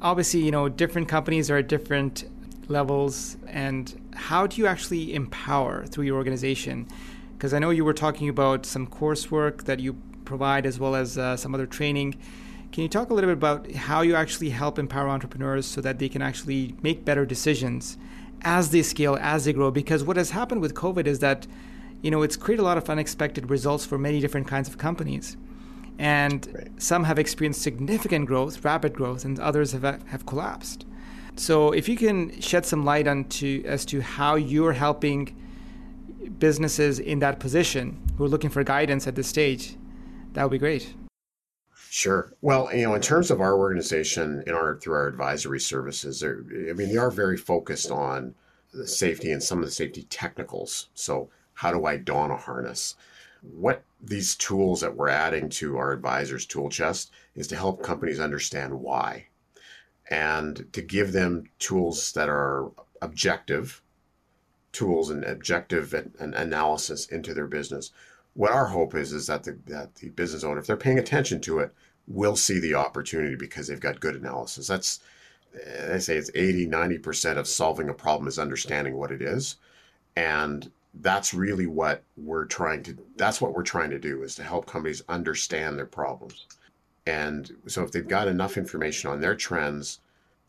obviously 0.00 0.40
you 0.40 0.50
know 0.50 0.68
different 0.68 1.08
companies 1.08 1.50
are 1.50 1.58
at 1.58 1.68
different 1.68 2.24
levels 2.68 3.36
and 3.46 4.00
how 4.14 4.46
do 4.46 4.60
you 4.60 4.66
actually 4.66 5.14
empower 5.14 5.86
through 5.86 6.04
your 6.04 6.16
organization? 6.16 6.86
Because 7.34 7.54
i 7.54 7.58
know 7.58 7.70
you 7.70 7.84
were 7.84 7.94
talking 7.94 8.28
about 8.28 8.66
some 8.66 8.86
coursework 8.86 9.64
that 9.64 9.80
you 9.80 9.96
provide 10.24 10.66
as 10.66 10.78
well 10.78 10.94
as 10.94 11.18
uh, 11.18 11.36
some 11.36 11.54
other 11.54 11.66
training. 11.66 12.18
Can 12.72 12.82
you 12.82 12.88
talk 12.88 13.10
a 13.10 13.14
little 13.14 13.28
bit 13.28 13.36
about 13.36 13.70
how 13.72 14.00
you 14.02 14.14
actually 14.14 14.50
help 14.50 14.78
empower 14.78 15.08
entrepreneurs 15.08 15.66
so 15.66 15.80
that 15.80 15.98
they 15.98 16.08
can 16.08 16.22
actually 16.22 16.74
make 16.82 17.04
better 17.04 17.26
decisions 17.26 17.98
as 18.42 18.70
they 18.70 18.82
scale 18.82 19.18
as 19.20 19.44
they 19.44 19.52
grow? 19.52 19.70
Because 19.70 20.02
what 20.02 20.16
has 20.16 20.30
happened 20.30 20.60
with 20.60 20.74
covid 20.74 21.06
is 21.06 21.20
that 21.20 21.46
you 22.00 22.10
know 22.10 22.22
it's 22.22 22.36
created 22.36 22.62
a 22.62 22.64
lot 22.64 22.78
of 22.78 22.90
unexpected 22.90 23.48
results 23.48 23.86
for 23.86 23.96
many 23.96 24.18
different 24.18 24.48
kinds 24.48 24.68
of 24.68 24.76
companies 24.76 25.36
and 25.98 26.48
right. 26.54 26.82
some 26.82 27.04
have 27.04 27.18
experienced 27.18 27.62
significant 27.62 28.26
growth, 28.26 28.64
rapid 28.64 28.94
growth, 28.94 29.24
and 29.24 29.38
others 29.38 29.72
have 29.72 29.84
uh, 29.84 29.98
have 30.06 30.26
collapsed. 30.26 30.86
So, 31.36 31.72
if 31.72 31.88
you 31.88 31.96
can 31.96 32.40
shed 32.40 32.66
some 32.66 32.84
light 32.84 33.08
on 33.08 33.24
to, 33.24 33.64
as 33.64 33.84
to 33.86 34.00
how 34.00 34.34
you're 34.34 34.74
helping 34.74 35.34
businesses 36.38 36.98
in 36.98 37.20
that 37.20 37.40
position 37.40 38.00
who 38.16 38.24
are 38.24 38.28
looking 38.28 38.50
for 38.50 38.62
guidance 38.62 39.06
at 39.06 39.14
this 39.14 39.26
stage, 39.26 39.76
that 40.32 40.42
would 40.42 40.52
be 40.52 40.58
great. 40.58 40.94
Sure. 41.88 42.32
Well, 42.40 42.74
you 42.74 42.84
know, 42.84 42.94
in 42.94 43.02
terms 43.02 43.30
of 43.30 43.40
our 43.40 43.54
organization, 43.54 44.42
in 44.46 44.54
our 44.54 44.78
through 44.78 44.94
our 44.94 45.06
advisory 45.06 45.60
services, 45.60 46.22
I 46.24 46.72
mean, 46.72 46.88
they 46.88 46.96
are 46.96 47.10
very 47.10 47.36
focused 47.36 47.90
on 47.90 48.34
the 48.72 48.86
safety 48.86 49.30
and 49.30 49.42
some 49.42 49.58
of 49.58 49.66
the 49.66 49.70
safety 49.70 50.04
technicals. 50.04 50.88
So, 50.94 51.28
how 51.54 51.70
do 51.70 51.84
I 51.84 51.98
don 51.98 52.30
a 52.30 52.36
harness? 52.36 52.96
What 53.42 53.84
these 54.00 54.34
tools 54.34 54.80
that 54.80 54.96
we're 54.96 55.08
adding 55.08 55.48
to 55.50 55.76
our 55.76 55.92
advisors 55.92 56.46
tool 56.46 56.70
chest 56.70 57.10
is 57.34 57.46
to 57.48 57.56
help 57.56 57.82
companies 57.82 58.20
understand 58.20 58.80
why 58.80 59.26
and 60.10 60.66
to 60.72 60.82
give 60.82 61.12
them 61.12 61.44
tools 61.58 62.12
that 62.12 62.28
are 62.28 62.70
objective 63.00 63.82
tools 64.72 65.10
and 65.10 65.24
objective 65.24 65.92
and, 65.94 66.14
and 66.18 66.34
analysis 66.34 67.06
into 67.06 67.34
their 67.34 67.46
business. 67.46 67.90
What 68.34 68.52
our 68.52 68.66
hope 68.66 68.94
is 68.94 69.12
is 69.12 69.26
that 69.26 69.44
the, 69.44 69.58
that 69.66 69.96
the 69.96 70.08
business 70.08 70.44
owner, 70.44 70.58
if 70.58 70.66
they're 70.66 70.76
paying 70.76 70.98
attention 70.98 71.40
to 71.42 71.58
it, 71.58 71.74
will 72.06 72.36
see 72.36 72.58
the 72.58 72.74
opportunity 72.74 73.36
because 73.36 73.68
they've 73.68 73.78
got 73.78 74.00
good 74.00 74.16
analysis. 74.16 74.66
That's 74.66 75.00
they 75.52 75.98
say 75.98 76.16
it's 76.16 76.30
80, 76.34 76.66
90% 76.68 77.36
of 77.36 77.46
solving 77.46 77.90
a 77.90 77.94
problem 77.94 78.26
is 78.26 78.38
understanding 78.38 78.96
what 78.96 79.12
it 79.12 79.20
is. 79.20 79.56
And 80.16 80.70
that's 80.94 81.32
really 81.32 81.66
what 81.66 82.02
we're 82.16 82.44
trying 82.44 82.82
to 82.82 82.96
that's 83.16 83.40
what 83.40 83.54
we're 83.54 83.62
trying 83.62 83.90
to 83.90 83.98
do 83.98 84.22
is 84.22 84.34
to 84.34 84.42
help 84.42 84.66
companies 84.66 85.02
understand 85.08 85.78
their 85.78 85.86
problems. 85.86 86.46
And 87.06 87.50
so 87.66 87.82
if 87.82 87.92
they've 87.92 88.06
got 88.06 88.28
enough 88.28 88.56
information 88.56 89.10
on 89.10 89.20
their 89.20 89.34
trends 89.34 90.00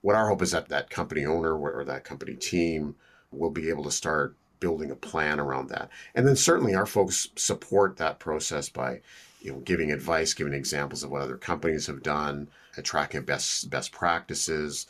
what 0.03 0.17
our 0.17 0.27
hope 0.27 0.41
is 0.41 0.51
that 0.51 0.67
that 0.67 0.89
company 0.89 1.25
owner 1.25 1.57
or 1.57 1.83
that 1.85 2.03
company 2.03 2.35
team 2.35 2.93
will 3.31 3.49
be 3.49 3.69
able 3.69 3.85
to 3.85 3.91
start 3.91 4.35
building 4.59 4.91
a 4.91 4.95
plan 4.95 5.39
around 5.39 5.69
that. 5.69 5.89
And 6.13 6.27
then 6.27 6.35
certainly 6.35 6.75
our 6.75 6.85
folks 6.85 7.29
support 7.35 7.97
that 7.97 8.19
process 8.19 8.69
by 8.69 9.01
you 9.41 9.51
know 9.51 9.59
giving 9.59 9.91
advice 9.91 10.33
giving 10.33 10.53
examples 10.53 11.03
of 11.03 11.09
what 11.09 11.21
other 11.21 11.37
companies 11.37 11.87
have 11.87 12.03
done 12.03 12.47
tracking 12.83 13.23
best 13.23 13.69
best 13.69 13.91
practices 13.91 14.87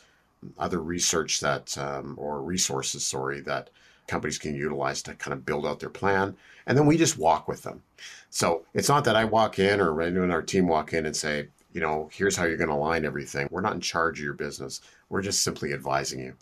other 0.58 0.80
research 0.80 1.40
that 1.40 1.76
um, 1.78 2.14
or 2.18 2.42
resources 2.42 3.04
sorry 3.04 3.40
that 3.40 3.70
companies 4.06 4.38
can 4.38 4.54
utilize 4.54 5.02
to 5.02 5.14
kind 5.14 5.32
of 5.32 5.46
build 5.46 5.66
out 5.66 5.80
their 5.80 5.90
plan. 5.90 6.36
And 6.66 6.76
then 6.76 6.86
we 6.86 6.96
just 6.96 7.18
walk 7.18 7.48
with 7.48 7.62
them. 7.62 7.82
So 8.30 8.64
it's 8.74 8.88
not 8.88 9.04
that 9.04 9.16
I 9.16 9.24
walk 9.24 9.58
in 9.58 9.80
or 9.80 10.00
anyone 10.02 10.24
in 10.24 10.30
our 10.30 10.42
team 10.42 10.66
walk 10.66 10.92
in 10.92 11.06
and 11.06 11.16
say, 11.16 11.48
you 11.72 11.80
know, 11.80 12.08
here's 12.12 12.36
how 12.36 12.44
you're 12.44 12.56
going 12.56 12.70
to 12.70 12.76
align 12.76 13.04
everything. 13.04 13.48
We're 13.50 13.60
not 13.60 13.74
in 13.74 13.80
charge 13.80 14.18
of 14.18 14.24
your 14.24 14.34
business. 14.34 14.80
We're 15.08 15.22
just 15.22 15.42
simply 15.42 15.72
advising 15.72 16.20
you. 16.20 16.34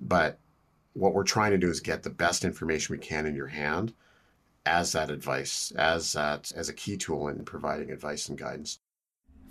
But 0.00 0.38
what 0.94 1.14
we're 1.14 1.22
trying 1.24 1.52
to 1.52 1.58
do 1.58 1.70
is 1.70 1.80
get 1.80 2.02
the 2.02 2.10
best 2.10 2.44
information 2.44 2.94
we 2.94 2.98
can 2.98 3.26
in 3.26 3.36
your 3.36 3.46
hand 3.46 3.92
as 4.66 4.92
that 4.92 5.10
advice, 5.10 5.72
as 5.76 6.12
that 6.12 6.52
as 6.54 6.68
a 6.68 6.74
key 6.74 6.96
tool 6.96 7.28
in 7.28 7.44
providing 7.44 7.90
advice 7.90 8.28
and 8.28 8.38
guidance. 8.38 8.78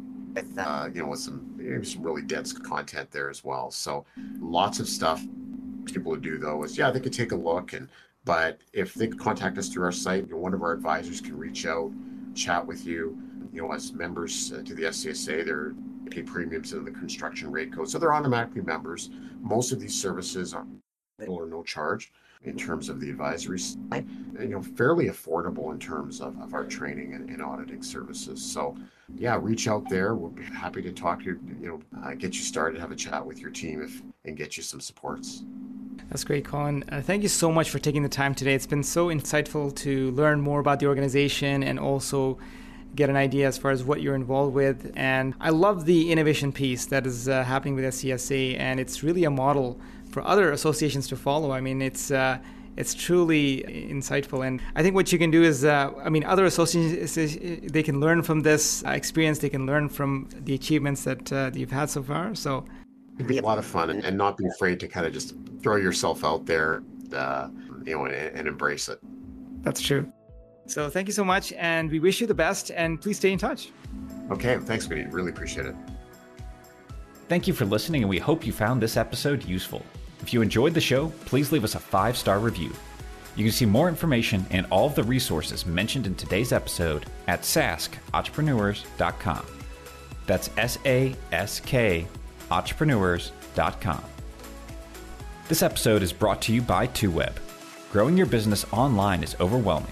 uh, 0.57 0.89
you 0.93 1.01
know, 1.01 1.09
with 1.09 1.19
some 1.19 1.53
maybe 1.57 1.85
some 1.85 2.01
really 2.03 2.21
dense 2.21 2.53
content 2.53 3.11
there 3.11 3.29
as 3.29 3.43
well. 3.43 3.69
So 3.71 4.05
lots 4.39 4.79
of 4.79 4.87
stuff. 4.87 5.21
People 5.85 6.15
to 6.15 6.21
do 6.21 6.37
though 6.37 6.63
is 6.63 6.77
yeah, 6.77 6.91
they 6.91 7.01
could 7.01 7.11
take 7.11 7.33
a 7.33 7.35
look 7.35 7.73
and 7.73 7.89
but 8.25 8.61
if 8.71 8.93
they 8.93 9.07
contact 9.07 9.57
us 9.57 9.67
through 9.67 9.83
our 9.83 9.91
site, 9.91 10.27
you 10.27 10.33
know, 10.33 10.37
one 10.37 10.53
of 10.53 10.61
our 10.61 10.71
advisors 10.71 11.19
can 11.19 11.37
reach 11.37 11.65
out, 11.65 11.91
chat 12.35 12.65
with 12.65 12.85
you. 12.85 13.17
You 13.51 13.63
know, 13.63 13.73
as 13.73 13.91
members 13.91 14.53
uh, 14.53 14.63
to 14.63 14.73
the 14.73 14.83
SCSA, 14.83 15.45
they're 15.45 15.73
pay 16.13 16.21
premiums 16.21 16.73
in 16.73 16.85
the 16.85 16.91
construction 16.91 17.51
rate 17.51 17.73
code. 17.73 17.89
So 17.89 17.97
they're 17.97 18.13
automatically 18.13 18.61
members. 18.61 19.09
Most 19.41 19.71
of 19.71 19.79
these 19.79 19.99
services 19.99 20.53
are 20.53 20.65
little 21.19 21.35
or 21.35 21.45
no 21.45 21.63
charge 21.63 22.11
in 22.43 22.57
terms 22.57 22.89
of 22.89 22.99
the 22.99 23.09
advisory 23.09 23.59
side, 23.59 24.05
you 24.39 24.49
know, 24.49 24.61
fairly 24.61 25.05
affordable 25.07 25.71
in 25.71 25.79
terms 25.79 26.19
of, 26.19 26.37
of 26.41 26.53
our 26.53 26.65
training 26.65 27.13
and, 27.13 27.29
and 27.29 27.41
auditing 27.41 27.81
services. 27.81 28.43
So, 28.43 28.75
yeah, 29.15 29.37
reach 29.41 29.67
out 29.67 29.87
there. 29.89 30.15
We'll 30.15 30.31
be 30.31 30.43
happy 30.43 30.81
to 30.81 30.91
talk 30.91 31.19
to 31.19 31.25
you, 31.25 31.39
you 31.61 31.67
know, 31.67 32.01
uh, 32.03 32.13
get 32.15 32.33
you 32.33 32.41
started, 32.41 32.81
have 32.81 32.91
a 32.91 32.95
chat 32.95 33.25
with 33.25 33.39
your 33.39 33.49
team 33.49 33.81
if, 33.81 34.01
and 34.25 34.35
get 34.35 34.57
you 34.57 34.63
some 34.63 34.81
supports. 34.81 35.43
That's 36.09 36.25
great, 36.25 36.43
Colin. 36.43 36.83
Uh, 36.91 37.01
thank 37.01 37.23
you 37.23 37.29
so 37.29 37.51
much 37.51 37.69
for 37.69 37.79
taking 37.79 38.03
the 38.03 38.09
time 38.09 38.35
today. 38.35 38.53
It's 38.53 38.67
been 38.67 38.83
so 38.83 39.07
insightful 39.07 39.73
to 39.77 40.11
learn 40.11 40.41
more 40.41 40.59
about 40.59 40.79
the 40.79 40.87
organization 40.87 41.63
and 41.63 41.79
also 41.79 42.37
get 42.95 43.09
an 43.09 43.15
idea 43.15 43.47
as 43.47 43.57
far 43.57 43.71
as 43.71 43.83
what 43.83 44.01
you're 44.01 44.15
involved 44.15 44.53
with. 44.53 44.91
And 44.95 45.33
I 45.39 45.49
love 45.49 45.85
the 45.85 46.11
innovation 46.11 46.51
piece 46.51 46.85
that 46.87 47.05
is 47.05 47.27
uh, 47.27 47.43
happening 47.43 47.75
with 47.75 47.85
SCSA, 47.85 48.59
and 48.59 48.79
it's 48.79 49.03
really 49.03 49.23
a 49.23 49.31
model 49.31 49.79
for 50.09 50.25
other 50.25 50.51
associations 50.51 51.07
to 51.07 51.15
follow. 51.15 51.51
I 51.51 51.61
mean, 51.61 51.81
it's 51.81 52.11
uh, 52.11 52.37
it's 52.75 52.93
truly 52.95 53.63
insightful, 53.67 54.47
and 54.47 54.61
I 54.75 54.81
think 54.81 54.95
what 54.95 55.11
you 55.11 55.19
can 55.19 55.29
do 55.29 55.43
is, 55.43 55.63
uh, 55.63 55.91
I 56.03 56.09
mean, 56.09 56.23
other 56.23 56.45
associations 56.45 57.13
they 57.71 57.83
can 57.83 57.99
learn 57.99 58.23
from 58.23 58.41
this 58.41 58.83
experience. 58.83 59.39
They 59.39 59.49
can 59.49 59.65
learn 59.65 59.89
from 59.89 60.27
the 60.43 60.55
achievements 60.55 61.03
that 61.03 61.31
uh, 61.31 61.51
you've 61.53 61.71
had 61.71 61.89
so 61.89 62.01
far. 62.01 62.35
So. 62.35 62.65
It'd 63.15 63.27
be 63.27 63.37
a 63.37 63.43
lot 63.43 63.59
of 63.59 63.65
fun 63.65 63.91
and, 63.91 64.03
and 64.03 64.17
not 64.17 64.37
be 64.37 64.47
afraid 64.47 64.79
to 64.79 64.87
kind 64.87 65.05
of 65.05 65.13
just 65.13 65.35
throw 65.61 65.75
yourself 65.75 66.25
out 66.25 66.47
there, 66.47 66.81
uh, 67.13 67.47
you 67.85 67.95
know, 67.95 68.05
and, 68.05 68.15
and 68.15 68.47
embrace 68.47 68.89
it. 68.89 68.97
That's 69.61 69.79
true. 69.79 70.11
So 70.65 70.89
thank 70.89 71.07
you 71.07 71.13
so 71.13 71.25
much, 71.25 71.51
and 71.53 71.91
we 71.91 71.99
wish 71.99 72.21
you 72.21 72.27
the 72.27 72.33
best, 72.33 72.71
and 72.71 73.01
please 73.01 73.17
stay 73.17 73.31
in 73.31 73.39
touch. 73.39 73.69
Okay, 74.31 74.57
thanks, 74.59 74.85
Vinny. 74.85 75.05
Really 75.09 75.31
appreciate 75.31 75.65
it. 75.65 75.75
Thank 77.27 77.47
you 77.47 77.53
for 77.53 77.65
listening, 77.65 78.03
and 78.03 78.09
we 78.09 78.19
hope 78.19 78.45
you 78.45 78.53
found 78.53 78.81
this 78.81 78.97
episode 78.97 79.43
useful. 79.43 79.85
If 80.21 80.33
you 80.33 80.41
enjoyed 80.41 80.73
the 80.73 80.81
show, 80.81 81.09
please 81.25 81.51
leave 81.51 81.63
us 81.63 81.75
a 81.75 81.79
five 81.79 82.15
star 82.15 82.39
review. 82.39 82.71
You 83.35 83.43
can 83.43 83.51
see 83.51 83.65
more 83.65 83.89
information 83.89 84.45
and 84.51 84.67
all 84.69 84.85
of 84.85 84.95
the 84.95 85.03
resources 85.03 85.65
mentioned 85.65 86.05
in 86.05 86.15
today's 86.15 86.53
episode 86.53 87.07
at 87.27 87.41
saskentrepreneurs.com. 87.41 89.45
That's 90.27 90.49
S 90.57 90.77
A 90.85 91.15
S 91.31 91.59
K 91.59 92.07
entrepreneurs.com. 92.51 94.03
This 95.49 95.63
episode 95.63 96.03
is 96.03 96.13
brought 96.13 96.41
to 96.43 96.53
you 96.53 96.61
by 96.61 96.87
2Web. 96.87 97.33
Growing 97.91 98.15
your 98.15 98.27
business 98.27 98.65
online 98.71 99.23
is 99.23 99.35
overwhelming 99.39 99.91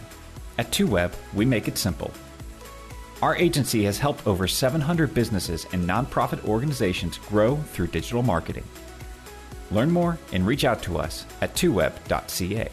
at 0.62 0.70
2Web, 0.72 1.12
we 1.34 1.43
make 1.43 1.68
it 1.68 1.76
simple. 1.76 2.12
Our 3.24 3.36
agency 3.36 3.84
has 3.86 3.97
helped 3.97 4.28
over 4.28 4.47
700 4.47 5.12
businesses 5.12 5.66
and 5.74 5.89
nonprofit 5.89 6.45
organizations 6.45 7.18
grow 7.18 7.55
through 7.55 7.88
digital 7.88 8.22
marketing. 8.22 8.64
Learn 9.72 9.89
more 9.89 10.20
and 10.34 10.45
reach 10.45 10.64
out 10.64 10.84
to 10.84 10.99
us 10.99 11.26
at 11.41 11.55
2web.ca. 11.55 12.70